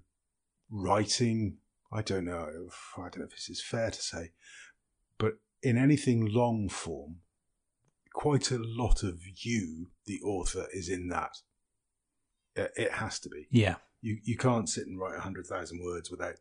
writing, 0.70 1.58
I 1.92 2.02
don't 2.02 2.26
know, 2.26 2.70
I 2.98 3.02
don't 3.02 3.20
know 3.20 3.26
if 3.26 3.32
this 3.32 3.50
is 3.50 3.64
fair 3.64 3.90
to 3.90 4.02
say, 4.02 4.32
but 5.18 5.36
in 5.64 5.78
anything 5.78 6.26
long 6.26 6.70
form, 6.70 7.18
quite 8.14 8.52
a 8.52 8.58
lot 8.60 9.04
of 9.04 9.20
you, 9.42 9.92
the 10.06 10.20
author, 10.22 10.68
is 10.74 10.90
in 10.90 11.10
that. 11.10 11.32
It 12.56 12.92
has 12.92 13.20
to 13.20 13.30
be. 13.30 13.48
yeah. 13.52 13.76
You 14.02 14.18
you 14.24 14.38
can't 14.38 14.70
sit 14.70 14.86
and 14.86 15.00
write 15.00 15.14
100,000 15.14 15.82
words 15.84 16.12
without 16.12 16.36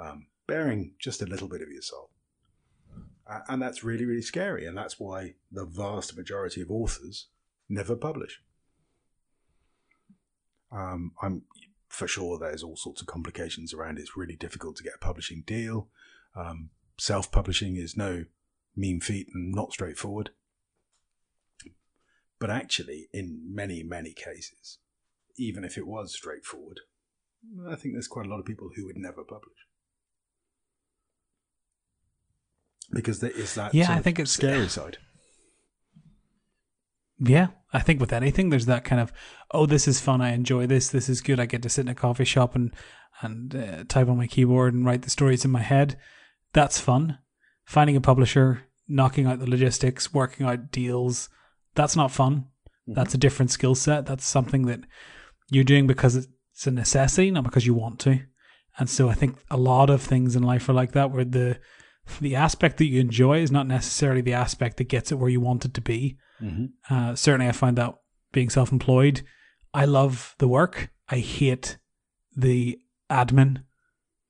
um, 0.00 0.26
bearing 0.46 0.92
just 0.98 1.22
a 1.22 1.26
little 1.26 1.48
bit 1.48 1.62
of 1.62 1.70
your 1.70 1.82
soul. 1.82 2.10
Uh, 3.26 3.40
and 3.48 3.62
that's 3.62 3.82
really, 3.82 4.04
really 4.04 4.22
scary. 4.22 4.66
And 4.66 4.76
that's 4.76 5.00
why 5.00 5.34
the 5.50 5.64
vast 5.64 6.16
majority 6.16 6.60
of 6.60 6.70
authors 6.70 7.28
never 7.68 7.96
publish. 7.96 8.42
Um, 10.70 11.12
I'm 11.22 11.42
for 11.88 12.08
sure 12.08 12.38
there's 12.38 12.62
all 12.62 12.76
sorts 12.76 13.00
of 13.00 13.06
complications 13.06 13.72
around 13.72 13.98
it. 13.98 14.02
It's 14.02 14.16
really 14.16 14.36
difficult 14.36 14.76
to 14.76 14.82
get 14.82 14.94
a 14.96 15.04
publishing 15.04 15.44
deal. 15.46 15.88
Um, 16.36 16.70
Self 16.98 17.32
publishing 17.32 17.76
is 17.76 17.96
no 17.96 18.24
mean 18.76 19.00
feat 19.00 19.28
and 19.34 19.52
not 19.52 19.72
straightforward. 19.72 20.30
But 22.38 22.50
actually, 22.50 23.08
in 23.12 23.40
many, 23.52 23.82
many 23.82 24.12
cases, 24.12 24.78
even 25.36 25.64
if 25.64 25.76
it 25.76 25.86
was 25.86 26.14
straightforward, 26.14 26.80
I 27.68 27.74
think 27.74 27.94
there's 27.94 28.08
quite 28.08 28.26
a 28.26 28.28
lot 28.28 28.38
of 28.38 28.46
people 28.46 28.70
who 28.74 28.86
would 28.86 28.96
never 28.96 29.24
publish. 29.24 29.66
Because 32.92 33.20
there 33.20 33.30
is 33.30 33.54
that 33.54 33.74
Yeah, 33.74 33.92
I 33.92 34.00
think 34.00 34.18
it's- 34.18 34.30
scary 34.30 34.68
side. 34.68 34.98
Yeah, 37.18 37.48
I 37.72 37.80
think 37.80 38.00
with 38.00 38.12
anything, 38.12 38.50
there's 38.50 38.66
that 38.66 38.84
kind 38.84 39.00
of, 39.00 39.12
oh, 39.52 39.66
this 39.66 39.86
is 39.86 40.00
fun. 40.00 40.20
I 40.20 40.32
enjoy 40.32 40.66
this. 40.66 40.88
This 40.88 41.08
is 41.08 41.20
good. 41.20 41.38
I 41.40 41.46
get 41.46 41.62
to 41.62 41.68
sit 41.68 41.82
in 41.82 41.88
a 41.88 41.94
coffee 41.94 42.24
shop 42.24 42.54
and 42.54 42.72
and 43.22 43.54
uh, 43.54 43.84
type 43.88 44.08
on 44.08 44.16
my 44.18 44.26
keyboard 44.26 44.74
and 44.74 44.84
write 44.84 45.02
the 45.02 45.10
stories 45.10 45.44
in 45.44 45.50
my 45.52 45.62
head. 45.62 45.96
That's 46.52 46.80
fun. 46.80 47.18
Finding 47.64 47.94
a 47.96 48.00
publisher, 48.00 48.64
knocking 48.88 49.26
out 49.26 49.38
the 49.38 49.48
logistics, 49.48 50.12
working 50.12 50.44
out 50.46 50.72
deals. 50.72 51.28
That's 51.76 51.94
not 51.94 52.10
fun. 52.10 52.46
That's 52.88 53.14
a 53.14 53.18
different 53.18 53.52
skill 53.52 53.76
set. 53.76 54.04
That's 54.04 54.26
something 54.26 54.66
that 54.66 54.80
you're 55.48 55.64
doing 55.64 55.86
because 55.86 56.16
it's 56.16 56.66
a 56.66 56.72
necessity, 56.72 57.30
not 57.30 57.44
because 57.44 57.64
you 57.64 57.72
want 57.74 58.00
to. 58.00 58.20
And 58.78 58.90
so 58.90 59.08
I 59.08 59.14
think 59.14 59.38
a 59.48 59.56
lot 59.56 59.88
of 59.88 60.02
things 60.02 60.34
in 60.34 60.42
life 60.42 60.68
are 60.68 60.72
like 60.74 60.92
that, 60.92 61.12
where 61.12 61.24
the 61.24 61.58
the 62.20 62.36
aspect 62.36 62.78
that 62.78 62.86
you 62.86 63.00
enjoy 63.00 63.40
is 63.40 63.50
not 63.50 63.66
necessarily 63.66 64.20
the 64.20 64.34
aspect 64.34 64.76
that 64.76 64.84
gets 64.84 65.10
it 65.10 65.16
where 65.16 65.30
you 65.30 65.40
want 65.40 65.64
it 65.64 65.74
to 65.74 65.80
be. 65.80 66.16
Mm-hmm. 66.42 66.94
Uh, 66.94 67.14
certainly, 67.14 67.48
I 67.48 67.52
find 67.52 67.76
that 67.78 67.94
being 68.32 68.50
self 68.50 68.72
employed, 68.72 69.22
I 69.72 69.84
love 69.84 70.34
the 70.38 70.48
work. 70.48 70.90
I 71.08 71.18
hate 71.18 71.78
the 72.36 72.78
admin 73.10 73.64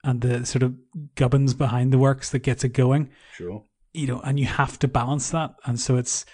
and 0.03 0.21
the 0.21 0.45
sort 0.45 0.63
of 0.63 0.75
gubbins 1.15 1.55
behind 1.55 1.93
the 1.93 1.99
works 1.99 2.31
that 2.31 2.41
gets 2.41 2.65
it 2.65 2.71
going. 2.71 3.11
Sure. 3.35 3.65
You 3.93 4.07
know, 4.07 4.21
and 4.21 4.39
you 4.39 4.47
have 4.47 4.79
to 4.81 4.89
balance 4.89 5.31
that. 5.31 5.55
And 5.65 5.81
so 5.81 5.97
it's 5.97 6.27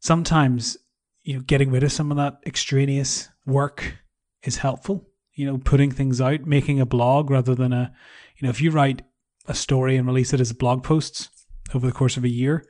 sometimes, 0.00 0.76
you 1.22 1.34
know, 1.34 1.40
getting 1.40 1.70
rid 1.70 1.82
of 1.82 1.92
some 1.92 2.10
of 2.10 2.16
that 2.16 2.38
extraneous 2.46 3.28
work 3.46 3.98
is 4.42 4.56
helpful. 4.56 5.06
You 5.34 5.46
know, 5.46 5.58
putting 5.58 5.92
things 5.92 6.20
out, 6.20 6.46
making 6.46 6.80
a 6.80 6.86
blog 6.86 7.30
rather 7.30 7.54
than 7.54 7.72
a, 7.72 7.92
you 8.36 8.46
know, 8.46 8.50
if 8.50 8.60
you 8.60 8.70
write 8.70 9.02
a 9.48 9.54
story 9.54 9.96
and 9.96 10.06
release 10.06 10.32
it 10.32 10.40
as 10.40 10.52
blog 10.52 10.84
posts 10.84 11.28
over 11.74 11.86
the 11.86 11.92
course 11.92 12.16
of 12.16 12.24
a 12.24 12.28
year 12.28 12.64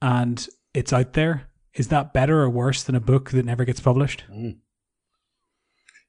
and 0.00 0.48
it's 0.74 0.92
out 0.92 1.14
there, 1.14 1.48
is 1.74 1.88
that 1.88 2.12
better 2.12 2.42
or 2.42 2.50
worse 2.50 2.82
than 2.82 2.94
a 2.94 3.00
book 3.00 3.30
that 3.30 3.44
never 3.44 3.64
gets 3.64 3.80
published? 3.80 4.24
Mm. 4.30 4.58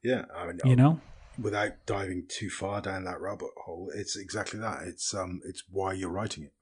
Yeah, 0.03 0.25
I 0.35 0.47
mean, 0.47 0.59
You 0.65 0.75
know? 0.75 1.01
without 1.39 1.85
diving 1.85 2.25
too 2.27 2.49
far 2.49 2.81
down 2.81 3.05
that 3.05 3.21
rabbit 3.21 3.49
hole, 3.65 3.91
it's 3.95 4.15
exactly 4.17 4.59
that. 4.59 4.83
It's 4.83 5.13
um, 5.13 5.41
it's 5.45 5.63
why 5.69 5.93
you're 5.93 6.11
writing 6.11 6.43
it 6.43 6.53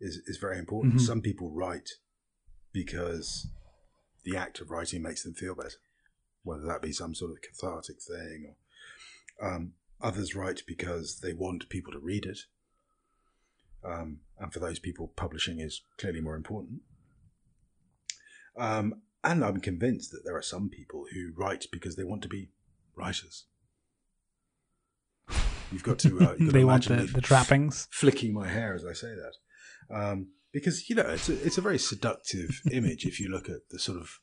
is 0.00 0.20
is 0.26 0.38
very 0.38 0.58
important. 0.58 0.94
Mhm. 0.94 1.00
Some 1.00 1.20
people 1.22 1.50
write 1.50 1.90
because 2.72 3.48
the 4.24 4.36
act 4.36 4.60
of 4.60 4.70
writing 4.70 5.02
makes 5.02 5.22
them 5.22 5.34
feel 5.34 5.54
better, 5.54 5.70
whether 6.42 6.62
that 6.66 6.82
be 6.82 6.92
some 6.92 7.14
sort 7.14 7.32
of 7.32 7.38
cathartic 7.42 7.96
thing, 8.02 8.54
or 9.40 9.48
um, 9.48 9.74
others 10.02 10.34
write 10.34 10.62
because 10.66 11.20
they 11.20 11.32
want 11.32 11.68
people 11.68 11.92
to 11.92 11.98
read 11.98 12.26
it. 12.26 12.40
Um, 13.84 14.18
and 14.38 14.52
for 14.52 14.60
those 14.60 14.78
people, 14.78 15.12
publishing 15.16 15.60
is 15.60 15.82
clearly 15.98 16.20
more 16.20 16.36
important. 16.36 16.80
Um, 18.56 19.02
and 19.24 19.44
I'm 19.44 19.60
convinced 19.60 20.10
that 20.12 20.22
there 20.24 20.36
are 20.36 20.42
some 20.42 20.68
people 20.68 21.06
who 21.12 21.32
write 21.36 21.66
because 21.72 21.96
they 21.96 22.04
want 22.04 22.22
to 22.22 22.28
be 22.28 22.50
writers. 22.96 23.46
You've 25.70 25.82
got 25.82 25.98
to. 26.00 26.08
Uh, 26.08 26.10
you've 26.10 26.20
got 26.20 26.38
to 26.38 26.52
they 26.52 26.64
want 26.64 26.86
imagine 26.86 27.06
the, 27.06 27.12
the 27.14 27.20
trappings. 27.20 27.88
flicking 27.90 28.34
my 28.34 28.48
hair 28.48 28.74
as 28.74 28.84
I 28.84 28.92
say 28.92 29.14
that, 29.14 29.96
um, 29.96 30.28
because 30.52 30.90
you 30.90 30.96
know 30.96 31.08
it's 31.08 31.28
a, 31.28 31.46
it's 31.46 31.56
a 31.56 31.62
very 31.62 31.78
seductive 31.78 32.60
image 32.72 33.06
if 33.06 33.18
you 33.18 33.30
look 33.30 33.48
at 33.48 33.68
the 33.70 33.78
sort 33.78 33.98
of 33.98 34.18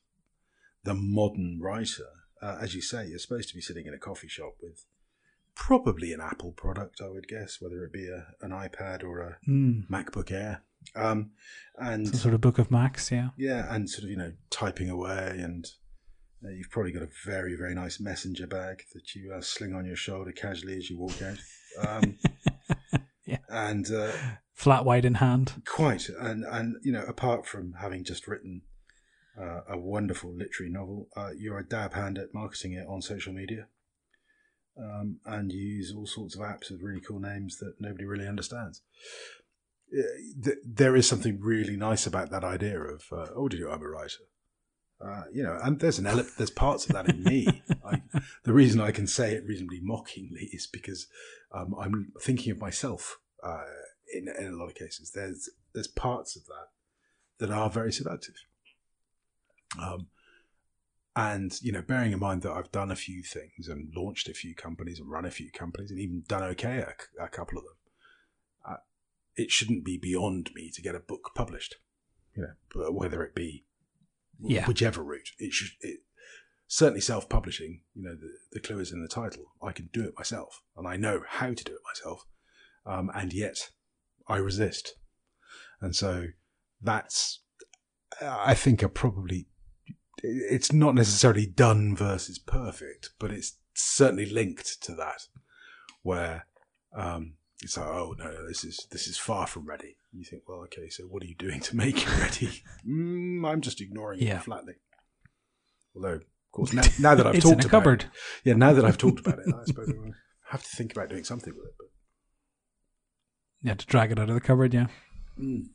the 0.83 0.93
modern 0.93 1.59
writer. 1.59 2.05
Uh, 2.41 2.57
as 2.61 2.73
you 2.73 2.81
say, 2.81 3.07
you're 3.07 3.19
supposed 3.19 3.49
to 3.49 3.55
be 3.55 3.61
sitting 3.61 3.85
in 3.85 3.93
a 3.93 3.97
coffee 3.97 4.27
shop 4.27 4.53
with 4.61 4.85
probably 5.67 6.13
an 6.13 6.21
Apple 6.21 6.51
product, 6.53 7.01
I 7.03 7.09
would 7.09 7.27
guess, 7.27 7.57
whether 7.59 7.83
it 7.83 7.91
be 7.91 8.07
a, 8.07 8.27
an 8.45 8.51
iPad 8.51 9.03
or 9.03 9.19
a 9.19 9.37
Mm. 9.47 9.87
MacBook 9.89 10.31
Air, 10.31 10.63
um, 10.95 11.31
and 11.77 12.07
Some 12.07 12.15
sort 12.19 12.33
of 12.33 12.41
book 12.41 12.57
of 12.59 12.71
Max, 12.71 13.11
yeah. 13.11 13.29
yeah, 13.37 13.73
and 13.73 13.89
sort 13.89 14.05
of 14.05 14.09
you 14.09 14.17
know 14.17 14.31
typing 14.49 14.89
away, 14.89 15.35
and 15.43 15.65
uh, 16.43 16.49
you've 16.49 16.69
probably 16.71 16.91
got 16.93 17.03
a 17.03 17.09
very 17.25 17.55
very 17.55 17.75
nice 17.75 17.99
messenger 17.99 18.47
bag 18.47 18.83
that 18.93 19.13
you 19.15 19.33
uh, 19.33 19.41
sling 19.41 19.73
on 19.75 19.85
your 19.85 19.95
shoulder 19.97 20.31
casually 20.31 20.77
as 20.77 20.89
you 20.89 20.97
walk 20.97 21.21
out. 21.21 21.37
Um, 21.87 22.17
Yeah. 23.25 23.37
And 23.47 23.85
uh, 23.91 24.11
Flat 24.55 24.85
white 24.85 25.05
in 25.05 25.15
hand. 25.15 25.61
quite, 25.67 26.09
and 26.19 26.43
and 26.45 26.77
you 26.81 26.91
know, 26.91 27.03
apart 27.07 27.45
from 27.45 27.73
having 27.79 28.03
just 28.03 28.27
written 28.27 28.63
uh, 29.39 29.61
a 29.69 29.77
wonderful 29.77 30.33
literary 30.35 30.71
novel, 30.71 31.09
uh, 31.15 31.29
you're 31.37 31.59
a 31.59 31.63
dab 31.63 31.93
hand 31.93 32.17
at 32.17 32.33
marketing 32.33 32.73
it 32.73 32.87
on 32.87 33.03
social 33.03 33.31
media, 33.31 33.67
um, 34.79 35.17
and 35.25 35.51
use 35.51 35.93
all 35.95 36.05
sorts 36.05 36.35
of 36.35 36.41
apps 36.41 36.71
with 36.71 36.81
really 36.81 37.01
cool 37.01 37.19
names 37.19 37.57
that 37.57 37.75
nobody 37.79 38.05
really 38.05 38.27
understands. 38.27 38.81
Uh, 39.97 40.51
There 40.63 40.95
is 40.95 41.07
something 41.07 41.39
really 41.41 41.75
nice 41.75 42.07
about 42.07 42.29
that 42.31 42.43
idea 42.43 42.79
of, 42.79 43.03
uh, 43.11 43.27
oh, 43.35 43.49
you? 43.51 43.69
I'm 43.69 43.81
a 43.81 43.87
writer. 43.87 44.23
Uh, 45.03 45.23
you 45.31 45.41
know, 45.41 45.57
and 45.63 45.79
there's 45.79 45.97
an 45.97 46.05
ele- 46.05 46.27
there's 46.37 46.49
parts 46.49 46.85
of 46.85 46.91
that 46.91 47.09
in 47.09 47.23
me. 47.23 47.63
I, 47.85 48.01
the 48.43 48.51
reason 48.51 48.81
I 48.81 48.91
can 48.91 49.07
say 49.07 49.33
it 49.33 49.45
reasonably 49.45 49.79
mockingly 49.81 50.49
is 50.51 50.67
because 50.67 51.07
um, 51.53 51.73
I'm 51.79 52.11
thinking 52.21 52.51
of 52.51 52.59
myself 52.59 53.17
uh, 53.41 53.63
in, 54.13 54.27
in 54.27 54.53
a 54.53 54.57
lot 54.57 54.67
of 54.67 54.75
cases. 54.75 55.11
There's 55.15 55.49
there's 55.73 55.87
parts 55.87 56.35
of 56.35 56.43
that 56.47 56.67
that 57.39 57.53
are 57.53 57.69
very 57.69 57.93
seductive. 57.93 58.35
Um, 59.81 60.07
and 61.19 61.51
you 61.61 61.71
know, 61.71 61.81
bearing 61.81 62.11
in 62.11 62.19
mind 62.19 62.41
that 62.43 62.51
I've 62.51 62.71
done 62.71 62.91
a 62.91 62.95
few 62.95 63.23
things 63.23 63.67
and 63.67 63.91
launched 63.95 64.29
a 64.29 64.33
few 64.33 64.55
companies 64.55 64.99
and 64.99 65.09
run 65.09 65.25
a 65.25 65.31
few 65.31 65.51
companies 65.51 65.91
and 65.91 65.99
even 65.99 66.23
done 66.27 66.43
okay 66.43 66.77
at 66.77 66.95
a, 67.19 67.23
a 67.25 67.27
couple 67.27 67.57
of 67.57 67.65
them, 67.65 67.73
uh, 68.69 68.77
it 69.35 69.51
shouldn't 69.51 69.83
be 69.83 69.97
beyond 69.97 70.51
me 70.55 70.71
to 70.73 70.81
get 70.81 70.95
a 70.95 70.99
book 70.99 71.31
published. 71.35 71.75
You 72.35 72.47
know, 72.73 72.91
whether 72.91 73.23
it 73.23 73.35
be 73.35 73.65
Yeah. 74.39 74.65
whichever 74.65 75.03
route, 75.03 75.31
it 75.39 75.51
should. 75.51 75.71
It, 75.81 76.01
certainly, 76.67 77.01
self-publishing. 77.01 77.81
You 77.95 78.03
know, 78.03 78.15
the, 78.15 78.31
the 78.53 78.59
clue 78.61 78.79
is 78.79 78.91
in 78.93 79.01
the 79.01 79.09
title. 79.09 79.55
I 79.61 79.71
can 79.73 79.89
do 79.91 80.03
it 80.03 80.13
myself, 80.15 80.61
and 80.77 80.87
I 80.87 80.95
know 80.95 81.23
how 81.27 81.53
to 81.53 81.63
do 81.63 81.73
it 81.73 81.81
myself. 81.83 82.25
Um, 82.85 83.11
and 83.13 83.33
yet, 83.33 83.71
I 84.27 84.37
resist, 84.37 84.95
and 85.81 85.93
so 85.95 86.27
that's. 86.81 87.41
I 88.21 88.53
think 88.53 88.83
are 88.83 88.89
probably. 88.89 89.47
It's 90.23 90.73
not 90.73 90.95
necessarily 90.95 91.45
done 91.45 91.95
versus 91.95 92.39
perfect, 92.39 93.11
but 93.19 93.31
it's 93.31 93.57
certainly 93.73 94.25
linked 94.25 94.81
to 94.83 94.93
that, 94.95 95.27
where 96.01 96.45
um, 96.95 97.33
it's 97.61 97.77
like, 97.77 97.87
oh 97.87 98.15
no, 98.17 98.25
no, 98.25 98.47
this 98.47 98.63
is 98.63 98.87
this 98.91 99.07
is 99.07 99.17
far 99.17 99.47
from 99.47 99.67
ready. 99.67 99.95
You 100.11 100.23
think, 100.25 100.43
well, 100.47 100.59
okay, 100.63 100.89
so 100.89 101.03
what 101.03 101.21
are 101.23 101.27
you 101.27 101.35
doing 101.35 101.59
to 101.61 101.75
make 101.75 101.97
it 102.01 102.17
ready? 102.19 102.63
mm, 102.87 103.47
I'm 103.47 103.61
just 103.61 103.79
ignoring 103.81 104.19
Yeah. 104.21 104.37
it 104.37 104.43
flatly. 104.43 104.73
Although, 105.95 106.13
of 106.15 106.23
course, 106.51 106.73
now, 106.73 106.81
now 106.99 107.15
that 107.15 107.27
I've 107.27 107.35
it's 107.35 107.43
talked 107.45 107.59
in 107.61 107.65
a 107.65 107.67
about 107.67 107.71
cupboard. 107.71 108.01
it, 108.03 108.09
yeah, 108.43 108.53
now 108.55 108.73
that 108.73 108.85
I've 108.85 108.97
talked 108.97 109.19
about 109.19 109.39
it, 109.39 109.53
I 109.53 109.63
suppose 109.65 109.89
I 109.89 110.11
have 110.51 110.63
to 110.63 110.69
think 110.75 110.91
about 110.93 111.09
doing 111.09 111.23
something 111.23 111.53
with 111.55 111.65
it. 111.67 111.73
But 111.77 111.87
You 113.61 113.69
have 113.69 113.77
to 113.79 113.85
drag 113.85 114.11
it 114.11 114.19
out 114.19 114.29
of 114.29 114.35
the 114.35 114.41
cupboard, 114.41 114.73
yeah. 114.73 114.87
mm. 115.39 115.65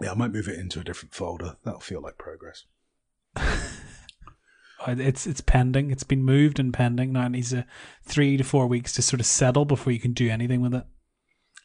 yeah, 0.00 0.12
I 0.12 0.14
might 0.14 0.32
move 0.32 0.46
it 0.48 0.58
into 0.58 0.78
a 0.80 0.84
different 0.84 1.14
folder. 1.14 1.56
That'll 1.64 1.80
feel 1.80 2.00
like 2.00 2.16
progress. 2.18 2.64
It's 4.86 5.26
it's 5.26 5.40
pending. 5.40 5.90
It's 5.90 6.04
been 6.04 6.24
moved 6.24 6.58
and 6.58 6.72
pending. 6.72 7.12
Now 7.12 7.26
it 7.26 7.30
needs 7.30 7.52
a 7.52 7.66
three 8.04 8.36
to 8.36 8.44
four 8.44 8.66
weeks 8.66 8.92
to 8.94 9.02
sort 9.02 9.20
of 9.20 9.26
settle 9.26 9.64
before 9.64 9.92
you 9.92 10.00
can 10.00 10.12
do 10.12 10.28
anything 10.28 10.60
with 10.60 10.74
it. 10.74 10.84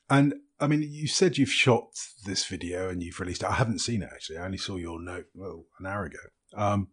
And 0.09 0.35
I 0.59 0.67
mean, 0.67 0.83
you 0.83 1.07
said 1.07 1.37
you've 1.37 1.51
shot 1.51 1.87
this 2.25 2.45
video 2.45 2.89
and 2.89 3.03
you've 3.03 3.19
released 3.19 3.43
it. 3.43 3.49
I 3.49 3.55
haven't 3.55 3.79
seen 3.79 4.01
it 4.01 4.09
actually. 4.13 4.37
I 4.37 4.45
only 4.45 4.57
saw 4.57 4.75
your 4.75 5.01
note 5.01 5.25
well 5.33 5.65
an 5.79 5.85
hour 5.85 6.05
ago. 6.05 6.19
Um, 6.55 6.89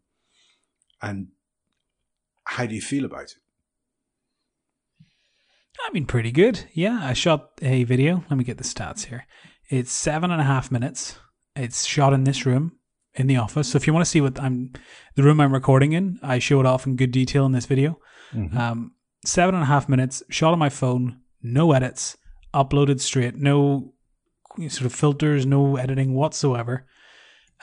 and 1.00 1.28
how 2.44 2.66
do 2.66 2.74
you 2.74 2.82
feel 2.82 3.04
about 3.04 3.24
it? 3.24 3.34
I 5.86 5.92
mean, 5.92 6.06
pretty 6.06 6.30
good. 6.30 6.64
Yeah, 6.72 7.00
I 7.02 7.14
shot 7.14 7.50
a 7.60 7.84
video. 7.84 8.24
Let 8.30 8.36
me 8.36 8.44
get 8.44 8.58
the 8.58 8.64
stats 8.64 9.06
here. 9.06 9.26
It's 9.68 9.92
seven 9.92 10.30
and 10.30 10.40
a 10.40 10.44
half 10.44 10.70
minutes. 10.70 11.18
It's 11.56 11.84
shot 11.84 12.12
in 12.12 12.24
this 12.24 12.46
room 12.46 12.78
in 13.14 13.26
the 13.26 13.36
office. 13.36 13.68
So 13.68 13.76
if 13.76 13.86
you 13.86 13.92
want 13.92 14.04
to 14.04 14.10
see 14.10 14.20
what 14.20 14.40
I'm, 14.40 14.72
the 15.14 15.22
room 15.22 15.40
I'm 15.40 15.52
recording 15.52 15.92
in, 15.92 16.18
I 16.22 16.38
show 16.38 16.60
it 16.60 16.66
off 16.66 16.86
in 16.86 16.96
good 16.96 17.12
detail 17.12 17.46
in 17.46 17.52
this 17.52 17.66
video. 17.66 17.98
Um, 18.58 18.92
seven 19.24 19.54
and 19.54 19.62
a 19.62 19.66
half 19.66 19.88
minutes, 19.88 20.22
shot 20.30 20.52
on 20.52 20.58
my 20.58 20.68
phone, 20.68 21.20
no 21.42 21.72
edits, 21.72 22.16
uploaded 22.52 23.00
straight, 23.00 23.36
no 23.36 23.92
sort 24.68 24.86
of 24.86 24.94
filters, 24.94 25.46
no 25.46 25.76
editing 25.76 26.14
whatsoever. 26.14 26.86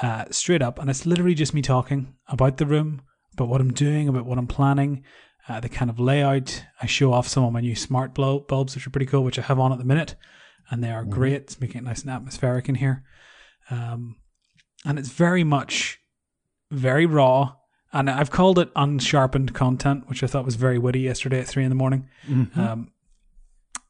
Uh, 0.01 0.25
straight 0.31 0.63
up, 0.63 0.79
and 0.79 0.89
it's 0.89 1.05
literally 1.05 1.35
just 1.35 1.53
me 1.53 1.61
talking 1.61 2.15
about 2.27 2.57
the 2.57 2.65
room, 2.65 3.01
about 3.33 3.49
what 3.49 3.61
I'm 3.61 3.73
doing, 3.73 4.07
about 4.07 4.25
what 4.25 4.39
I'm 4.39 4.47
planning, 4.47 5.03
uh, 5.47 5.59
the 5.59 5.69
kind 5.69 5.91
of 5.91 5.99
layout. 5.99 6.63
I 6.81 6.87
show 6.87 7.13
off 7.13 7.27
some 7.27 7.43
of 7.43 7.53
my 7.53 7.61
new 7.61 7.75
smart 7.75 8.15
bulbs, 8.15 8.73
which 8.73 8.87
are 8.87 8.89
pretty 8.89 9.05
cool, 9.05 9.23
which 9.23 9.37
I 9.37 9.43
have 9.43 9.59
on 9.59 9.71
at 9.71 9.77
the 9.77 9.85
minute, 9.85 10.15
and 10.71 10.83
they 10.83 10.89
are 10.89 11.05
great. 11.05 11.33
It's 11.33 11.61
making 11.61 11.81
it 11.81 11.83
nice 11.83 12.01
and 12.01 12.09
atmospheric 12.09 12.67
in 12.67 12.75
here. 12.75 13.03
Um, 13.69 14.15
and 14.85 14.99
it's 14.99 15.09
very 15.09 15.43
much 15.43 15.99
very 16.71 17.05
raw. 17.05 17.53
And 17.93 18.09
I've 18.09 18.31
called 18.31 18.57
it 18.57 18.71
unsharpened 18.75 19.53
content, 19.53 20.07
which 20.07 20.23
I 20.23 20.27
thought 20.27 20.45
was 20.45 20.55
very 20.55 20.77
witty 20.77 21.01
yesterday 21.01 21.41
at 21.41 21.47
three 21.47 21.63
in 21.63 21.69
the 21.69 21.75
morning. 21.75 22.07
Um, 22.55 22.91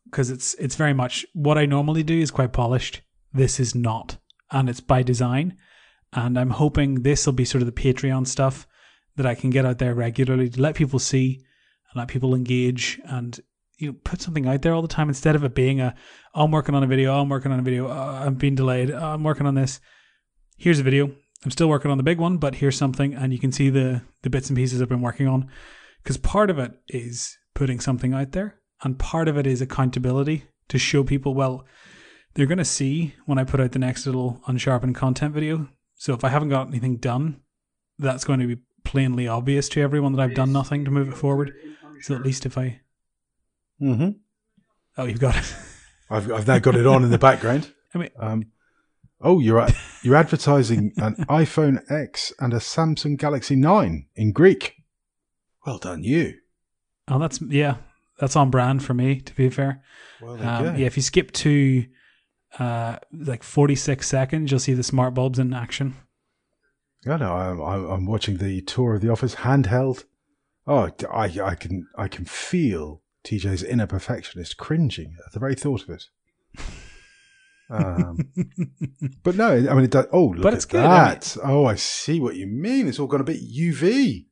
because 0.05 0.29
it's 0.29 0.53
it's 0.55 0.75
very 0.75 0.93
much 0.93 1.25
what 1.33 1.57
I 1.57 1.65
normally 1.65 2.03
do 2.03 2.19
is 2.19 2.31
quite 2.31 2.51
polished. 2.51 3.01
This 3.33 3.59
is 3.59 3.73
not, 3.73 4.17
and 4.51 4.69
it's 4.69 4.81
by 4.81 5.03
design. 5.03 5.57
And 6.11 6.37
I'm 6.37 6.49
hoping 6.49 7.03
this 7.03 7.25
will 7.25 7.33
be 7.33 7.45
sort 7.45 7.61
of 7.61 7.73
the 7.73 7.81
Patreon 7.81 8.27
stuff 8.27 8.67
that 9.15 9.25
I 9.25 9.35
can 9.35 9.49
get 9.49 9.65
out 9.65 9.77
there 9.77 9.95
regularly 9.95 10.49
to 10.49 10.61
let 10.61 10.75
people 10.75 10.99
see 10.99 11.35
and 11.89 11.99
let 11.99 12.09
people 12.09 12.35
engage 12.35 12.99
and 13.05 13.39
you 13.77 13.87
know 13.87 13.97
put 14.03 14.21
something 14.21 14.47
out 14.47 14.61
there 14.61 14.73
all 14.73 14.81
the 14.81 14.87
time 14.87 15.07
instead 15.07 15.35
of 15.35 15.43
it 15.45 15.55
being 15.55 15.79
a 15.79 15.95
oh, 16.35 16.43
I'm 16.43 16.51
working 16.51 16.75
on 16.75 16.83
a 16.83 16.87
video, 16.87 17.13
oh, 17.13 17.21
I'm 17.21 17.29
working 17.29 17.51
on 17.51 17.59
a 17.59 17.63
video, 17.63 17.87
oh, 17.87 17.91
I'm 17.91 18.35
being 18.35 18.55
delayed, 18.55 18.91
oh, 18.91 18.97
I'm 18.97 19.23
working 19.23 19.47
on 19.47 19.55
this. 19.55 19.79
Here's 20.61 20.79
a 20.79 20.83
video. 20.83 21.09
I'm 21.43 21.49
still 21.49 21.67
working 21.69 21.89
on 21.89 21.97
the 21.97 22.03
big 22.03 22.19
one, 22.19 22.37
but 22.37 22.53
here's 22.53 22.77
something, 22.77 23.15
and 23.15 23.33
you 23.33 23.39
can 23.39 23.51
see 23.51 23.71
the 23.71 24.03
the 24.21 24.29
bits 24.29 24.47
and 24.47 24.55
pieces 24.55 24.79
I've 24.79 24.89
been 24.89 25.01
working 25.01 25.27
on. 25.27 25.49
Because 26.03 26.17
part 26.17 26.51
of 26.51 26.59
it 26.59 26.73
is 26.87 27.35
putting 27.55 27.79
something 27.79 28.13
out 28.13 28.33
there, 28.33 28.59
and 28.83 28.99
part 28.99 29.27
of 29.27 29.39
it 29.39 29.47
is 29.47 29.59
accountability 29.59 30.43
to 30.69 30.77
show 30.77 31.03
people. 31.03 31.33
Well, 31.33 31.65
they're 32.35 32.45
going 32.45 32.59
to 32.59 32.63
see 32.65 33.15
when 33.25 33.39
I 33.39 33.43
put 33.43 33.59
out 33.59 33.71
the 33.71 33.79
next 33.79 34.05
little 34.05 34.39
unsharpened 34.45 34.93
content 34.93 35.33
video. 35.33 35.67
So 35.95 36.13
if 36.13 36.23
I 36.23 36.29
haven't 36.29 36.49
got 36.49 36.67
anything 36.67 36.97
done, 36.97 37.41
that's 37.97 38.23
going 38.23 38.39
to 38.39 38.45
be 38.47 38.61
plainly 38.83 39.27
obvious 39.27 39.67
to 39.69 39.81
everyone 39.81 40.13
that 40.13 40.21
I've 40.21 40.35
done 40.35 40.51
nothing 40.51 40.85
to 40.85 40.91
move 40.91 41.09
it 41.09 41.17
forward. 41.17 41.53
So 42.01 42.13
at 42.13 42.21
least 42.21 42.45
if 42.45 42.55
I 42.55 42.81
Mm-hmm. 43.81 44.09
oh 44.99 45.05
you've 45.05 45.19
got 45.19 45.37
it. 45.37 45.55
I've, 46.07 46.31
I've 46.31 46.45
now 46.45 46.59
got 46.59 46.75
it 46.75 46.85
on 46.85 47.03
in 47.03 47.09
the 47.09 47.17
background. 47.17 47.71
I 47.95 47.97
mean 47.97 48.09
Um, 48.19 48.45
oh, 49.21 49.39
you're 49.39 49.59
at, 49.59 49.73
you're 50.03 50.15
advertising 50.15 50.93
an 50.97 51.15
iPhone 51.29 51.79
X 51.91 52.33
and 52.39 52.53
a 52.53 52.57
Samsung 52.57 53.17
Galaxy 53.17 53.55
Nine 53.55 54.07
in 54.15 54.31
Greek. 54.31 54.75
Well 55.65 55.77
done, 55.77 56.03
you. 56.03 56.35
oh 57.07 57.19
that's 57.19 57.41
yeah 57.41 57.75
that's 58.19 58.35
on 58.35 58.49
brand 58.49 58.83
for 58.83 58.93
me 58.93 59.19
to 59.21 59.35
be 59.35 59.49
fair. 59.49 59.83
Well, 60.21 60.33
Um, 60.41 60.75
yeah, 60.75 60.85
if 60.85 60.95
you 60.97 61.03
skip 61.03 61.31
to 61.33 61.85
uh, 62.59 62.97
like 63.11 63.43
46 63.43 64.07
seconds, 64.07 64.51
you'll 64.51 64.59
see 64.59 64.73
the 64.73 64.83
smart 64.83 65.13
bulbs 65.13 65.39
in 65.39 65.53
action. 65.53 65.95
Yeah, 67.05 67.17
no, 67.17 67.33
I'm, 67.33 67.61
I'm 67.61 67.85
I'm 67.89 68.05
watching 68.05 68.37
the 68.37 68.61
tour 68.61 68.95
of 68.95 69.01
the 69.01 69.09
office 69.11 69.35
handheld. 69.35 70.03
Oh, 70.67 70.89
I, 71.11 71.25
I 71.43 71.55
can 71.55 71.87
I 71.97 72.07
can 72.07 72.25
feel 72.25 73.01
TJ's 73.23 73.63
inner 73.63 73.87
perfectionist 73.87 74.57
cringing 74.57 75.15
at 75.25 75.31
the 75.33 75.39
very 75.39 75.55
thought 75.55 75.83
of 75.83 75.89
it. 75.89 76.05
Um, 77.71 78.17
but 79.23 79.35
no, 79.35 79.47
I 79.51 79.73
mean, 79.73 79.85
it 79.85 79.91
does, 79.91 80.05
oh, 80.11 80.25
look 80.25 80.41
But 80.43 80.53
at 80.53 80.57
it's 80.57 80.65
good, 80.65 80.83
I 80.83 81.09
mean- 81.09 81.13
that. 81.19 81.37
oh, 81.43 81.65
I 81.65 81.75
see 81.75 82.19
what 82.19 82.35
you 82.35 82.47
mean. 82.47 82.87
It's 82.87 82.99
all 82.99 83.07
gone 83.07 83.21
a 83.21 83.23
bit 83.23 83.39
UV. 83.41 84.25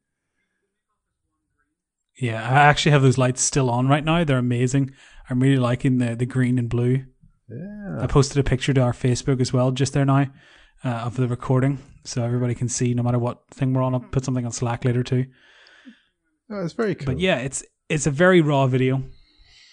Yeah, 2.19 2.41
I 2.43 2.55
actually 2.65 2.91
have 2.91 3.01
those 3.01 3.17
lights 3.17 3.41
still 3.41 3.69
on 3.69 3.87
right 3.87 4.03
now. 4.03 4.23
They're 4.25 4.37
amazing. 4.37 4.91
I'm 5.29 5.39
really 5.39 5.57
liking 5.57 5.99
the 5.99 6.15
the 6.15 6.25
green 6.25 6.59
and 6.59 6.69
blue. 6.69 7.05
Yeah. 7.49 7.97
I 8.01 8.07
posted 8.07 8.37
a 8.37 8.43
picture 8.43 8.73
to 8.73 8.81
our 8.81 8.91
Facebook 8.91 9.39
as 9.39 9.53
well 9.53 9.71
just 9.71 9.93
there 9.93 10.05
now 10.05 10.27
uh, 10.83 10.89
of 10.89 11.15
the 11.15 11.27
recording, 11.27 11.79
so 12.03 12.23
everybody 12.23 12.55
can 12.55 12.67
see 12.67 12.93
no 12.93 13.03
matter 13.03 13.19
what 13.19 13.43
thing 13.51 13.73
we're 13.73 13.81
on. 13.83 13.93
I'll 13.93 14.01
put 14.01 14.25
something 14.25 14.45
on 14.45 14.51
Slack 14.51 14.83
later 14.83 15.01
too. 15.01 15.27
Oh, 16.51 16.63
it's 16.63 16.73
very 16.73 16.93
cool. 16.95 17.05
But 17.05 17.19
yeah, 17.19 17.37
it's 17.37 17.63
it's 17.87 18.05
a 18.05 18.11
very 18.11 18.41
raw 18.41 18.67
video. 18.67 19.03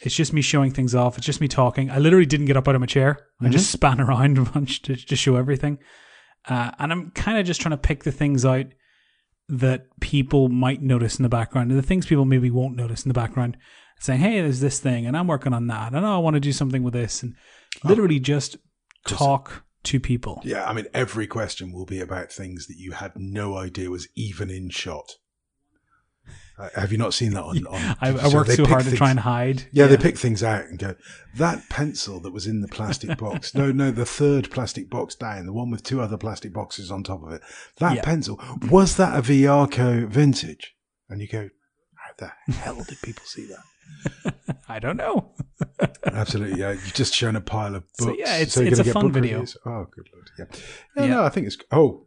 It's 0.03 0.14
just 0.14 0.32
me 0.32 0.42
showing 0.42 0.70
things 0.72 0.94
off. 0.94 1.16
It's 1.16 1.26
just 1.26 1.40
me 1.40 1.49
talking. 1.49 1.90
I 1.90 1.99
literally 1.99 2.26
didn't 2.26 2.47
get 2.47 2.57
up 2.57 2.68
out 2.68 2.74
of 2.74 2.80
my 2.80 2.86
chair. 2.86 3.18
I 3.40 3.49
just 3.49 3.70
span 3.70 4.01
around 4.03 4.38
a 4.38 4.42
bunch 4.42 4.82
to, 4.82 4.97
to 4.97 5.16
show 5.16 5.36
everything. 5.36 5.78
Uh, 6.49 6.70
and 6.78 6.92
I'm 6.92 7.11
kind 7.12 7.38
of 7.38 7.47
just 7.47 7.61
trying 7.61 7.70
to 7.70 7.78
pick 7.78 8.05
the 8.05 8.12
things 8.12 8.44
out 8.44 8.66
that 9.49 9.86
people 10.01 10.49
might 10.49 10.82
notice 10.82 11.18
in 11.18 11.22
the 11.22 11.28
background 11.28 11.70
and 11.70 11.78
the 11.78 11.86
things 11.86 12.07
people 12.07 12.24
maybe 12.24 12.51
won't 12.51 12.76
notice 12.76 13.05
in 13.05 13.09
the 13.09 13.14
background. 13.14 13.57
Saying, 13.99 14.20
hey, 14.20 14.42
there's 14.42 14.61
this 14.61 14.78
thing 14.78 15.07
and 15.07 15.16
I'm 15.16 15.26
working 15.26 15.55
on 15.55 15.68
that. 15.68 15.94
And 15.94 16.05
oh, 16.05 16.14
I 16.14 16.18
want 16.18 16.34
to 16.34 16.40
do 16.40 16.53
something 16.53 16.82
with 16.82 16.92
this. 16.92 17.22
And 17.22 17.34
literally 17.82 18.20
just 18.20 18.59
talk 19.07 19.64
to 19.84 20.01
people. 20.01 20.42
Yeah, 20.44 20.68
I 20.68 20.72
mean, 20.72 20.86
every 20.92 21.26
question 21.26 21.72
will 21.72 21.86
be 21.86 22.01
about 22.01 22.30
things 22.30 22.66
that 22.66 22.76
you 22.76 22.92
had 22.92 23.12
no 23.16 23.57
idea 23.57 23.90
was 23.90 24.09
even 24.14 24.51
in 24.51 24.68
shot. 24.68 25.12
Uh, 26.59 26.70
have 26.74 26.90
you 26.90 26.96
not 26.98 27.12
seen 27.12 27.32
that 27.34 27.42
on? 27.42 27.66
on 27.66 27.74
I, 28.00 28.09
I 28.09 28.16
so 28.16 28.34
worked 28.36 28.50
so 28.52 28.64
pick 28.64 28.68
hard 28.68 28.84
to 28.86 28.96
try 28.96 29.11
and 29.11 29.20
hide. 29.20 29.64
Yeah, 29.72 29.86
they 29.88 29.98
pick 29.98 30.16
things 30.16 30.42
out 30.42 30.64
and 30.64 30.78
go, 30.78 30.94
that 31.36 31.68
pencil 31.68 32.18
that 32.20 32.32
was 32.32 32.46
in 32.46 32.62
the 32.62 32.68
plastic 32.68 33.18
box. 33.18 33.54
no, 33.54 33.70
no, 33.72 33.90
the 33.90 34.07
third 34.07 34.50
plastic 34.50 34.88
box 34.88 35.14
down, 35.14 35.44
the 35.46 35.52
one 35.52 35.70
with 35.70 35.82
two 35.82 36.00
other 36.00 36.16
plastic 36.16 36.54
boxes 36.54 36.90
on 36.90 37.02
top 37.02 37.22
of 37.22 37.32
it. 37.32 37.42
That 37.78 37.96
Yeah. 37.96 38.02
pencil, 38.02 38.40
was 38.70 38.96
that 38.96 39.18
a 39.18 39.22
Viarco 39.22 40.09
vintage? 40.09 40.74
And 41.11 41.20
you 41.20 41.28
go, 41.28 41.50
how 41.94 42.11
the 42.48 42.52
hell 42.54 42.82
did 42.88 43.02
people 43.02 43.24
see 43.26 43.46
that? 43.48 44.34
I 44.68 44.78
don't 44.78 44.96
know. 44.96 45.32
Absolutely, 46.04 46.59
yeah. 46.59 46.70
You've 46.70 46.94
just 46.94 47.14
shown 47.14 47.36
a 47.36 47.40
pile 47.40 47.74
of 47.76 47.82
books. 47.98 48.04
So, 48.04 48.14
yeah, 48.16 48.36
it's- 48.38 48.57
you're 48.57 48.66
it's 48.68 48.78
a 48.80 48.84
fun 48.84 49.12
video. 49.12 49.40
reviews? 49.40 49.57
Oh, 49.66 49.86
good 49.94 50.09
lord, 50.12 50.30
yeah. 50.38 50.44
yeah. 50.96 51.02
Yeah. 51.04 51.11
No, 51.16 51.24
I 51.24 51.28
think 51.28 51.46
it's. 51.46 51.57
Oh, 51.70 52.07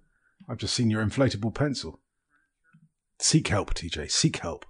I've 0.49 0.57
just 0.57 0.73
seen 0.73 0.89
your 0.89 1.05
inflatable 1.05 1.53
pencil. 1.53 1.99
Seek 3.19 3.47
help, 3.49 3.73
TJ. 3.73 4.09
Seek 4.11 4.37
help. 4.37 4.65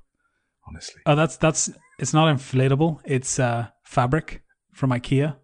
Honestly, 0.68 1.02
Oh, 1.06 1.16
that's 1.16 1.38
that's. 1.38 1.70
It's 1.98 2.14
not 2.14 2.34
inflatable. 2.36 3.00
It's 3.06 3.40
uh, 3.40 3.68
fabric 3.84 4.44
from 4.72 4.92
IKEA. 4.92 5.36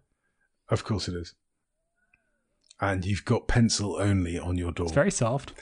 of 0.70 0.84
course 0.84 1.08
it 1.08 1.14
is. 1.14 1.34
And 2.80 3.04
you've 3.04 3.24
got 3.24 3.48
pencil 3.48 3.96
only 3.96 4.38
on 4.38 4.56
your 4.56 4.70
door. 4.72 4.86
It's 4.86 4.94
very 4.94 5.10
soft. 5.10 5.52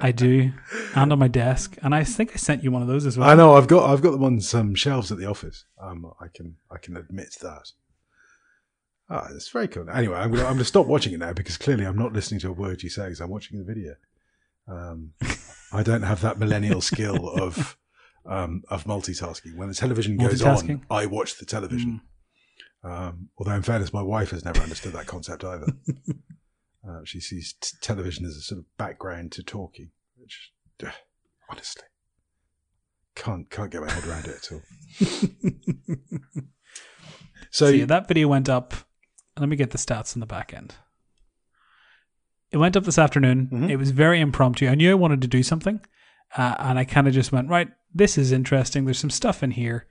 I 0.00 0.10
do, 0.10 0.50
and 0.96 1.12
on 1.12 1.18
my 1.20 1.28
desk, 1.28 1.76
and 1.82 1.94
I 1.94 2.02
think 2.02 2.32
I 2.32 2.36
sent 2.36 2.64
you 2.64 2.72
one 2.72 2.82
of 2.82 2.88
those 2.88 3.06
as 3.06 3.16
well. 3.16 3.28
I 3.30 3.34
know. 3.36 3.54
I've 3.54 3.68
got. 3.68 3.88
I've 3.88 4.02
got 4.02 4.10
them 4.10 4.24
on 4.24 4.40
some 4.40 4.74
shelves 4.74 5.12
at 5.12 5.18
the 5.18 5.26
office. 5.26 5.64
Um, 5.80 6.10
I 6.20 6.26
can. 6.34 6.56
I 6.70 6.78
can 6.78 6.96
admit 6.96 7.36
that. 7.42 7.70
Ah, 9.08 9.28
it's 9.34 9.48
very 9.50 9.68
cool. 9.68 9.88
Anyway, 9.88 10.16
I'm 10.16 10.30
gonna. 10.32 10.44
I'm 10.46 10.54
gonna 10.54 10.64
stop 10.64 10.86
watching 10.86 11.12
it 11.12 11.20
now 11.20 11.32
because 11.32 11.56
clearly 11.56 11.84
I'm 11.86 11.96
not 11.98 12.12
listening 12.12 12.40
to 12.40 12.48
a 12.48 12.52
word 12.52 12.82
you 12.82 12.88
say 12.90 13.04
because 13.04 13.20
I'm 13.20 13.30
watching 13.30 13.58
the 13.58 13.64
video. 13.64 13.94
Um, 14.68 15.12
I 15.72 15.82
don't 15.82 16.02
have 16.02 16.20
that 16.22 16.38
millennial 16.38 16.80
skill 16.80 17.28
of 17.28 17.76
um, 18.26 18.62
of 18.68 18.84
multitasking. 18.84 19.56
When 19.56 19.68
the 19.68 19.74
television 19.74 20.16
goes 20.16 20.42
on, 20.42 20.84
I 20.90 21.06
watch 21.06 21.38
the 21.38 21.46
television. 21.46 22.00
Um, 22.84 23.30
although, 23.38 23.52
in 23.52 23.62
fairness, 23.62 23.92
my 23.92 24.02
wife 24.02 24.30
has 24.30 24.44
never 24.44 24.60
understood 24.60 24.92
that 24.92 25.06
concept 25.06 25.42
either. 25.44 25.66
uh, 26.88 27.00
she 27.04 27.20
sees 27.20 27.54
t- 27.60 27.76
television 27.80 28.24
as 28.24 28.36
a 28.36 28.40
sort 28.40 28.60
of 28.60 28.76
background 28.76 29.32
to 29.32 29.42
talking, 29.42 29.90
which, 30.16 30.52
honestly, 31.50 31.84
can't 33.14 33.50
can't 33.50 33.70
get 33.70 33.82
my 33.82 33.90
head 33.90 34.06
around 34.06 34.26
it 34.26 34.36
at 34.36 34.52
all. 34.52 34.62
So, 37.50 37.66
So, 37.66 37.72
yeah, 37.72 37.86
that 37.86 38.06
video 38.06 38.28
went 38.28 38.48
up. 38.48 38.74
Let 39.38 39.48
me 39.48 39.56
get 39.56 39.70
the 39.70 39.78
stats 39.78 40.14
on 40.14 40.20
the 40.20 40.26
back 40.26 40.52
end. 40.52 40.74
It 42.50 42.56
went 42.56 42.76
up 42.76 42.84
this 42.84 42.98
afternoon. 42.98 43.48
Mhm. 43.52 43.70
It 43.70 43.76
was 43.76 43.90
very 43.90 44.20
impromptu. 44.20 44.68
I 44.68 44.74
knew 44.74 44.90
I 44.90 44.94
wanted 44.94 45.20
to 45.22 45.28
do 45.28 45.42
something, 45.42 45.80
uh, 46.36 46.54
and 46.58 46.78
I 46.78 46.84
kind 46.84 47.06
of 47.06 47.14
just 47.14 47.32
went 47.32 47.48
right. 47.48 47.68
This 47.94 48.16
is 48.18 48.32
interesting. 48.32 48.84
There's 48.84 48.98
some 48.98 49.10
stuff 49.10 49.42
in 49.42 49.50
here. 49.52 49.86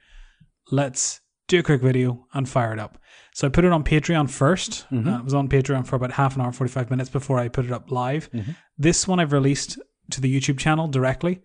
Let's 0.71 1.21
do 1.47 1.59
a 1.59 1.63
quick 1.63 1.81
video 1.81 2.25
and 2.33 2.47
fire 2.49 2.73
it 2.73 2.79
up. 2.79 2.97
So 3.33 3.47
I 3.47 3.49
put 3.51 3.63
it 3.63 3.71
on 3.71 3.83
Patreon 3.83 4.29
1st 4.29 4.85
Mhm. 4.91 5.07
Uh, 5.13 5.19
it 5.19 5.23
was 5.23 5.33
on 5.33 5.47
Patreon 5.47 5.85
for 5.85 5.95
about 5.95 6.11
half 6.13 6.35
an 6.35 6.41
hour, 6.41 6.51
forty 6.51 6.71
five 6.71 6.89
minutes 6.89 7.09
before 7.09 7.39
I 7.39 7.47
put 7.47 7.65
it 7.65 7.71
up 7.71 7.91
live. 7.91 8.29
Mhm. 8.31 8.55
This 8.77 9.07
one 9.07 9.19
I've 9.19 9.31
released 9.31 9.79
to 10.11 10.19
the 10.21 10.33
YouTube 10.33 10.57
channel 10.57 10.87
directly, 10.87 11.41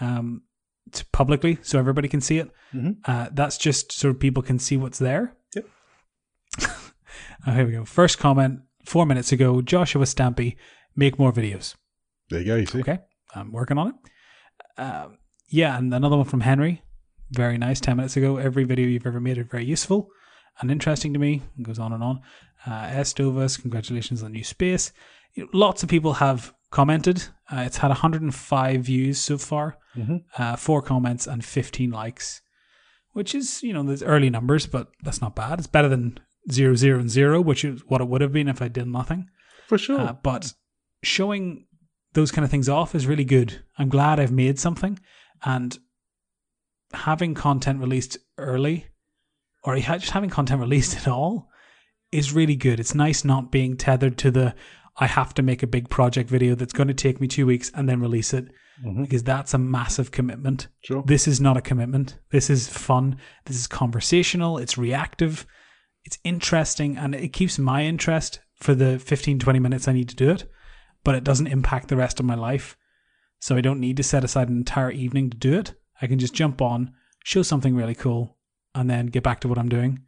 um, 0.00 0.42
to 0.92 1.04
publicly, 1.06 1.58
so 1.62 1.78
everybody 1.78 2.08
can 2.08 2.20
see 2.20 2.38
it. 2.38 2.50
Mhm. 2.72 2.96
Uh, 3.04 3.28
that's 3.32 3.58
just 3.58 3.92
so 3.92 4.14
people 4.14 4.42
can 4.42 4.58
see 4.58 4.76
what's 4.76 4.98
there. 4.98 5.34
Yep. 5.54 5.66
Oh, 7.46 7.50
here 7.52 7.66
we 7.66 7.72
go. 7.72 7.84
First 7.84 8.18
comment 8.18 8.60
four 8.84 9.06
minutes 9.06 9.32
ago 9.32 9.62
Joshua 9.62 10.04
Stampy, 10.04 10.56
make 10.96 11.18
more 11.18 11.32
videos. 11.32 11.74
there 12.30 12.40
you 12.40 12.46
go. 12.46 12.56
You 12.56 12.66
see, 12.66 12.80
Okay. 12.80 12.98
I'm 13.34 13.50
working 13.52 13.78
on 13.78 13.88
it. 13.88 13.94
Um, 14.80 15.18
yeah, 15.48 15.76
and 15.78 15.92
another 15.92 16.16
one 16.16 16.24
from 16.26 16.40
Henry. 16.40 16.82
Very 17.30 17.56
nice. 17.58 17.80
10 17.80 17.96
minutes 17.96 18.16
ago. 18.16 18.36
Every 18.36 18.64
video 18.64 18.86
you've 18.86 19.06
ever 19.06 19.20
made 19.20 19.38
is 19.38 19.46
very 19.46 19.64
useful 19.64 20.08
and 20.60 20.70
interesting 20.70 21.12
to 21.14 21.18
me. 21.18 21.40
It 21.58 21.62
goes 21.62 21.78
on 21.78 21.92
and 21.92 22.02
on. 22.02 22.20
Uh, 22.66 22.88
Estovas, 22.88 23.60
congratulations 23.60 24.22
on 24.22 24.32
the 24.32 24.38
new 24.38 24.44
space. 24.44 24.92
You 25.34 25.44
know, 25.44 25.50
lots 25.54 25.82
of 25.82 25.88
people 25.88 26.14
have 26.14 26.52
commented. 26.70 27.24
Uh, 27.50 27.60
it's 27.66 27.78
had 27.78 27.88
105 27.88 28.82
views 28.82 29.18
so 29.18 29.38
far, 29.38 29.78
Mhm. 29.96 30.24
uh, 30.38 30.56
four 30.56 30.82
comments, 30.82 31.26
and 31.26 31.42
15 31.44 31.90
likes, 31.90 32.42
which 33.12 33.34
is, 33.34 33.62
you 33.62 33.72
know, 33.72 33.82
there's 33.82 34.02
early 34.02 34.28
numbers, 34.30 34.66
but 34.66 34.88
that's 35.02 35.20
not 35.22 35.34
bad. 35.34 35.58
It's 35.58 35.66
better 35.68 35.88
than 35.88 36.18
zero, 36.50 36.74
zero, 36.74 36.98
and 36.98 37.10
zero, 37.10 37.40
which 37.40 37.64
is 37.64 37.82
what 37.86 38.00
it 38.00 38.08
would 38.08 38.20
have 38.20 38.32
been 38.32 38.48
if 38.48 38.60
I 38.62 38.68
did 38.68 38.86
nothing. 38.88 39.26
for 39.68 39.78
sure. 39.78 40.00
Uh, 40.00 40.12
but 40.12 40.52
showing 41.02 41.66
those 42.14 42.30
kind 42.30 42.44
of 42.44 42.50
things 42.50 42.68
off 42.68 42.94
is 42.94 43.06
really 43.06 43.24
good. 43.24 43.62
I'm 43.78 43.88
glad 43.88 44.18
I've 44.20 44.32
made 44.32 44.58
something, 44.58 44.98
and 45.44 45.78
having 46.92 47.34
content 47.34 47.80
released 47.80 48.18
early, 48.38 48.86
or 49.64 49.76
just 49.78 50.10
having 50.10 50.30
content 50.30 50.60
released 50.60 50.96
at 51.00 51.08
all, 51.08 51.48
is 52.10 52.32
really 52.34 52.56
good. 52.56 52.78
It's 52.80 52.94
nice 52.94 53.24
not 53.24 53.50
being 53.50 53.76
tethered 53.76 54.18
to 54.18 54.30
the 54.30 54.54
I 54.98 55.06
have 55.06 55.32
to 55.34 55.42
make 55.42 55.62
a 55.62 55.66
big 55.66 55.88
project 55.88 56.28
video 56.28 56.54
that's 56.54 56.74
going 56.74 56.88
to 56.88 56.94
take 56.94 57.18
me 57.18 57.26
two 57.26 57.46
weeks 57.46 57.70
and 57.74 57.88
then 57.88 58.00
release 58.00 58.34
it 58.34 58.48
Mhm. 58.84 59.02
because 59.02 59.22
that's 59.22 59.54
a 59.54 59.58
massive 59.58 60.10
commitment. 60.10 60.68
Sure. 60.84 61.02
This 61.06 61.26
is 61.26 61.40
not 61.40 61.56
a 61.56 61.62
commitment. 61.62 62.18
This 62.30 62.50
is 62.50 62.68
fun. 62.68 63.16
This 63.46 63.56
is 63.56 63.66
conversational. 63.66 64.58
It's 64.58 64.76
reactive. 64.76 65.46
It's 66.04 66.18
interesting 66.24 66.96
and 66.96 67.14
it 67.14 67.32
keeps 67.32 67.58
my 67.58 67.84
interest 67.84 68.40
for 68.56 68.74
the 68.74 68.98
15, 68.98 69.38
20 69.38 69.58
minutes 69.58 69.88
I 69.88 69.92
need 69.92 70.08
to 70.08 70.16
do 70.16 70.30
it, 70.30 70.50
but 71.04 71.14
it 71.14 71.24
doesn't 71.24 71.46
impact 71.46 71.88
the 71.88 71.96
rest 71.96 72.20
of 72.20 72.26
my 72.26 72.34
life. 72.34 72.76
So 73.40 73.56
I 73.56 73.60
don't 73.60 73.80
need 73.80 73.96
to 73.96 74.02
set 74.02 74.24
aside 74.24 74.48
an 74.48 74.56
entire 74.56 74.90
evening 74.90 75.30
to 75.30 75.36
do 75.36 75.58
it. 75.58 75.74
I 76.00 76.06
can 76.06 76.18
just 76.18 76.34
jump 76.34 76.62
on, 76.62 76.92
show 77.24 77.42
something 77.42 77.74
really 77.74 77.94
cool, 77.94 78.36
and 78.74 78.88
then 78.88 79.06
get 79.06 79.22
back 79.22 79.40
to 79.40 79.48
what 79.48 79.58
I'm 79.58 79.68
doing. 79.68 80.00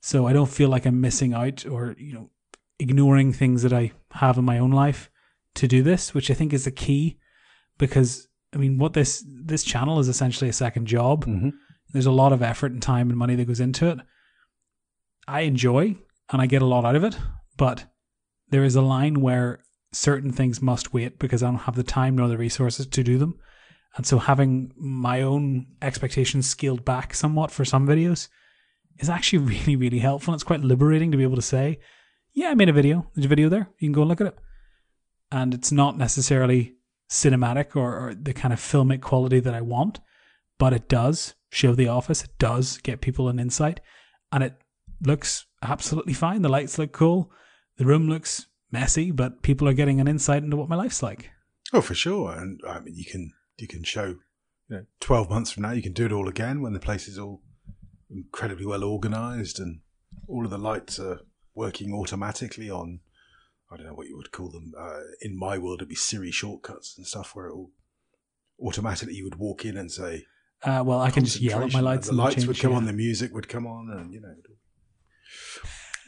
So 0.00 0.26
I 0.26 0.32
don't 0.32 0.48
feel 0.48 0.70
like 0.70 0.86
I'm 0.86 1.00
missing 1.00 1.34
out 1.34 1.66
or, 1.66 1.94
you 1.98 2.14
know, 2.14 2.30
ignoring 2.78 3.32
things 3.32 3.62
that 3.62 3.72
I 3.72 3.92
have 4.12 4.38
in 4.38 4.44
my 4.44 4.58
own 4.58 4.70
life 4.70 5.10
to 5.54 5.68
do 5.68 5.82
this, 5.82 6.14
which 6.14 6.30
I 6.30 6.34
think 6.34 6.52
is 6.52 6.64
the 6.64 6.70
key 6.70 7.18
because 7.78 8.28
I 8.54 8.56
mean 8.56 8.78
what 8.78 8.94
this 8.94 9.24
this 9.26 9.64
channel 9.64 9.98
is 9.98 10.08
essentially 10.08 10.48
a 10.48 10.54
second 10.54 10.86
job. 10.86 11.26
Mhm. 11.26 11.52
There's 11.92 12.06
a 12.06 12.10
lot 12.12 12.32
of 12.32 12.42
effort 12.42 12.72
and 12.72 12.80
time 12.80 13.10
and 13.10 13.18
money 13.18 13.34
that 13.34 13.46
goes 13.46 13.60
into 13.60 13.88
it. 13.88 13.98
I 15.30 15.42
enjoy 15.42 15.96
and 16.32 16.42
I 16.42 16.46
get 16.46 16.60
a 16.60 16.66
lot 16.66 16.84
out 16.84 16.96
of 16.96 17.04
it, 17.04 17.16
but 17.56 17.84
there 18.48 18.64
is 18.64 18.74
a 18.74 18.82
line 18.82 19.20
where 19.20 19.62
certain 19.92 20.32
things 20.32 20.60
must 20.60 20.92
wait 20.92 21.20
because 21.20 21.40
I 21.40 21.46
don't 21.46 21.60
have 21.60 21.76
the 21.76 21.84
time 21.84 22.16
nor 22.16 22.26
the 22.26 22.36
resources 22.36 22.86
to 22.86 23.04
do 23.04 23.16
them. 23.16 23.38
And 23.96 24.04
so 24.04 24.18
having 24.18 24.72
my 24.76 25.22
own 25.22 25.68
expectations 25.82 26.48
scaled 26.48 26.84
back 26.84 27.14
somewhat 27.14 27.52
for 27.52 27.64
some 27.64 27.86
videos 27.86 28.26
is 28.98 29.08
actually 29.08 29.38
really, 29.54 29.76
really 29.76 30.00
helpful. 30.00 30.34
It's 30.34 30.42
quite 30.42 30.62
liberating 30.62 31.12
to 31.12 31.16
be 31.16 31.22
able 31.22 31.36
to 31.36 31.42
say, 31.42 31.78
yeah, 32.32 32.48
I 32.48 32.54
made 32.54 32.68
a 32.68 32.72
video. 32.72 33.08
There's 33.14 33.26
a 33.26 33.28
video 33.28 33.48
there. 33.48 33.68
You 33.78 33.86
can 33.86 33.92
go 33.92 34.02
and 34.02 34.08
look 34.08 34.20
at 34.20 34.26
it. 34.26 34.38
And 35.30 35.54
it's 35.54 35.70
not 35.70 35.96
necessarily 35.96 36.74
cinematic 37.08 37.76
or, 37.76 37.96
or 37.96 38.14
the 38.14 38.32
kind 38.32 38.52
of 38.52 38.58
filmic 38.58 39.00
quality 39.00 39.38
that 39.38 39.54
I 39.54 39.60
want, 39.60 40.00
but 40.58 40.72
it 40.72 40.88
does 40.88 41.34
show 41.52 41.72
the 41.72 41.86
office. 41.86 42.24
It 42.24 42.36
does 42.40 42.78
get 42.78 43.00
people 43.00 43.28
an 43.28 43.38
insight. 43.38 43.80
And 44.32 44.42
it 44.42 44.60
looks 45.02 45.46
absolutely 45.62 46.12
fine. 46.12 46.42
The 46.42 46.48
lights 46.48 46.78
look 46.78 46.92
cool. 46.92 47.30
The 47.76 47.86
room 47.86 48.08
looks 48.08 48.46
messy, 48.70 49.10
but 49.10 49.42
people 49.42 49.68
are 49.68 49.72
getting 49.72 50.00
an 50.00 50.08
insight 50.08 50.42
into 50.42 50.56
what 50.56 50.68
my 50.68 50.76
life's 50.76 51.02
like. 51.02 51.30
Oh, 51.72 51.80
for 51.80 51.94
sure. 51.94 52.32
And 52.32 52.60
I 52.66 52.80
mean, 52.80 52.94
you 52.96 53.04
can 53.04 53.32
you 53.58 53.68
can 53.68 53.84
show, 53.84 54.06
you 54.68 54.76
know, 54.76 54.84
twelve 55.00 55.30
months 55.30 55.50
from 55.50 55.62
now, 55.62 55.72
you 55.72 55.82
can 55.82 55.92
do 55.92 56.06
it 56.06 56.12
all 56.12 56.28
again 56.28 56.62
when 56.62 56.72
the 56.72 56.80
place 56.80 57.08
is 57.08 57.18
all 57.18 57.42
incredibly 58.10 58.66
well 58.66 58.84
organised 58.84 59.58
and 59.60 59.80
all 60.26 60.44
of 60.44 60.50
the 60.50 60.58
lights 60.58 60.98
are 60.98 61.20
working 61.54 61.92
automatically 61.92 62.70
on. 62.70 63.00
I 63.72 63.76
don't 63.76 63.86
know 63.86 63.94
what 63.94 64.08
you 64.08 64.16
would 64.16 64.32
call 64.32 64.50
them. 64.50 64.72
Uh, 64.76 65.00
in 65.20 65.38
my 65.38 65.56
world, 65.56 65.78
it'd 65.78 65.88
be 65.88 65.94
Siri 65.94 66.32
shortcuts 66.32 66.94
and 66.98 67.06
stuff 67.06 67.36
where 67.36 67.46
it 67.46 67.52
all 67.52 67.70
automatically 68.60 69.14
you 69.14 69.24
would 69.24 69.36
walk 69.36 69.64
in 69.64 69.76
and 69.76 69.90
say, 69.90 70.26
Uh, 70.64 70.82
well, 70.84 71.00
I 71.00 71.10
can 71.10 71.24
just 71.24 71.40
yell 71.40 71.62
at 71.62 71.72
my 71.72 71.80
lights. 71.80 72.08
and 72.08 72.18
the 72.18 72.22
and 72.22 72.26
lights 72.26 72.34
change, 72.36 72.48
would 72.48 72.58
come 72.58 72.72
yeah. 72.72 72.76
on, 72.78 72.84
the 72.86 72.92
music 72.92 73.32
would 73.32 73.48
come 73.48 73.66
on, 73.66 73.90
and 73.90 74.12
you 74.12 74.20
know. 74.20 74.34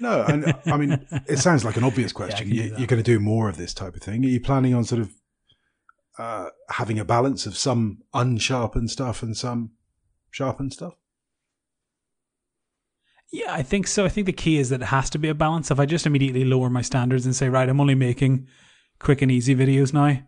No, 0.01 0.23
and 0.23 0.55
I 0.67 0.77
mean, 0.77 1.07
it 1.29 1.39
sounds 1.39 1.65
like 1.65 1.77
an 1.77 1.85
obvious 1.85 2.13
question. 2.21 2.49
do 2.49 2.55
you, 2.57 2.63
you're 2.77 2.87
going 2.87 3.03
to 3.03 3.03
do 3.03 3.21
more 3.21 3.49
of 3.49 3.57
this 3.57 3.73
type 3.75 3.95
of 3.95 4.03
thing. 4.03 4.25
Are 4.25 4.29
you 4.29 4.41
planning 4.41 4.75
on 4.75 4.85
sort 4.85 5.01
of 5.03 5.13
uh, 6.19 6.49
having 6.71 6.99
a 6.99 7.05
balance 7.05 7.47
of 7.47 7.57
some 7.57 7.99
unsharpened 8.13 8.91
stuff 8.91 9.23
and 9.23 9.37
some 9.37 9.71
sharpened 10.31 10.73
stuff? 10.73 10.95
Yeah, 13.31 13.53
I 13.55 13.63
think 13.63 13.87
so. 13.87 14.05
I 14.05 14.09
think 14.09 14.27
the 14.27 14.33
key 14.33 14.59
is 14.59 14.69
that 14.71 14.83
it 14.83 14.87
has 14.87 15.09
to 15.11 15.19
be 15.19 15.29
a 15.29 15.35
balance. 15.35 15.71
If 15.71 15.81
I 15.81 15.87
just 15.87 16.07
immediately 16.07 16.45
lower 16.45 16.69
my 16.69 16.83
standards 16.83 17.25
and 17.25 17.35
say, 17.35 17.49
right, 17.49 17.69
I'm 17.69 17.81
only 17.81 17.95
making 17.95 18.47
quick 18.99 19.23
and 19.23 19.31
easy 19.31 19.55
videos 19.55 19.93
now, 19.95 20.21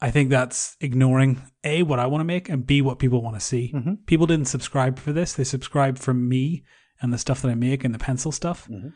I 0.00 0.10
think 0.10 0.30
that's 0.30 0.76
ignoring 0.80 1.40
A, 1.62 1.82
what 1.82 1.98
I 2.00 2.06
want 2.06 2.20
to 2.20 2.24
make, 2.24 2.48
and 2.48 2.66
B, 2.66 2.82
what 2.82 2.98
people 2.98 3.22
want 3.22 3.36
to 3.36 3.40
see. 3.40 3.72
Mhm. 3.74 4.06
People 4.06 4.26
didn't 4.26 4.48
subscribe 4.48 4.98
for 4.98 5.12
this. 5.12 5.34
They 5.34 5.44
subscribed 5.44 5.98
for 6.00 6.14
me 6.14 6.64
and 7.00 7.12
the 7.12 7.18
stuff 7.18 7.42
that 7.42 7.50
I 7.50 7.54
make 7.54 7.84
and 7.84 7.94
the 7.94 7.98
pencil 7.98 8.32
stuff. 8.32 8.68
Mhm. 8.68 8.92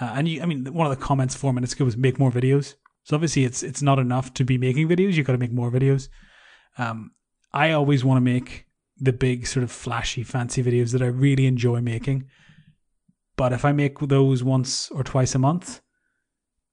Uh, 0.00 0.12
and 0.14 0.28
you, 0.28 0.42
I 0.42 0.46
mean, 0.46 0.72
one 0.72 0.90
of 0.90 0.96
the 0.96 1.04
comments 1.04 1.34
four 1.34 1.52
minutes 1.52 1.72
ago 1.72 1.84
was 1.84 1.96
make 1.96 2.18
more 2.18 2.30
videos. 2.30 2.74
So 3.04 3.16
obviously 3.16 3.44
it's 3.44 3.62
it's 3.62 3.82
not 3.82 3.98
enough 3.98 4.34
to 4.34 4.44
be 4.44 4.58
making 4.58 4.88
videos. 4.88 5.14
You've 5.14 5.26
got 5.26 5.32
to 5.32 5.38
make 5.38 5.52
more 5.52 5.70
videos. 5.70 6.08
Um, 6.76 7.12
I 7.52 7.72
always 7.72 8.04
want 8.04 8.18
to 8.18 8.20
make 8.20 8.66
the 8.98 9.12
big 9.12 9.46
sort 9.46 9.64
of 9.64 9.70
flashy 9.70 10.22
fancy 10.22 10.62
videos 10.62 10.92
that 10.92 11.02
I 11.02 11.06
really 11.06 11.46
enjoy 11.46 11.80
making. 11.80 12.28
But 13.36 13.52
if 13.52 13.64
I 13.64 13.72
make 13.72 13.98
those 14.00 14.42
once 14.44 14.90
or 14.90 15.04
twice 15.04 15.34
a 15.34 15.38
month 15.38 15.80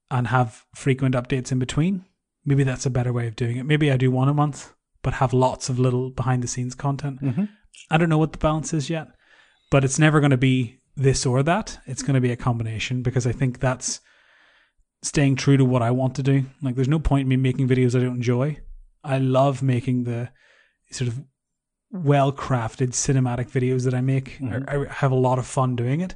and 0.10 0.28
have 0.28 0.66
frequent 0.76 1.16
updates 1.16 1.52
in 1.52 1.60
between, 1.60 2.06
maybe 2.44 2.64
that's 2.64 2.86
a 2.86 2.90
better 2.90 3.14
way 3.14 3.28
of 3.28 3.36
doing 3.36 3.58
it. 3.58 3.66
Maybe 3.66 3.92
I 3.92 3.98
do 3.98 4.12
one 4.12 4.28
a 4.28 4.34
month, 4.34 4.74
but 5.04 5.14
have 5.14 5.34
lots 5.34 5.70
of 5.70 5.80
little 5.80 6.10
behind 6.10 6.44
the 6.44 6.48
scenes 6.48 6.76
content. 6.76 7.22
Mm-hmm. 7.22 7.46
I 7.92 7.98
don't 7.98 8.10
know 8.10 8.18
what 8.18 8.32
the 8.34 8.40
balance 8.40 8.74
is 8.74 8.90
yet, 8.90 9.08
but 9.72 9.84
it's 9.84 10.00
never 10.00 10.20
going 10.20 10.32
to 10.32 10.38
be 10.38 10.80
this 10.96 11.26
or 11.26 11.44
that. 11.44 11.80
It's 11.86 12.02
going 12.02 12.16
to 12.16 12.22
be 12.22 12.32
a 12.32 12.36
combination 12.38 13.02
because 13.02 13.28
I 13.28 13.32
think 13.32 13.60
that's 13.60 14.00
staying 15.02 15.36
true 15.36 15.58
to 15.58 15.66
what 15.66 15.82
I 15.82 15.92
want 15.92 16.16
to 16.16 16.24
do. 16.24 16.46
Like, 16.62 16.76
there's 16.76 16.88
no 16.88 17.00
point 17.00 17.22
in 17.24 17.28
me 17.28 17.36
making 17.38 17.68
videos 17.68 17.96
I 17.96 18.04
don't 18.04 18.16
enjoy. 18.16 18.58
I 19.04 19.18
love 19.20 19.62
making 19.62 20.04
the 20.06 20.30
sort 20.92 21.08
of 21.10 21.24
well 21.92 22.32
crafted 22.32 22.90
cinematic 22.90 23.50
videos 23.52 23.84
that 23.86 23.94
I 23.94 24.02
make. 24.02 24.40
Mhm. 24.40 24.68
I, 24.68 24.90
I 24.90 24.94
have 24.94 25.12
a 25.12 25.16
lot 25.16 25.40
of 25.40 25.46
fun 25.46 25.76
doing 25.76 26.02
it, 26.02 26.16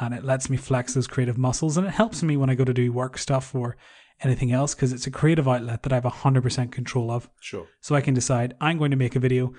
and 0.00 0.14
it 0.14 0.24
lets 0.24 0.48
me 0.48 0.56
flex 0.56 0.94
those 0.94 1.06
creative 1.06 1.36
muscles, 1.38 1.76
and 1.76 1.86
it 1.86 1.92
helps 1.92 2.22
me 2.22 2.36
when 2.36 2.50
I 2.50 2.54
go 2.54 2.64
to 2.64 2.72
do 2.74 2.92
work 2.92 3.18
stuff 3.18 3.54
or 3.54 3.76
anything 4.22 4.52
else 4.52 4.74
because 4.74 4.92
it's 4.92 5.06
a 5.06 5.10
creative 5.10 5.46
outlet 5.48 5.82
that 5.82 5.92
I 5.92 5.96
have 5.96 6.04
100% 6.04 6.70
control 6.72 7.10
of. 7.10 7.28
Sure. 7.40 7.66
So 7.80 7.94
I 7.94 8.00
can 8.00 8.14
decide 8.14 8.54
I'm 8.60 8.78
going 8.78 8.92
to 8.92 8.96
make 8.96 9.16
a 9.16 9.20
video 9.20 9.52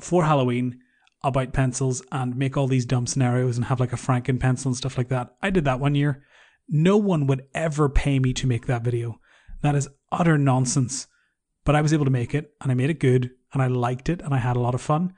for 0.00 0.24
Halloween 0.24 0.80
about 1.22 1.52
pencils 1.52 2.02
and 2.12 2.36
make 2.36 2.56
all 2.56 2.66
these 2.66 2.86
dumb 2.86 3.06
scenarios 3.06 3.56
and 3.56 3.66
have 3.66 3.80
like 3.80 3.92
a 3.92 3.96
Franken 3.96 4.40
pencil 4.40 4.70
and 4.70 4.76
stuff 4.76 4.96
like 4.96 5.08
that. 5.08 5.34
I 5.42 5.50
did 5.50 5.64
that 5.64 5.80
one 5.80 5.94
year. 5.94 6.24
No 6.68 6.96
one 6.96 7.26
would 7.26 7.44
ever 7.54 7.88
pay 7.88 8.18
me 8.18 8.32
to 8.34 8.46
make 8.46 8.66
that 8.66 8.84
video. 8.84 9.20
That 9.62 9.74
is 9.74 9.88
utter 10.10 10.38
nonsense. 10.38 11.06
But 11.64 11.76
I 11.76 11.82
was 11.82 11.92
able 11.92 12.06
to 12.06 12.10
make 12.10 12.34
it 12.34 12.52
and 12.60 12.72
I 12.72 12.74
made 12.74 12.90
it 12.90 13.00
good 13.00 13.30
and 13.52 13.62
I 13.62 13.66
liked 13.66 14.08
it 14.08 14.22
and 14.22 14.34
I 14.34 14.38
had 14.38 14.56
a 14.56 14.60
lot 14.60 14.74
of 14.74 14.80
fun. 14.80 15.12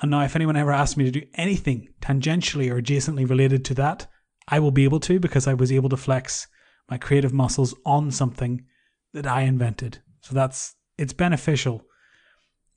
And 0.00 0.10
now, 0.10 0.22
if 0.22 0.34
anyone 0.34 0.56
ever 0.56 0.72
asks 0.72 0.96
me 0.96 1.04
to 1.04 1.10
do 1.10 1.26
anything 1.34 1.88
tangentially 2.00 2.70
or 2.70 2.80
adjacently 2.80 3.28
related 3.28 3.64
to 3.66 3.74
that, 3.74 4.06
I 4.48 4.58
will 4.58 4.70
be 4.70 4.84
able 4.84 5.00
to 5.00 5.20
because 5.20 5.46
I 5.46 5.54
was 5.54 5.70
able 5.70 5.90
to 5.90 5.96
flex 5.96 6.46
my 6.88 6.96
creative 6.96 7.34
muscles 7.34 7.74
on 7.84 8.10
something 8.10 8.64
that 9.12 9.26
I 9.26 9.42
invented. 9.42 9.98
So 10.22 10.34
that's 10.34 10.74
it's 10.96 11.12
beneficial. 11.12 11.82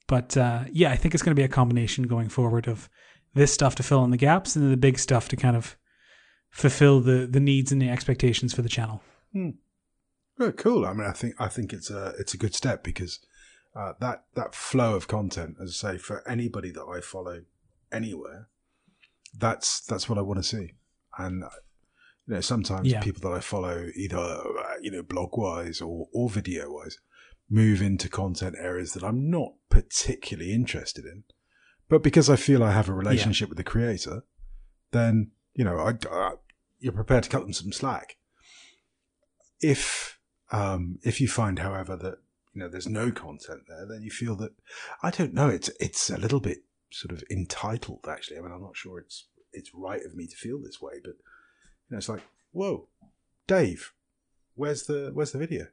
But 0.07 0.35
uh, 0.37 0.65
yeah, 0.71 0.91
I 0.91 0.95
think 0.95 1.13
it's 1.13 1.23
going 1.23 1.35
to 1.35 1.39
be 1.39 1.45
a 1.45 1.49
combination 1.49 2.05
going 2.07 2.29
forward 2.29 2.67
of 2.67 2.89
this 3.33 3.53
stuff 3.53 3.75
to 3.75 3.83
fill 3.83 4.03
in 4.03 4.11
the 4.11 4.17
gaps 4.17 4.55
and 4.55 4.63
then 4.63 4.71
the 4.71 4.77
big 4.77 4.99
stuff 4.99 5.27
to 5.29 5.35
kind 5.35 5.55
of 5.55 5.75
fulfill 6.51 6.99
the 7.01 7.25
the 7.25 7.39
needs 7.39 7.71
and 7.71 7.81
the 7.81 7.89
expectations 7.89 8.53
for 8.53 8.61
the 8.61 8.69
channel. 8.69 9.01
Oh, 10.39 10.51
cool. 10.51 10.85
I 10.85 10.93
mean, 10.93 11.07
I 11.07 11.13
think 11.13 11.35
I 11.39 11.47
think 11.47 11.73
it's 11.73 11.89
a 11.89 12.13
it's 12.19 12.33
a 12.33 12.37
good 12.37 12.53
step 12.55 12.83
because 12.83 13.19
uh, 13.75 13.93
that 13.99 14.25
that 14.35 14.53
flow 14.53 14.95
of 14.95 15.07
content, 15.07 15.55
as 15.61 15.81
I 15.83 15.93
say, 15.93 15.97
for 15.97 16.27
anybody 16.27 16.71
that 16.71 16.83
I 16.85 17.01
follow 17.01 17.41
anywhere, 17.91 18.49
that's 19.37 19.81
that's 19.81 20.09
what 20.09 20.17
I 20.17 20.21
want 20.21 20.39
to 20.39 20.43
see. 20.43 20.73
And 21.17 21.43
uh, 21.43 21.49
you 22.27 22.35
know, 22.35 22.41
sometimes 22.41 22.87
Yeah. 22.87 23.01
people 23.01 23.29
that 23.29 23.35
I 23.37 23.39
follow, 23.41 23.87
either 23.95 24.17
uh, 24.17 24.75
you 24.81 24.91
know, 24.91 25.01
blog 25.03 25.37
wise 25.37 25.81
or 25.81 26.07
or 26.13 26.29
video 26.29 26.71
wise, 26.71 26.97
move 27.53 27.81
into 27.81 28.09
content 28.09 28.55
areas 28.59 28.93
that 28.93 29.03
I'm 29.03 29.29
not 29.29 29.53
particularly 29.69 30.53
interested 30.53 31.05
in. 31.05 31.23
But 31.89 32.03
because 32.03 32.29
I 32.29 32.35
feel 32.35 32.63
I 32.63 32.71
have 32.71 32.89
a 32.89 32.93
relationship 32.93 33.49
with 33.49 33.57
the 33.57 33.63
creator, 33.63 34.23
then 34.91 35.31
you 35.53 35.63
know, 35.63 35.77
I, 35.77 36.07
uh, 36.07 36.35
you're 36.79 36.93
prepared 36.93 37.23
to 37.23 37.29
cut 37.29 37.41
them 37.41 37.53
some 37.53 37.71
slack 37.71 38.17
if 39.63 40.19
um, 40.51 40.99
if 41.03 41.19
you 41.19 41.27
find, 41.27 41.59
however, 41.59 41.95
that 41.95 42.17
you 42.53 42.61
know 42.61 42.67
there's 42.67 42.87
no 42.87 43.11
content 43.11 43.61
there, 43.67 43.87
then 43.87 44.03
you 44.03 44.11
feel 44.11 44.35
that 44.35 44.51
I 45.01 45.09
don't 45.09 45.33
know. 45.33 45.47
It's 45.47 45.71
it's 45.79 46.09
a 46.09 46.17
little 46.17 46.41
bit 46.41 46.59
sort 46.91 47.11
of 47.11 47.23
entitled, 47.31 48.05
actually. 48.07 48.37
I 48.37 48.41
mean, 48.41 48.51
I'm 48.51 48.61
not 48.61 48.77
sure 48.77 48.99
it's 48.99 49.27
it's 49.53 49.71
right 49.73 50.03
of 50.05 50.15
me 50.15 50.27
to 50.27 50.35
feel 50.35 50.59
this 50.61 50.81
way, 50.81 50.93
but 51.03 51.13
you 51.13 51.91
know, 51.91 51.97
it's 51.97 52.09
like, 52.09 52.23
whoa, 52.51 52.89
Dave, 53.47 53.93
where's 54.55 54.83
the 54.83 55.11
where's 55.13 55.31
the 55.31 55.39
video? 55.39 55.67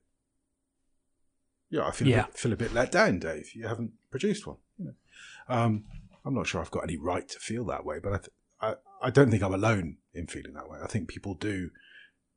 Yeah, 1.70 1.86
I 1.86 1.92
feel 1.92 2.08
Yeah. 2.08 2.24
a 2.24 2.26
bit, 2.26 2.36
feel 2.38 2.52
a 2.52 2.56
bit 2.56 2.74
let 2.74 2.90
down, 2.92 3.18
Dave. 3.20 3.54
You 3.54 3.66
haven't 3.68 3.92
produced 4.10 4.46
one. 4.46 4.56
Um, 5.48 5.84
I'm 6.24 6.34
not 6.34 6.46
sure 6.46 6.60
I've 6.60 6.70
got 6.70 6.84
any 6.84 6.96
right 6.96 7.26
to 7.28 7.38
feel 7.38 7.64
that 7.66 7.84
way, 7.84 7.98
but 8.02 8.12
I, 8.12 8.16
th- 8.18 8.28
I 8.60 8.74
I 9.02 9.10
don't 9.10 9.30
think 9.30 9.42
I'm 9.42 9.54
alone 9.54 9.96
in 10.12 10.26
feeling 10.26 10.52
that 10.54 10.68
way. 10.68 10.78
I 10.82 10.86
think 10.86 11.08
people 11.08 11.34
do 11.34 11.70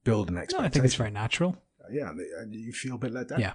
build 0.03 0.29
an 0.29 0.35
No, 0.35 0.41
expectation. 0.41 0.65
I 0.65 0.69
think 0.69 0.85
it's 0.85 0.95
very 0.95 1.11
natural. 1.11 1.57
Yeah, 1.91 2.09
and, 2.09 2.19
and 2.19 2.53
you 2.55 2.71
feel 2.71 2.95
a 2.95 2.97
bit 2.97 3.11
let 3.11 3.27
down. 3.29 3.39
Yeah. 3.41 3.53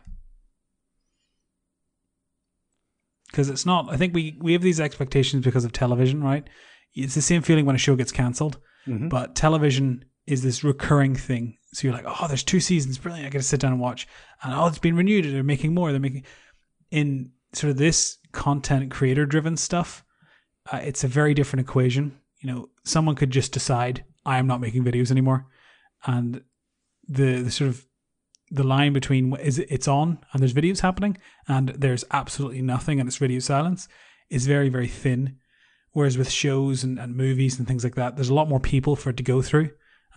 because 3.30 3.50
it's 3.50 3.66
not. 3.66 3.90
I 3.90 3.96
think 3.96 4.14
we 4.14 4.36
we 4.40 4.52
have 4.54 4.62
these 4.62 4.80
expectations 4.80 5.44
because 5.44 5.64
of 5.64 5.72
television, 5.72 6.22
right? 6.22 6.48
It's 6.94 7.14
the 7.14 7.22
same 7.22 7.42
feeling 7.42 7.66
when 7.66 7.76
a 7.76 7.78
show 7.78 7.94
gets 7.94 8.10
cancelled, 8.12 8.58
Mhm. 8.86 9.10
but 9.10 9.34
television 9.36 10.04
is 10.26 10.42
this 10.42 10.64
recurring 10.64 11.14
thing. 11.14 11.57
So 11.72 11.86
you're 11.86 11.96
like, 11.96 12.06
oh, 12.06 12.26
there's 12.26 12.42
two 12.42 12.60
seasons, 12.60 12.98
brilliant. 12.98 13.26
I 13.26 13.30
got 13.30 13.40
to 13.40 13.44
sit 13.44 13.60
down 13.60 13.72
and 13.72 13.80
watch, 13.80 14.08
and 14.42 14.54
oh, 14.54 14.66
it's 14.66 14.78
been 14.78 14.96
renewed. 14.96 15.24
They're 15.26 15.42
making 15.42 15.74
more. 15.74 15.90
They're 15.90 16.00
making 16.00 16.24
in 16.90 17.32
sort 17.52 17.70
of 17.70 17.76
this 17.76 18.18
content 18.32 18.90
creator 18.90 19.26
driven 19.26 19.56
stuff. 19.56 20.04
Uh, 20.70 20.78
it's 20.78 21.04
a 21.04 21.08
very 21.08 21.34
different 21.34 21.68
equation. 21.68 22.18
You 22.40 22.52
know, 22.52 22.68
someone 22.84 23.16
could 23.16 23.30
just 23.30 23.52
decide 23.52 24.04
I 24.24 24.38
am 24.38 24.46
not 24.46 24.60
making 24.60 24.84
videos 24.84 25.10
anymore, 25.10 25.46
and 26.06 26.42
the 27.08 27.42
the 27.42 27.50
sort 27.50 27.70
of 27.70 27.84
the 28.50 28.64
line 28.64 28.92
between 28.92 29.34
is 29.36 29.58
it, 29.58 29.68
it's 29.70 29.88
on 29.88 30.18
and 30.32 30.42
there's 30.42 30.54
videos 30.54 30.80
happening 30.80 31.18
and 31.48 31.68
there's 31.70 32.04
absolutely 32.10 32.62
nothing 32.62 32.98
and 32.98 33.08
it's 33.08 33.20
radio 33.20 33.38
silence 33.38 33.88
is 34.30 34.46
very 34.46 34.68
very 34.68 34.88
thin 34.88 35.36
whereas 35.92 36.16
with 36.16 36.30
shows 36.30 36.82
and, 36.82 36.98
and 36.98 37.14
movies 37.14 37.58
and 37.58 37.68
things 37.68 37.84
like 37.84 37.94
that 37.94 38.16
there's 38.16 38.30
a 38.30 38.34
lot 38.34 38.48
more 38.48 38.60
people 38.60 38.96
for 38.96 39.10
it 39.10 39.16
to 39.16 39.22
go 39.22 39.42
through 39.42 39.70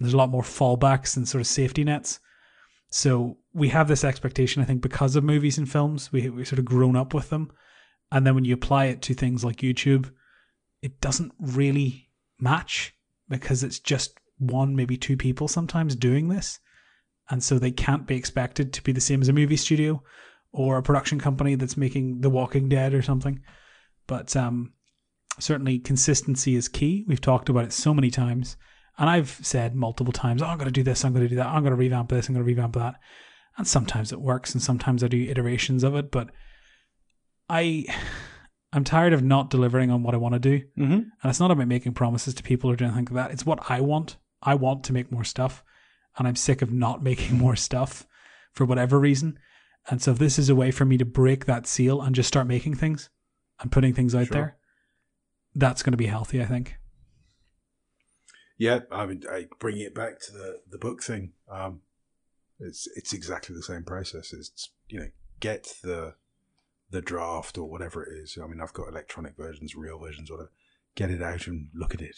there's 0.04 0.14
a 0.14 0.18
lot 0.18 0.30
more 0.30 0.44
fallbacks 0.44 1.18
and 1.18 1.28
sort 1.28 1.42
of 1.42 1.48
safety 1.48 1.84
nets 1.84 2.20
so 2.90 3.38
we 3.54 3.70
have 3.70 3.88
this 3.88 4.04
expectation 4.04 4.62
i 4.62 4.66
think 4.66 4.82
because 4.82 5.16
of 5.16 5.24
movies 5.24 5.58
and 5.58 5.72
films 5.72 6.12
we 6.12 6.30
we 6.30 6.46
sort 6.46 6.60
of 6.60 6.66
grown 6.66 6.96
up 6.96 7.14
with 7.14 7.30
them 7.30 7.52
and 8.12 8.26
then 8.26 8.36
when 8.36 8.46
you 8.46 8.54
apply 8.54 8.86
it 8.86 9.02
to 9.02 9.14
things 9.14 9.44
like 9.44 9.58
youtube 9.58 10.12
it 10.82 11.00
doesn't 11.02 11.32
really 11.40 12.10
match 12.40 12.96
because 13.30 13.64
it's 13.64 13.80
just 13.80 14.20
one 14.40 14.76
maybe 14.76 14.98
two 14.98 15.16
people 15.16 15.48
sometimes 15.48 15.96
doing 15.96 16.28
this 16.30 16.60
and 17.30 17.42
so 17.44 17.58
they 17.58 17.72
can't 17.72 18.08
be 18.08 18.16
expected 18.16 18.74
to 18.74 18.84
be 18.84 18.92
the 18.92 19.02
same 19.02 19.22
as 19.22 19.30
a 19.30 19.34
movie 19.34 19.56
studio 19.56 20.04
or 20.52 20.78
a 20.78 20.84
production 20.84 21.20
company 21.20 21.56
that's 21.56 21.78
making 21.78 22.22
The 22.22 22.30
Walking 22.30 22.68
Dead 22.68 22.94
or 22.94 23.02
something. 23.02 23.40
But 24.08 24.36
um, 24.36 24.74
certainly 25.40 25.80
consistency 25.80 26.56
is 26.56 26.68
key. 26.68 27.06
We've 27.08 27.22
talked 27.22 27.50
about 27.50 27.64
it 27.64 27.74
so 27.74 27.94
many 27.94 28.12
times, 28.12 28.58
and 28.98 29.10
I've 29.10 29.40
said 29.42 29.76
multiple 29.76 30.14
times, 30.14 30.42
"Oh, 30.42 30.48
I'm 30.48 30.58
going 30.58 30.68
to 30.68 30.72
do 30.72 30.84
this. 30.84 31.04
I'm 31.04 31.14
going 31.14 31.26
to 31.26 31.30
do 31.30 31.36
that. 31.36 31.48
I'm 31.48 31.64
going 31.64 31.72
to 31.72 31.78
revamp 31.78 32.10
this. 32.10 32.28
I'm 32.28 32.36
going 32.36 32.46
to 32.46 32.48
revamp 32.48 32.74
that." 32.76 32.96
And 33.58 33.68
sometimes 33.68 34.12
it 34.12 34.22
works, 34.22 34.54
and 34.54 34.62
sometimes 34.62 35.04
I 35.04 35.08
do 35.08 35.22
iterations 35.30 35.84
of 35.84 35.96
it. 35.96 36.12
But 36.12 36.30
I, 37.50 37.86
I'm 38.74 38.84
tired 38.84 39.14
of 39.14 39.24
not 39.24 39.50
delivering 39.50 39.92
on 39.92 40.04
what 40.04 40.14
I 40.14 40.18
want 40.18 40.34
to 40.34 40.40
do. 40.40 40.60
Mm-hmm. 40.78 40.94
And 40.94 41.10
it's 41.26 41.40
not 41.40 41.52
about 41.52 41.68
making 41.68 41.94
promises 41.94 42.34
to 42.36 42.44
people 42.44 42.70
or 42.72 42.76
doing 42.76 42.92
anything 42.92 43.14
like 43.14 43.28
that. 43.28 43.34
It's 43.34 43.46
what 43.46 43.70
I 43.70 43.82
want. 43.82 44.18
I 44.42 44.56
want 44.56 44.84
to 44.86 44.94
make 44.94 45.12
more 45.12 45.26
stuff. 45.26 45.64
And 46.18 46.28
I'm 46.28 46.36
sick 46.36 46.62
of 46.62 46.72
not 46.72 47.04
making 47.10 47.38
more 47.38 47.56
stuff 47.56 48.08
for 48.54 48.66
whatever 48.66 49.00
reason. 49.00 49.38
And 49.90 50.02
so 50.02 50.12
if 50.12 50.20
this 50.20 50.38
is 50.40 50.48
a 50.50 50.56
way 50.56 50.72
for 50.72 50.86
me 50.86 50.98
to 50.98 51.06
break 51.06 51.46
that 51.46 51.68
seal 51.68 52.02
and 52.02 52.16
just 52.16 52.28
start 52.28 52.48
making 52.48 52.76
things 52.76 53.10
and 53.60 53.72
putting 53.72 53.94
things 53.94 54.14
out 54.16 54.28
Sure. 54.28 54.34
there, 54.34 54.58
that's 55.56 55.84
going 55.84 55.92
to 55.92 55.98
be 55.98 56.06
healthy, 56.06 56.42
I 56.42 56.46
think. 56.46 56.76
Yeah, 58.62 58.82
I 58.92 59.08
mean, 59.08 59.24
I, 59.28 59.48
bringing 59.58 59.82
it 59.82 59.96
back 59.96 60.20
to 60.20 60.32
the, 60.32 60.60
the 60.70 60.78
book 60.78 61.02
thing, 61.02 61.34
um, 61.50 61.82
it's 62.60 62.88
it's 62.96 63.12
exactly 63.12 63.56
the 63.56 63.64
same 63.64 63.84
process. 63.84 64.32
It's 64.34 64.70
you 64.88 65.00
know 65.00 65.08
get 65.40 65.78
the 65.82 66.14
the 66.92 67.02
draft 67.02 67.58
or 67.58 67.68
whatever 67.68 68.04
it 68.04 68.16
is. 68.16 68.38
I 68.40 68.46
mean, 68.46 68.62
I've 68.62 68.72
got 68.72 68.90
electronic 68.90 69.36
versions, 69.36 69.74
real 69.76 69.98
versions, 69.98 70.30
whatever. 70.30 70.52
Get 70.94 71.10
it 71.10 71.24
out 71.24 71.48
and 71.48 71.70
look 71.74 71.96
at 71.96 72.04
it. 72.04 72.18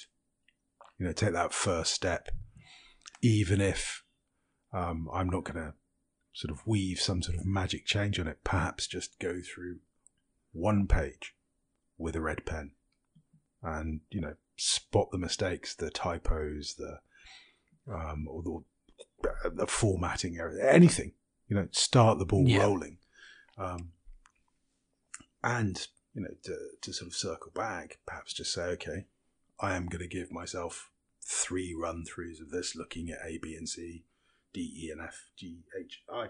You 1.00 1.06
know, 1.06 1.14
take 1.14 1.32
that 1.32 1.54
first 1.54 1.94
step, 1.94 2.28
even 3.22 3.62
if 3.62 4.04
um, 4.74 5.08
I'm 5.14 5.30
not 5.30 5.46
going 5.46 5.66
to 5.66 5.76
sort 6.34 6.52
of 6.52 6.68
weave 6.68 7.00
some 7.00 7.22
sort 7.22 7.38
of 7.38 7.46
magic 7.46 7.86
change 7.86 8.20
on 8.20 8.28
it. 8.28 8.40
Perhaps 8.44 8.88
just 8.88 9.18
go 9.18 9.40
through 9.40 9.78
one 10.52 10.88
page 10.88 11.38
with 11.98 12.18
a 12.18 12.22
red 12.22 12.46
pen 12.46 12.72
and 13.64 14.02
you 14.10 14.20
know 14.20 14.34
spot 14.56 15.10
the 15.12 15.18
mistakes, 15.18 15.76
the 15.76 15.90
typos, 15.90 16.76
the 16.78 17.00
um, 17.94 18.28
or 18.30 18.44
the 18.44 19.52
the 19.56 19.68
formatting 19.68 20.38
error, 20.38 20.60
anything. 20.60 21.14
You 21.48 21.56
know, 21.58 21.68
start 21.72 22.20
the 22.20 22.26
ball 22.26 22.48
Yeah. 22.48 22.64
rolling, 22.64 22.98
um, 23.58 23.92
and 25.44 25.88
you 26.14 26.22
know 26.22 26.36
to 26.44 26.58
to 26.82 26.94
sort 26.94 27.08
of 27.08 27.16
circle 27.16 27.52
back, 27.54 28.00
perhaps 28.06 28.34
just 28.34 28.54
say, 28.54 28.64
okay, 28.64 29.06
I 29.60 29.76
am 29.76 29.88
going 29.88 30.02
to 30.02 30.08
give 30.08 30.32
myself 30.32 30.90
three 31.22 31.74
run 31.80 32.04
throughs 32.06 32.42
of 32.42 32.50
this, 32.52 32.76
looking 32.76 33.10
at 33.10 33.20
A, 33.26 33.38
B, 33.38 33.56
and 33.56 33.68
C, 33.68 34.06
D, 34.54 34.60
E, 34.86 34.90
and 34.92 35.02
F, 35.02 35.30
G, 35.38 35.64
H, 35.80 36.04
I, 36.12 36.28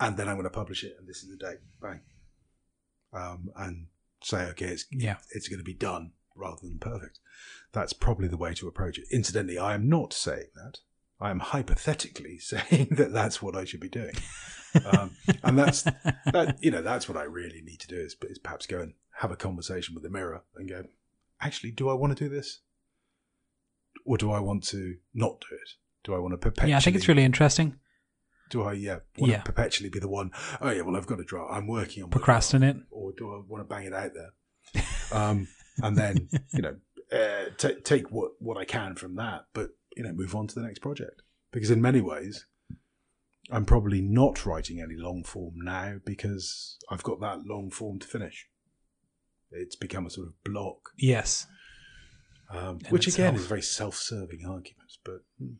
and 0.00 0.16
then 0.16 0.28
I'm 0.28 0.36
going 0.36 0.44
to 0.44 0.50
publish 0.50 0.84
it, 0.84 0.96
and 0.98 1.08
this 1.08 1.22
is 1.22 1.30
the 1.30 1.36
date. 1.36 1.58
Bang. 1.80 2.00
um, 3.12 3.50
and 3.56 3.86
say, 4.22 4.46
okay, 4.50 4.66
it's 4.66 4.86
Yeah. 4.90 5.18
it's 5.30 5.48
going 5.48 5.58
to 5.60 5.64
be 5.64 5.74
done 5.74 6.12
rather 6.34 6.60
than 6.62 6.78
perfect. 6.78 7.18
That's 7.72 7.92
probably 7.92 8.28
the 8.28 8.36
way 8.36 8.54
to 8.54 8.68
approach 8.68 8.98
it. 8.98 9.04
Incidentally, 9.10 9.58
I 9.58 9.74
am 9.74 9.88
not 9.88 10.12
saying 10.12 10.48
that. 10.54 10.78
I 11.20 11.30
am 11.30 11.38
hypothetically 11.40 12.38
saying 12.40 12.88
that 12.92 13.12
that's 13.12 13.40
what 13.42 13.56
I 13.56 13.64
should 13.64 13.80
be 13.80 13.88
doing, 13.88 14.14
um, 14.84 15.12
and 15.42 15.58
that's 15.58 15.82
that. 15.82 16.56
You 16.60 16.70
know, 16.70 16.82
that's 16.82 17.08
what 17.08 17.16
I 17.18 17.22
really 17.24 17.62
need 17.62 17.80
to 17.80 17.86
do 17.88 17.96
is, 17.96 18.16
is 18.24 18.38
perhaps 18.38 18.66
go 18.66 18.80
and 18.80 18.94
have 19.18 19.30
a 19.30 19.36
conversation 19.36 19.94
with 19.94 20.02
the 20.02 20.10
mirror 20.10 20.42
and 20.56 20.68
go, 20.68 20.84
actually, 21.40 21.70
do 21.70 21.88
I 21.88 21.94
want 21.94 22.16
to 22.16 22.24
do 22.24 22.28
this, 22.28 22.60
or 24.04 24.18
do 24.18 24.32
I 24.32 24.40
want 24.40 24.64
to 24.64 24.96
not 25.14 25.40
do 25.40 25.54
it? 25.56 25.70
Do 26.02 26.14
I 26.14 26.18
want 26.18 26.32
to 26.32 26.38
perpetually? 26.38 26.70
yeah, 26.72 26.76
I 26.76 26.80
think 26.80 26.96
it's 26.96 27.08
really 27.08 27.24
interesting. 27.24 27.76
Do 28.50 28.62
I 28.62 28.72
yeah 28.74 28.98
want 29.18 29.30
Yeah. 29.32 29.38
to 29.38 29.44
perpetually 29.44 29.88
be 29.88 30.00
the 30.00 30.08
one? 30.08 30.30
Oh 30.60 30.70
yeah, 30.70 30.82
well 30.82 30.96
I've 30.96 31.06
got 31.06 31.16
to 31.18 31.24
draw. 31.24 31.48
I'm 31.50 31.66
working 31.66 32.02
on 32.02 32.10
Procrastinate. 32.10 32.76
or 32.90 33.12
do 33.16 33.32
I 33.32 33.40
want 33.48 33.62
to 33.62 33.64
bang 33.74 33.86
it 33.86 33.94
out 33.94 34.10
there? 34.14 34.84
Um, 35.12 35.48
and 35.82 35.96
then 35.96 36.28
you 36.52 36.62
know 36.62 36.76
uh, 37.12 37.50
ta 37.56 37.70
take 37.82 38.10
what 38.10 38.32
what 38.38 38.56
I 38.56 38.64
can 38.64 38.94
from 38.94 39.16
that, 39.16 39.46
but 39.52 39.70
you 39.96 40.02
know 40.02 40.12
move 40.12 40.34
on 40.34 40.46
to 40.48 40.54
the 40.54 40.62
next 40.62 40.80
project 40.80 41.22
because 41.52 41.70
in 41.70 41.80
many 41.80 42.00
ways 42.00 42.46
I'm 43.50 43.64
probably 43.64 44.00
not 44.00 44.46
writing 44.46 44.80
any 44.80 44.96
long 44.96 45.22
form 45.22 45.54
now 45.56 45.96
because 46.04 46.78
I've 46.90 47.02
got 47.02 47.20
that 47.20 47.46
long 47.46 47.70
form 47.70 47.98
to 47.98 48.06
finish. 48.06 48.48
It's 49.50 49.76
become 49.76 50.06
a 50.06 50.10
sort 50.10 50.28
of 50.28 50.42
block, 50.42 50.90
Yes. 50.96 51.46
um, 52.50 52.78
which 52.88 53.06
again 53.06 53.34
is 53.34 53.46
very 53.46 53.62
self-serving 53.62 54.44
arguments, 54.46 54.98
but 55.04 55.20
hmm, 55.38 55.52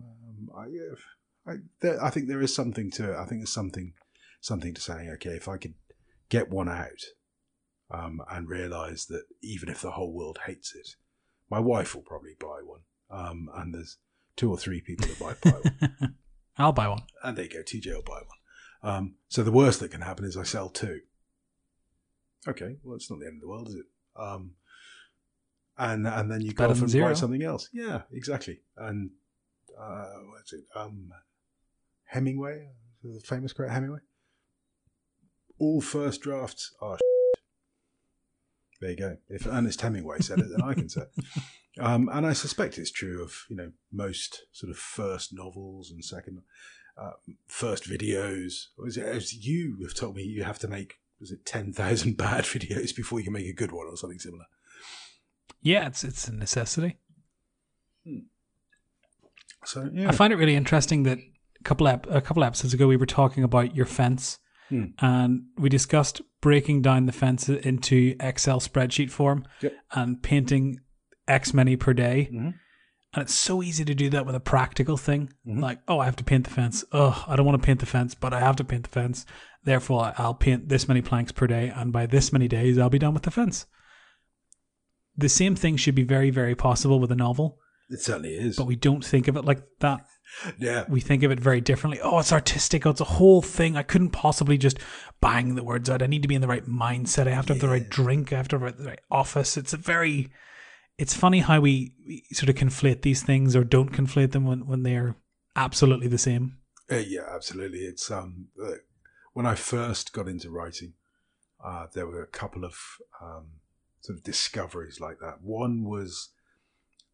um, 0.00 0.48
I, 0.56 1.50
I, 1.50 1.56
there, 1.80 2.02
I 2.02 2.10
think 2.10 2.28
there 2.28 2.40
is 2.40 2.54
something 2.54 2.90
to 2.92 3.12
it. 3.12 3.16
I 3.16 3.26
think 3.26 3.40
there's 3.40 3.52
something, 3.52 3.92
something 4.40 4.72
to 4.72 4.80
saying, 4.80 5.10
okay, 5.14 5.30
if 5.30 5.48
I 5.48 5.58
could 5.58 5.74
get 6.30 6.48
one 6.50 6.68
out 6.68 7.02
um, 7.90 8.20
and 8.30 8.48
realise 8.48 9.06
that 9.06 9.24
even 9.42 9.68
if 9.68 9.80
the 9.80 9.92
whole 9.92 10.12
world 10.12 10.38
hates 10.46 10.74
it, 10.74 10.96
my 11.50 11.58
wife 11.58 11.94
will 11.94 12.02
probably 12.02 12.34
buy 12.38 12.60
one, 12.64 12.80
um, 13.10 13.48
and 13.56 13.74
there's 13.74 13.98
two 14.36 14.50
or 14.50 14.58
three 14.58 14.80
people 14.80 15.06
that 15.06 15.20
might 15.20 15.40
buy 15.40 15.50
one, 15.98 16.14
I'll 16.58 16.72
buy 16.72 16.88
one. 16.88 17.02
and 17.22 17.36
there 17.36 17.44
you 17.44 17.50
go, 17.50 17.62
TJ 17.62 17.94
will 17.94 18.02
buy 18.02 18.20
one. 18.20 18.94
Um, 18.94 19.14
so 19.28 19.42
the 19.42 19.52
worst 19.52 19.80
that 19.80 19.90
can 19.90 20.02
happen 20.02 20.24
is 20.24 20.36
I 20.36 20.42
sell 20.44 20.68
two. 20.68 21.00
Okay, 22.46 22.76
well, 22.84 22.96
it's 22.96 23.10
not 23.10 23.18
the 23.20 23.26
end 23.26 23.36
of 23.36 23.40
the 23.40 23.48
world, 23.48 23.68
is 23.68 23.74
it? 23.74 23.86
Um, 24.16 24.52
and 25.76 26.06
and 26.06 26.30
then 26.30 26.40
you 26.40 26.52
go 26.52 26.68
off 26.68 26.80
and 26.80 26.88
zero. 26.90 27.06
write 27.08 27.16
something 27.16 27.42
else. 27.42 27.68
Yeah, 27.72 28.02
exactly. 28.12 28.60
And 28.76 29.10
uh, 29.80 30.06
what's 30.30 30.52
it? 30.52 30.64
Um, 30.74 31.10
Hemingway, 32.04 32.68
the 33.02 33.20
famous 33.20 33.52
great 33.52 33.70
Hemingway. 33.70 34.00
All 35.58 35.80
first 35.80 36.20
drafts 36.22 36.74
are. 36.80 36.98
There 38.80 38.90
you 38.90 38.96
go. 38.96 39.16
If 39.28 39.46
Ernest 39.46 39.80
Hemingway 39.80 40.20
said 40.20 40.38
it, 40.38 40.46
then 40.50 40.62
I 40.62 40.74
can 40.74 40.88
say 40.88 41.02
it. 41.02 41.24
Um, 41.80 42.10
and 42.12 42.26
I 42.26 42.32
suspect 42.32 42.76
it's 42.76 42.90
true 42.90 43.22
of 43.22 43.44
you 43.48 43.54
know 43.54 43.70
most 43.92 44.46
sort 44.50 44.68
of 44.68 44.76
first 44.76 45.32
novels 45.32 45.92
and 45.92 46.04
second, 46.04 46.42
uh, 47.00 47.12
first 47.46 47.84
videos. 47.84 48.66
It, 48.84 48.98
as 48.98 49.46
you 49.46 49.78
have 49.82 49.94
told 49.94 50.16
me, 50.16 50.24
you 50.24 50.42
have 50.42 50.58
to 50.60 50.66
make 50.66 50.96
was 51.20 51.30
it 51.30 51.46
ten 51.46 51.72
thousand 51.72 52.16
bad 52.16 52.44
videos 52.44 52.96
before 52.96 53.20
you 53.20 53.24
can 53.24 53.32
make 53.32 53.46
a 53.46 53.52
good 53.52 53.70
one 53.70 53.86
or 53.86 53.96
something 53.96 54.18
similar. 54.18 54.46
Yeah, 55.62 55.86
it's 55.86 56.02
it's 56.02 56.26
a 56.26 56.34
necessity. 56.34 56.96
So 59.64 59.88
yeah, 59.92 60.08
I 60.08 60.12
find 60.12 60.32
it 60.32 60.36
really 60.36 60.56
interesting 60.56 61.02
that 61.04 61.18
a 61.18 61.62
couple 61.62 61.88
ep- 61.88 62.10
a 62.10 62.20
couple 62.20 62.44
episodes 62.44 62.74
ago 62.74 62.86
we 62.86 62.96
were 62.96 63.06
talking 63.06 63.44
about 63.44 63.76
your 63.76 63.86
fence, 63.86 64.38
Hmm. 64.68 64.84
and 64.98 65.42
we 65.56 65.68
discussed 65.68 66.20
breaking 66.40 66.82
down 66.82 67.06
the 67.06 67.12
fence 67.12 67.48
into 67.48 68.14
Excel 68.20 68.60
spreadsheet 68.60 69.10
form 69.10 69.44
Yep. 69.62 69.72
and 69.92 70.22
painting 70.22 70.80
X 71.26 71.54
many 71.54 71.76
per 71.76 71.92
day. 71.94 72.28
Mhm. 72.32 72.54
And 73.14 73.22
it's 73.22 73.34
so 73.34 73.62
easy 73.62 73.84
to 73.86 73.94
do 73.94 74.10
that 74.10 74.26
with 74.26 74.34
a 74.34 74.40
practical 74.40 74.96
thing, 74.98 75.32
Mhm. 75.46 75.60
like 75.60 75.80
oh, 75.88 75.98
I 76.00 76.04
have 76.04 76.16
to 76.16 76.24
paint 76.24 76.44
the 76.44 76.50
fence. 76.50 76.84
Oh, 76.92 77.24
I 77.26 77.34
don't 77.36 77.46
want 77.46 77.60
to 77.60 77.64
paint 77.66 77.80
the 77.80 77.86
fence, 77.86 78.14
but 78.14 78.34
I 78.34 78.40
have 78.40 78.56
to 78.56 78.64
paint 78.64 78.82
the 78.84 78.90
fence. 78.90 79.24
Therefore, 79.64 80.12
I'll 80.18 80.34
paint 80.34 80.68
this 80.68 80.86
many 80.86 81.00
planks 81.02 81.32
per 81.32 81.46
day, 81.46 81.72
and 81.74 81.92
by 81.92 82.06
this 82.06 82.32
many 82.32 82.46
days, 82.48 82.78
I'll 82.78 82.90
be 82.90 82.98
done 82.98 83.14
with 83.14 83.24
the 83.24 83.30
fence. 83.30 83.66
The 85.16 85.28
same 85.28 85.56
thing 85.56 85.76
should 85.76 85.94
be 85.94 86.04
very, 86.04 86.30
very 86.30 86.54
possible 86.54 87.00
with 87.00 87.10
a 87.10 87.16
novel, 87.16 87.58
it 87.90 88.00
certainly 88.00 88.34
is. 88.34 88.56
but 88.56 88.66
we 88.66 88.76
don't 88.76 89.04
think 89.04 89.28
of 89.28 89.36
it 89.36 89.44
like 89.44 89.62
that 89.80 90.06
yeah, 90.58 90.84
we 90.88 91.00
think 91.00 91.22
of 91.22 91.30
it 91.30 91.40
very 91.40 91.60
differently. 91.60 92.00
Oh, 92.00 92.18
it's 92.18 92.32
artistic. 92.32 92.86
Oh, 92.86 92.90
it's 92.90 93.00
a 93.00 93.04
whole 93.04 93.42
thing. 93.42 93.76
I 93.76 93.82
couldn't 93.82 94.10
possibly 94.10 94.58
just 94.58 94.78
bang 95.20 95.54
the 95.54 95.64
words 95.64 95.90
out. 95.90 96.02
I 96.02 96.06
need 96.06 96.22
to 96.22 96.28
be 96.28 96.34
in 96.34 96.40
the 96.40 96.48
right 96.48 96.66
mindset. 96.66 97.26
I 97.26 97.32
have 97.32 97.46
to 97.46 97.54
have 97.54 97.60
the 97.60 97.68
right 97.68 97.88
drink. 97.88 98.32
I 98.32 98.36
have 98.36 98.48
to 98.48 98.58
have 98.58 98.76
the 98.76 98.84
right 98.84 99.00
office. 99.10 99.56
It's 99.56 99.72
a 99.72 99.78
very, 99.78 100.30
it's 100.96 101.14
funny 101.14 101.40
how 101.40 101.60
we, 101.60 101.94
we 102.06 102.24
sort 102.32 102.50
of 102.50 102.56
conflate 102.56 103.02
these 103.02 103.22
things 103.22 103.56
or 103.56 103.64
don't 103.64 103.92
conflate 103.92 104.32
them 104.32 104.44
when, 104.44 104.66
when 104.66 104.82
they're 104.82 105.16
absolutely 105.56 106.08
the 106.08 106.18
same. 106.18 106.58
Uh, 106.90 106.96
yeah, 106.96 107.22
absolutely. 107.34 107.80
It's 107.80 108.10
um, 108.10 108.48
uh, 108.62 108.72
when 109.32 109.46
I 109.46 109.54
first 109.54 110.12
got 110.12 110.28
into 110.28 110.50
writing, 110.50 110.94
uh, 111.64 111.86
there 111.92 112.06
were 112.06 112.22
a 112.22 112.26
couple 112.26 112.64
of 112.64 112.78
um, 113.20 113.46
sort 114.00 114.18
of 114.18 114.24
discoveries 114.24 115.00
like 115.00 115.18
that. 115.20 115.42
One 115.42 115.84
was 115.84 116.30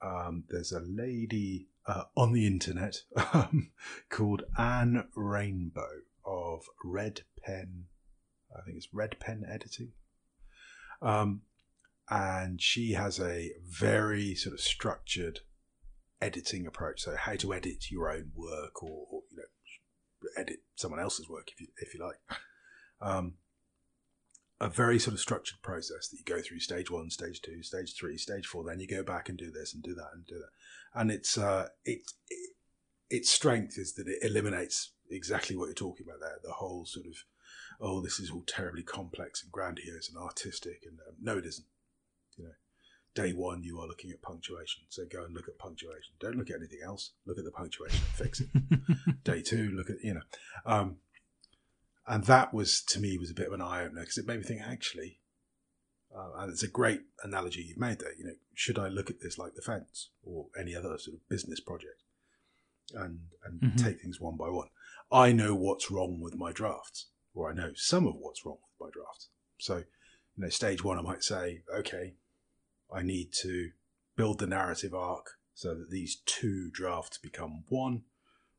um, 0.05 0.45
there's 0.51 0.73
a 0.73 0.81
lady 0.81 1.69
uh, 1.87 2.05
on 2.17 2.33
the 2.33 2.47
internet 2.47 2.97
um, 3.33 3.71
called 4.11 4.43
Anne 4.59 5.09
Rainbow 5.15 6.03
of 6.25 6.65
Red 6.85 7.23
Pen. 7.43 7.85
I 8.57 8.63
think 8.63 8.77
it's 8.77 8.89
Red 8.93 9.19
Pen 9.19 9.45
Editing. 9.51 9.93
Um, 11.03 11.43
and 12.11 12.61
she 12.61 12.93
has 12.93 13.19
a 13.19 13.53
very 13.67 14.35
sort 14.35 14.55
of 14.55 14.61
structured 14.61 15.41
editing 16.21 16.67
approach. 16.67 17.03
So 17.03 17.17
how 17.17 17.37
to 17.37 17.55
edit 17.55 17.91
your 17.91 18.11
own 18.11 18.33
work, 18.35 18.83
or, 18.83 19.07
or 19.11 19.23
you 19.31 19.39
know, 19.39 20.31
edit 20.37 20.59
someone 20.77 21.01
else's 21.01 21.29
work 21.29 21.51
if 21.53 21.61
you 21.61 21.69
if 21.79 21.95
you 21.95 22.05
like. 22.05 22.39
Um, 23.01 23.35
a 24.61 24.69
very 24.69 24.99
sort 24.99 25.15
of 25.15 25.21
structured 25.21 25.61
process 25.63 26.09
that 26.09 26.19
you 26.19 26.25
go 26.25 26.41
through 26.41 26.61
stage 26.61 26.91
one, 26.91 27.11
stage 27.11 27.41
two, 27.43 27.63
stage 27.63 27.95
three, 27.95 28.17
stage 28.17 28.47
four. 28.47 28.65
Then 28.65 28.81
you 28.81 28.87
go 28.87 29.03
back 29.03 29.29
and 29.29 29.37
do 29.37 29.51
this 29.51 29.75
and 29.75 29.83
do 29.83 29.95
that 29.95 30.11
and 30.15 30.27
do 30.27 30.39
that. 30.39 31.01
And 31.01 31.11
it's 31.11 31.37
uh, 31.37 31.69
it, 31.85 32.01
it 32.29 32.51
its 33.11 33.31
strength 33.31 33.79
is 33.79 33.95
that 33.95 34.09
it 34.09 34.19
eliminates 34.23 34.93
exactly 35.11 35.57
what 35.57 35.67
you're 35.67 35.75
talking 35.75 36.07
about 36.07 36.21
there. 36.21 36.39
The 36.43 36.53
whole 36.53 36.87
sort 36.87 37.07
of 37.07 37.15
oh, 37.81 38.01
this 38.01 38.21
is 38.21 38.31
all 38.31 38.45
terribly 38.47 38.83
complex 38.83 39.43
and 39.43 39.53
grandiose 39.53 40.09
and 40.09 40.23
artistic, 40.23 40.83
and 40.87 40.99
um, 41.07 41.15
no, 41.21 41.39
it 41.39 41.47
isn't. 41.47 41.67
You 42.37 42.45
know, 42.45 42.51
day 43.15 43.33
one 43.33 43.63
you 43.63 43.81
are 43.81 43.87
looking 43.87 44.11
at 44.11 44.23
punctuation, 44.23 44.85
so 44.89 45.05
go 45.11 45.25
and 45.25 45.35
look 45.35 45.49
at 45.49 45.59
punctuation. 45.59 46.15
Don't 46.21 46.37
look 46.37 46.51
at 46.51 46.57
anything 46.57 46.81
else. 46.85 47.13
Look 47.27 47.39
at 47.39 47.45
the 47.45 47.51
punctuation 47.51 47.99
and 47.99 48.27
fix 48.27 48.41
it 48.41 48.49
day 49.25 49.43
two, 49.43 49.73
look 49.75 49.91
at 49.91 49.97
you 50.03 50.15
know, 50.15 50.23
um, 50.67 50.97
and 52.07 52.25
that 52.25 52.53
was 52.53 52.83
to 52.83 53.01
me 53.01 53.19
was 53.19 53.31
a 53.31 53.35
bit 53.35 53.47
of 53.47 53.53
an 53.53 53.63
eye 53.63 53.85
opener 53.85 54.01
because 54.01 54.19
it 54.19 54.27
made 54.27 54.39
me 54.39 54.45
think 54.45 54.63
actually, 54.63 55.21
uh, 56.15 56.33
and 56.39 56.51
it's 56.53 56.63
a 56.63 56.69
great 56.69 57.03
analogy 57.23 57.63
you've 57.63 57.79
made 57.79 57.99
there. 57.99 58.15
You 58.17 58.25
know, 58.25 58.35
should 58.55 58.79
I 58.79 58.89
look 58.89 59.11
at 59.11 59.21
this 59.21 59.39
like 59.39 59.55
the 59.55 59.63
fence 59.63 60.11
or 60.23 60.47
any 60.59 60.75
other 60.75 60.97
sort 60.99 61.17
of 61.17 61.29
business 61.29 61.61
project, 61.61 62.03
and 62.95 63.21
and 63.45 63.61
Mhm. 63.61 63.83
take 63.83 64.01
things 64.01 64.21
one 64.21 64.37
by 64.37 64.49
one? 64.49 64.69
I 65.11 65.33
know 65.33 65.55
what's 65.55 65.91
wrong 65.91 66.21
with 66.21 66.35
my 66.35 66.53
drafts, 66.53 67.07
or 67.35 67.51
I 67.51 67.55
know 67.55 67.73
some 67.75 68.07
of 68.07 68.17
what's 68.17 68.45
wrong 68.45 68.59
with 68.63 68.89
my 68.89 68.91
drafts. 68.91 69.29
So, 69.59 69.79
you 69.79 69.85
know, 70.37 70.49
stage 70.49 70.83
one, 70.83 70.99
I 70.99 71.03
might 71.03 71.23
say, 71.23 71.63
okay, 71.73 72.17
I 72.93 73.03
need 73.03 73.33
to 73.43 73.73
build 74.17 74.39
the 74.39 74.47
narrative 74.47 74.95
arc 74.95 75.39
so 75.55 75.75
that 75.75 75.91
these 75.91 76.17
two 76.27 76.71
drafts 76.71 77.19
become 77.19 77.65
one 77.69 78.05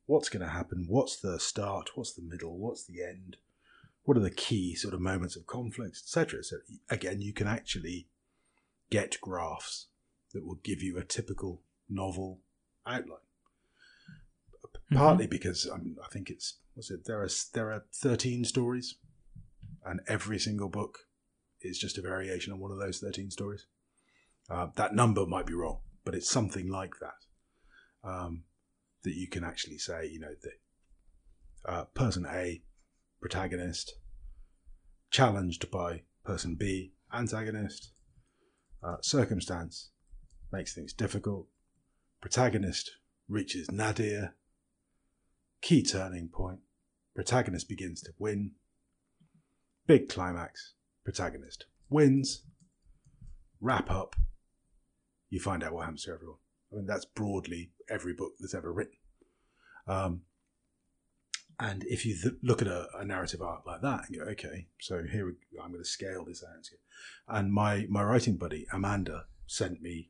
what's 0.06 0.30
going 0.30 0.45
to 0.45 0.51
happen, 0.51 0.86
what's 0.88 1.18
the 1.18 1.39
start, 1.39 1.91
what's 1.95 2.14
the 2.14 2.22
middle, 2.22 2.58
what's 2.58 2.86
the 2.86 3.03
end, 3.03 3.38
what 4.03 4.18
are 4.18 4.22
the 4.22 4.30
key 4.30 4.76
sort 4.76 4.93
of 4.93 5.01
moments 5.01 5.36
of 5.36 5.47
conflict, 5.47 5.97
etc. 5.97 6.43
So 6.43 6.58
again, 6.89 7.22
you 7.22 7.34
can 7.34 7.47
actually 7.47 8.08
get 8.89 9.20
graphs 9.20 9.88
that 10.34 10.45
will 10.45 10.60
give 10.64 10.82
you 10.82 10.97
a 10.97 11.03
typical 11.03 11.62
novel 11.89 12.39
outline. 12.86 13.20
Partly 14.93 15.26
because 15.26 15.68
um, 15.72 15.97
I 16.03 16.08
think 16.10 16.30
it's 16.30 16.58
what's 16.76 16.91
it 16.91 17.06
there 17.06 17.22
are 17.24 17.30
there 17.53 17.72
are 17.72 17.86
thirteen 17.91 18.45
stories, 18.45 18.95
and 19.84 19.99
every 20.08 20.38
single 20.38 20.70
book 20.70 20.99
is 21.62 21.80
just 21.80 21.97
a 21.97 22.01
variation 22.01 22.53
on 22.53 22.60
one 22.60 22.72
of 22.72 22.78
those 22.78 22.99
thirteen 22.99 23.32
stories. 23.32 23.66
Uh, 24.47 24.68
that 24.76 24.93
number 24.93 25.26
might 25.26 25.47
be 25.47 25.56
wrong, 25.56 25.80
but 26.03 26.14
it's 26.14 26.30
something 26.30 26.70
like 26.70 26.93
that. 26.99 28.08
Um, 28.08 28.43
that 29.06 29.16
you 29.16 29.28
can 29.28 29.43
actually 29.43 29.78
say, 29.78 30.08
you 30.08 30.20
know, 30.20 30.36
that 30.43 31.72
uh, 31.72 31.84
person 31.93 32.26
A, 32.30 32.62
protagonist, 33.22 33.93
challenged 35.10 35.72
by 35.72 36.01
person 36.26 36.56
B, 36.56 36.93
antagonist, 37.14 37.93
uh, 38.84 38.97
circumstance 39.01 39.91
makes 40.51 40.76
things 40.76 40.93
difficult, 40.93 41.47
protagonist 42.22 42.91
reaches 43.30 43.72
nadir, 43.72 44.36
key 45.62 45.82
turning 45.82 46.28
point, 46.28 46.60
protagonist 47.16 47.70
begins 47.70 48.01
to 48.01 48.12
win, 48.20 48.51
big 49.88 50.10
climax, 50.10 50.74
protagonist 51.03 51.66
wins, 51.89 52.43
wrap 53.62 53.89
up, 53.89 54.16
you 55.30 55.39
find 55.39 55.64
out 55.64 55.74
what 55.74 55.86
happens 55.86 56.03
to 56.03 56.12
everyone. 56.12 56.38
I 56.76 56.78
mean, 56.78 56.88
that's 56.88 57.05
broadly 57.05 57.71
every 57.89 58.13
book 58.13 58.34
that's 58.39 58.53
ever 58.53 58.73
written. 58.73 58.97
Um, 59.88 60.21
and 61.57 61.86
if 61.86 62.05
you 62.05 62.15
th- 62.21 62.36
look 62.43 62.61
at 62.61 62.67
a, 62.67 62.88
a, 62.99 63.05
narrative 63.05 63.41
arc 63.41 63.65
like 63.65 63.82
that 63.82 64.09
and 64.09 64.17
go, 64.17 64.26
okay, 64.32 64.67
so 64.80 65.03
here 65.09 65.28
we, 65.28 65.34
I'm 65.61 65.71
going 65.71 65.82
to 65.82 65.89
scale 65.89 66.26
this 66.26 66.43
out. 66.43 66.67
And 67.38 67.53
my, 67.53 67.86
my 67.89 68.03
writing 68.03 68.36
buddy, 68.36 68.65
Amanda, 68.73 69.26
sent 69.47 69.82
me 69.82 70.09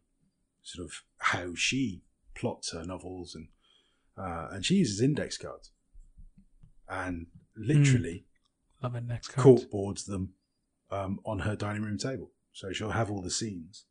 sort 0.63 0.87
of 0.87 1.03
how 1.19 1.53
she 1.53 2.01
plots 2.33 2.71
her 2.71 2.83
novels 2.83 3.35
and, 3.35 3.49
uh, 4.17 4.47
and 4.51 4.65
she 4.65 4.75
uses 4.75 5.01
index 5.01 5.37
cards 5.37 5.71
and 6.89 7.27
literally 7.55 8.25
mm. 8.79 8.83
Love 8.83 8.95
index 8.95 9.27
cards. 9.27 9.43
court 9.43 9.71
boards 9.71 10.05
them 10.05 10.33
um, 10.89 11.19
on 11.25 11.39
her 11.39 11.55
dining 11.55 11.83
room 11.83 11.97
table. 11.97 12.31
So 12.53 12.71
she'll 12.71 12.91
have 12.91 13.11
all 13.11 13.21
the 13.21 13.29
scenes 13.29 13.85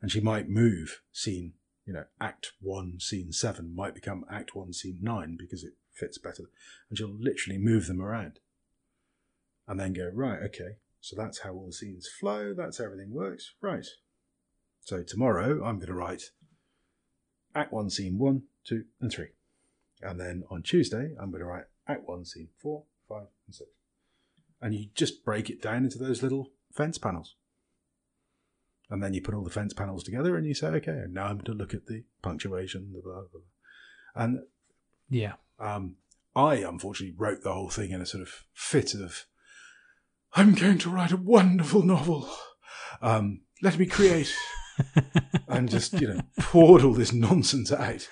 and 0.00 0.12
she 0.12 0.20
might 0.20 0.48
move 0.48 1.00
scene, 1.12 1.54
you 1.86 1.92
know, 1.92 2.04
act 2.20 2.52
one, 2.60 2.98
scene 2.98 3.32
seven 3.32 3.74
might 3.74 3.94
become 3.94 4.24
act 4.30 4.54
one, 4.54 4.72
scene 4.72 4.98
nine 5.00 5.36
because 5.38 5.64
it 5.64 5.74
fits 5.92 6.18
better. 6.18 6.50
And 6.88 6.98
she'll 6.98 7.16
literally 7.18 7.58
move 7.58 7.86
them 7.86 8.02
around 8.02 8.40
and 9.68 9.80
then 9.80 9.92
go, 9.92 10.10
right, 10.12 10.40
okay, 10.44 10.76
so 11.00 11.16
that's 11.16 11.40
how 11.40 11.52
all 11.52 11.66
the 11.66 11.72
scenes 11.72 12.08
flow, 12.08 12.52
that's 12.52 12.78
how 12.78 12.84
everything 12.84 13.12
works, 13.12 13.54
right. 13.60 13.86
So 14.80 15.02
tomorrow 15.02 15.64
I'm 15.64 15.76
going 15.76 15.86
to 15.86 15.94
write 15.94 16.30
act 17.54 17.72
one, 17.72 17.90
scene 17.90 18.18
one, 18.18 18.42
two, 18.64 18.84
and 19.00 19.10
three. 19.10 19.28
And 20.02 20.20
then 20.20 20.44
on 20.50 20.62
Tuesday, 20.62 21.14
I'm 21.18 21.30
going 21.30 21.40
to 21.40 21.46
write 21.46 21.64
act 21.88 22.06
one, 22.06 22.24
scene 22.24 22.48
four, 22.58 22.84
five, 23.08 23.26
and 23.46 23.54
six. 23.54 23.70
And 24.60 24.74
you 24.74 24.86
just 24.94 25.24
break 25.24 25.48
it 25.48 25.62
down 25.62 25.84
into 25.84 25.98
those 25.98 26.22
little 26.22 26.50
fence 26.72 26.98
panels. 26.98 27.34
And 28.88 29.02
then 29.02 29.14
you 29.14 29.20
put 29.20 29.34
all 29.34 29.42
the 29.42 29.50
fence 29.50 29.72
panels 29.72 30.04
together 30.04 30.36
and 30.36 30.46
you 30.46 30.54
say, 30.54 30.68
okay, 30.68 31.04
now 31.10 31.24
I'm 31.24 31.38
going 31.38 31.44
to 31.46 31.52
look 31.52 31.74
at 31.74 31.86
the 31.86 32.04
punctuation, 32.22 32.92
the 32.94 33.02
blah, 33.02 33.14
blah, 33.14 33.24
blah. 33.32 34.22
And 34.22 34.40
yeah, 35.08 35.34
um, 35.58 35.96
I 36.34 36.56
unfortunately 36.56 37.16
wrote 37.18 37.42
the 37.42 37.52
whole 37.52 37.70
thing 37.70 37.90
in 37.90 38.00
a 38.00 38.06
sort 38.06 38.22
of 38.22 38.44
fit 38.52 38.94
of, 38.94 39.24
I'm 40.34 40.54
going 40.54 40.78
to 40.78 40.90
write 40.90 41.12
a 41.12 41.16
wonderful 41.16 41.82
novel. 41.82 42.30
Um, 43.02 43.40
let 43.62 43.78
me 43.78 43.86
create. 43.86 44.34
and 45.48 45.68
just, 45.68 45.94
you 45.94 46.08
know, 46.08 46.20
poured 46.38 46.82
all 46.82 46.92
this 46.92 47.12
nonsense 47.12 47.72
out. 47.72 48.08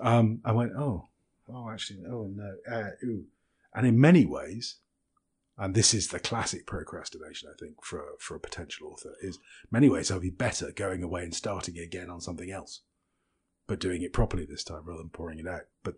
Um, 0.00 0.40
I 0.44 0.52
went, 0.52 0.72
oh, 0.76 1.08
oh, 1.48 1.70
actually, 1.70 2.00
oh 2.10 2.30
no, 2.34 2.54
uh, 2.70 2.90
ooh. 3.04 3.24
And 3.74 3.86
in 3.86 4.00
many 4.00 4.26
ways, 4.26 4.76
and 5.58 5.74
this 5.74 5.92
is 5.92 6.08
the 6.08 6.18
classic 6.18 6.66
procrastination, 6.66 7.48
I 7.52 7.56
think, 7.58 7.84
for 7.84 8.02
for 8.18 8.34
a 8.34 8.40
potential 8.40 8.88
author, 8.88 9.14
is 9.20 9.38
many 9.70 9.88
ways 9.88 10.10
I'll 10.10 10.20
be 10.20 10.30
better 10.30 10.72
going 10.72 11.02
away 11.02 11.22
and 11.22 11.34
starting 11.34 11.78
again 11.78 12.10
on 12.10 12.20
something 12.20 12.50
else, 12.50 12.82
but 13.66 13.80
doing 13.80 14.02
it 14.02 14.12
properly 14.12 14.46
this 14.46 14.64
time 14.64 14.82
rather 14.84 15.02
than 15.02 15.10
pouring 15.10 15.38
it 15.38 15.46
out. 15.46 15.62
But 15.82 15.94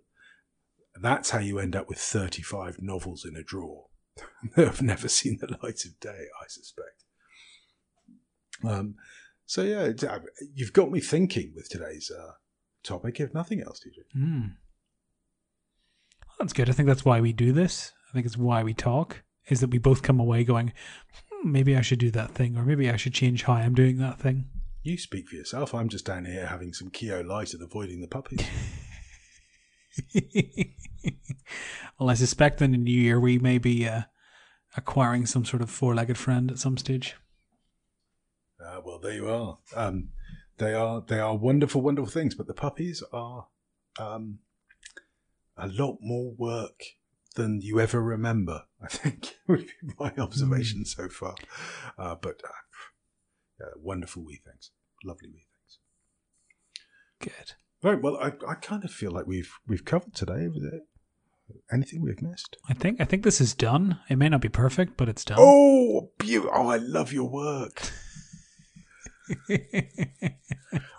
that's 1.00 1.30
how 1.30 1.38
you 1.38 1.58
end 1.58 1.76
up 1.76 1.88
with 1.88 1.98
35 1.98 2.80
novels 2.80 3.24
in 3.24 3.36
a 3.36 3.42
drawer 3.42 3.86
that 4.56 4.66
have 4.66 4.82
never 4.82 5.08
seen 5.08 5.38
the 5.40 5.56
light 5.62 5.84
of 5.84 5.98
day, 6.00 6.26
I 6.40 6.46
suspect. 6.48 7.04
Um, 8.64 8.94
so 9.46 9.62
yeah, 9.62 9.92
uh, 10.08 10.20
you've 10.54 10.72
got 10.72 10.90
me 10.90 11.00
thinking 11.00 11.52
with 11.54 11.68
today's 11.68 12.10
uh, 12.10 12.32
topic, 12.82 13.20
if 13.20 13.34
nothing 13.34 13.60
else, 13.60 13.80
TJ 13.80 14.18
Mm. 14.18 14.56
That's 16.38 16.52
good. 16.52 16.68
I 16.68 16.72
think 16.72 16.88
that's 16.88 17.04
why 17.04 17.20
we 17.20 17.32
do 17.32 17.52
this. 17.52 17.92
I 18.10 18.12
think 18.12 18.26
it's 18.26 18.36
why 18.36 18.62
we 18.62 18.74
talk. 18.74 19.22
Is 19.48 19.60
that 19.60 19.70
we 19.70 19.78
both 19.78 20.02
come 20.02 20.18
away 20.18 20.44
going, 20.44 20.72
hmm, 21.30 21.52
maybe 21.52 21.76
I 21.76 21.82
should 21.82 21.98
do 21.98 22.10
that 22.12 22.30
thing, 22.30 22.56
or 22.56 22.64
maybe 22.64 22.88
I 22.88 22.96
should 22.96 23.14
change 23.14 23.42
how 23.42 23.54
I'm 23.54 23.74
doing 23.74 23.98
that 23.98 24.18
thing. 24.18 24.46
You 24.82 24.98
speak 24.98 25.28
for 25.28 25.36
yourself. 25.36 25.74
I'm 25.74 25.88
just 25.88 26.04
down 26.04 26.24
here 26.26 26.46
having 26.46 26.72
some 26.72 26.90
Keogh 26.90 27.22
Light 27.22 27.54
and 27.54 27.62
avoiding 27.62 28.00
the 28.00 28.08
puppies. 28.08 28.46
well, 31.98 32.10
I 32.10 32.14
suspect 32.14 32.60
in 32.60 32.72
the 32.72 32.78
new 32.78 32.98
year 32.98 33.20
we 33.20 33.38
may 33.38 33.58
be 33.58 33.86
uh, 33.86 34.02
acquiring 34.76 35.26
some 35.26 35.44
sort 35.44 35.62
of 35.62 35.70
four-legged 35.70 36.18
friend 36.18 36.50
at 36.50 36.58
some 36.58 36.76
stage. 36.76 37.16
Uh, 38.62 38.80
well, 38.84 38.98
there 38.98 39.14
you 39.14 39.28
are. 39.28 39.58
Um, 39.74 40.10
they 40.58 40.74
are 40.74 41.02
they 41.06 41.18
are 41.18 41.36
wonderful, 41.36 41.80
wonderful 41.80 42.10
things, 42.10 42.34
but 42.34 42.46
the 42.46 42.54
puppies 42.54 43.02
are 43.12 43.46
um, 43.98 44.38
a 45.56 45.68
lot 45.68 45.98
more 46.00 46.32
work 46.36 46.82
than 47.34 47.60
you 47.62 47.80
ever 47.80 48.02
remember. 48.02 48.62
I 48.82 48.88
think 48.88 49.36
would 49.48 49.66
be 49.66 49.94
my 49.98 50.12
observation 50.18 50.82
mm. 50.82 50.86
so 50.86 51.08
far. 51.08 51.34
Uh, 51.98 52.14
but 52.20 52.40
uh, 52.44 52.52
yeah, 53.60 53.66
wonderful 53.76 54.24
wee 54.24 54.40
things, 54.44 54.70
lovely 55.04 55.28
wee 55.28 55.46
things. 55.52 55.78
Good. 57.20 57.54
Right. 57.82 58.00
Well, 58.00 58.16
I, 58.16 58.32
I 58.48 58.54
kind 58.54 58.84
of 58.84 58.90
feel 58.90 59.10
like 59.10 59.26
we've 59.26 59.52
we've 59.66 59.84
covered 59.84 60.14
today. 60.14 60.48
Anything 61.70 62.00
we've 62.00 62.22
missed? 62.22 62.56
I 62.68 62.72
think 62.72 63.00
I 63.00 63.04
think 63.04 63.22
this 63.22 63.40
is 63.40 63.54
done. 63.54 63.98
It 64.08 64.16
may 64.16 64.30
not 64.30 64.40
be 64.40 64.48
perfect, 64.48 64.96
but 64.96 65.08
it's 65.08 65.24
done. 65.24 65.36
Oh, 65.38 66.10
beautiful! 66.18 66.50
Oh, 66.54 66.68
I 66.68 66.78
love 66.78 67.12
your 67.12 67.28
work. 67.28 67.82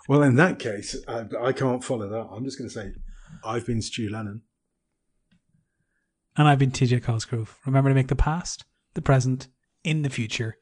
well, 0.08 0.22
in 0.22 0.36
that 0.36 0.58
case, 0.58 0.96
I, 1.08 1.24
I 1.40 1.52
can't 1.52 1.82
follow 1.82 2.08
that. 2.08 2.28
I'm 2.32 2.44
just 2.44 2.58
going 2.58 2.68
to 2.68 2.74
say, 2.74 2.92
I've 3.44 3.66
been 3.66 3.82
Stu 3.82 4.08
Lennon. 4.08 4.42
And 6.36 6.46
I've 6.46 6.58
been 6.58 6.70
TJ 6.70 7.02
Cosgrove. 7.02 7.58
Remember 7.64 7.90
to 7.90 7.94
make 7.94 8.08
the 8.08 8.16
past, 8.16 8.64
the 8.94 9.02
present, 9.02 9.48
in 9.84 10.02
the 10.02 10.10
future. 10.10 10.56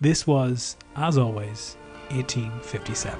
This 0.00 0.26
was, 0.26 0.76
as 0.94 1.18
always, 1.18 1.76
1857. 2.10 3.18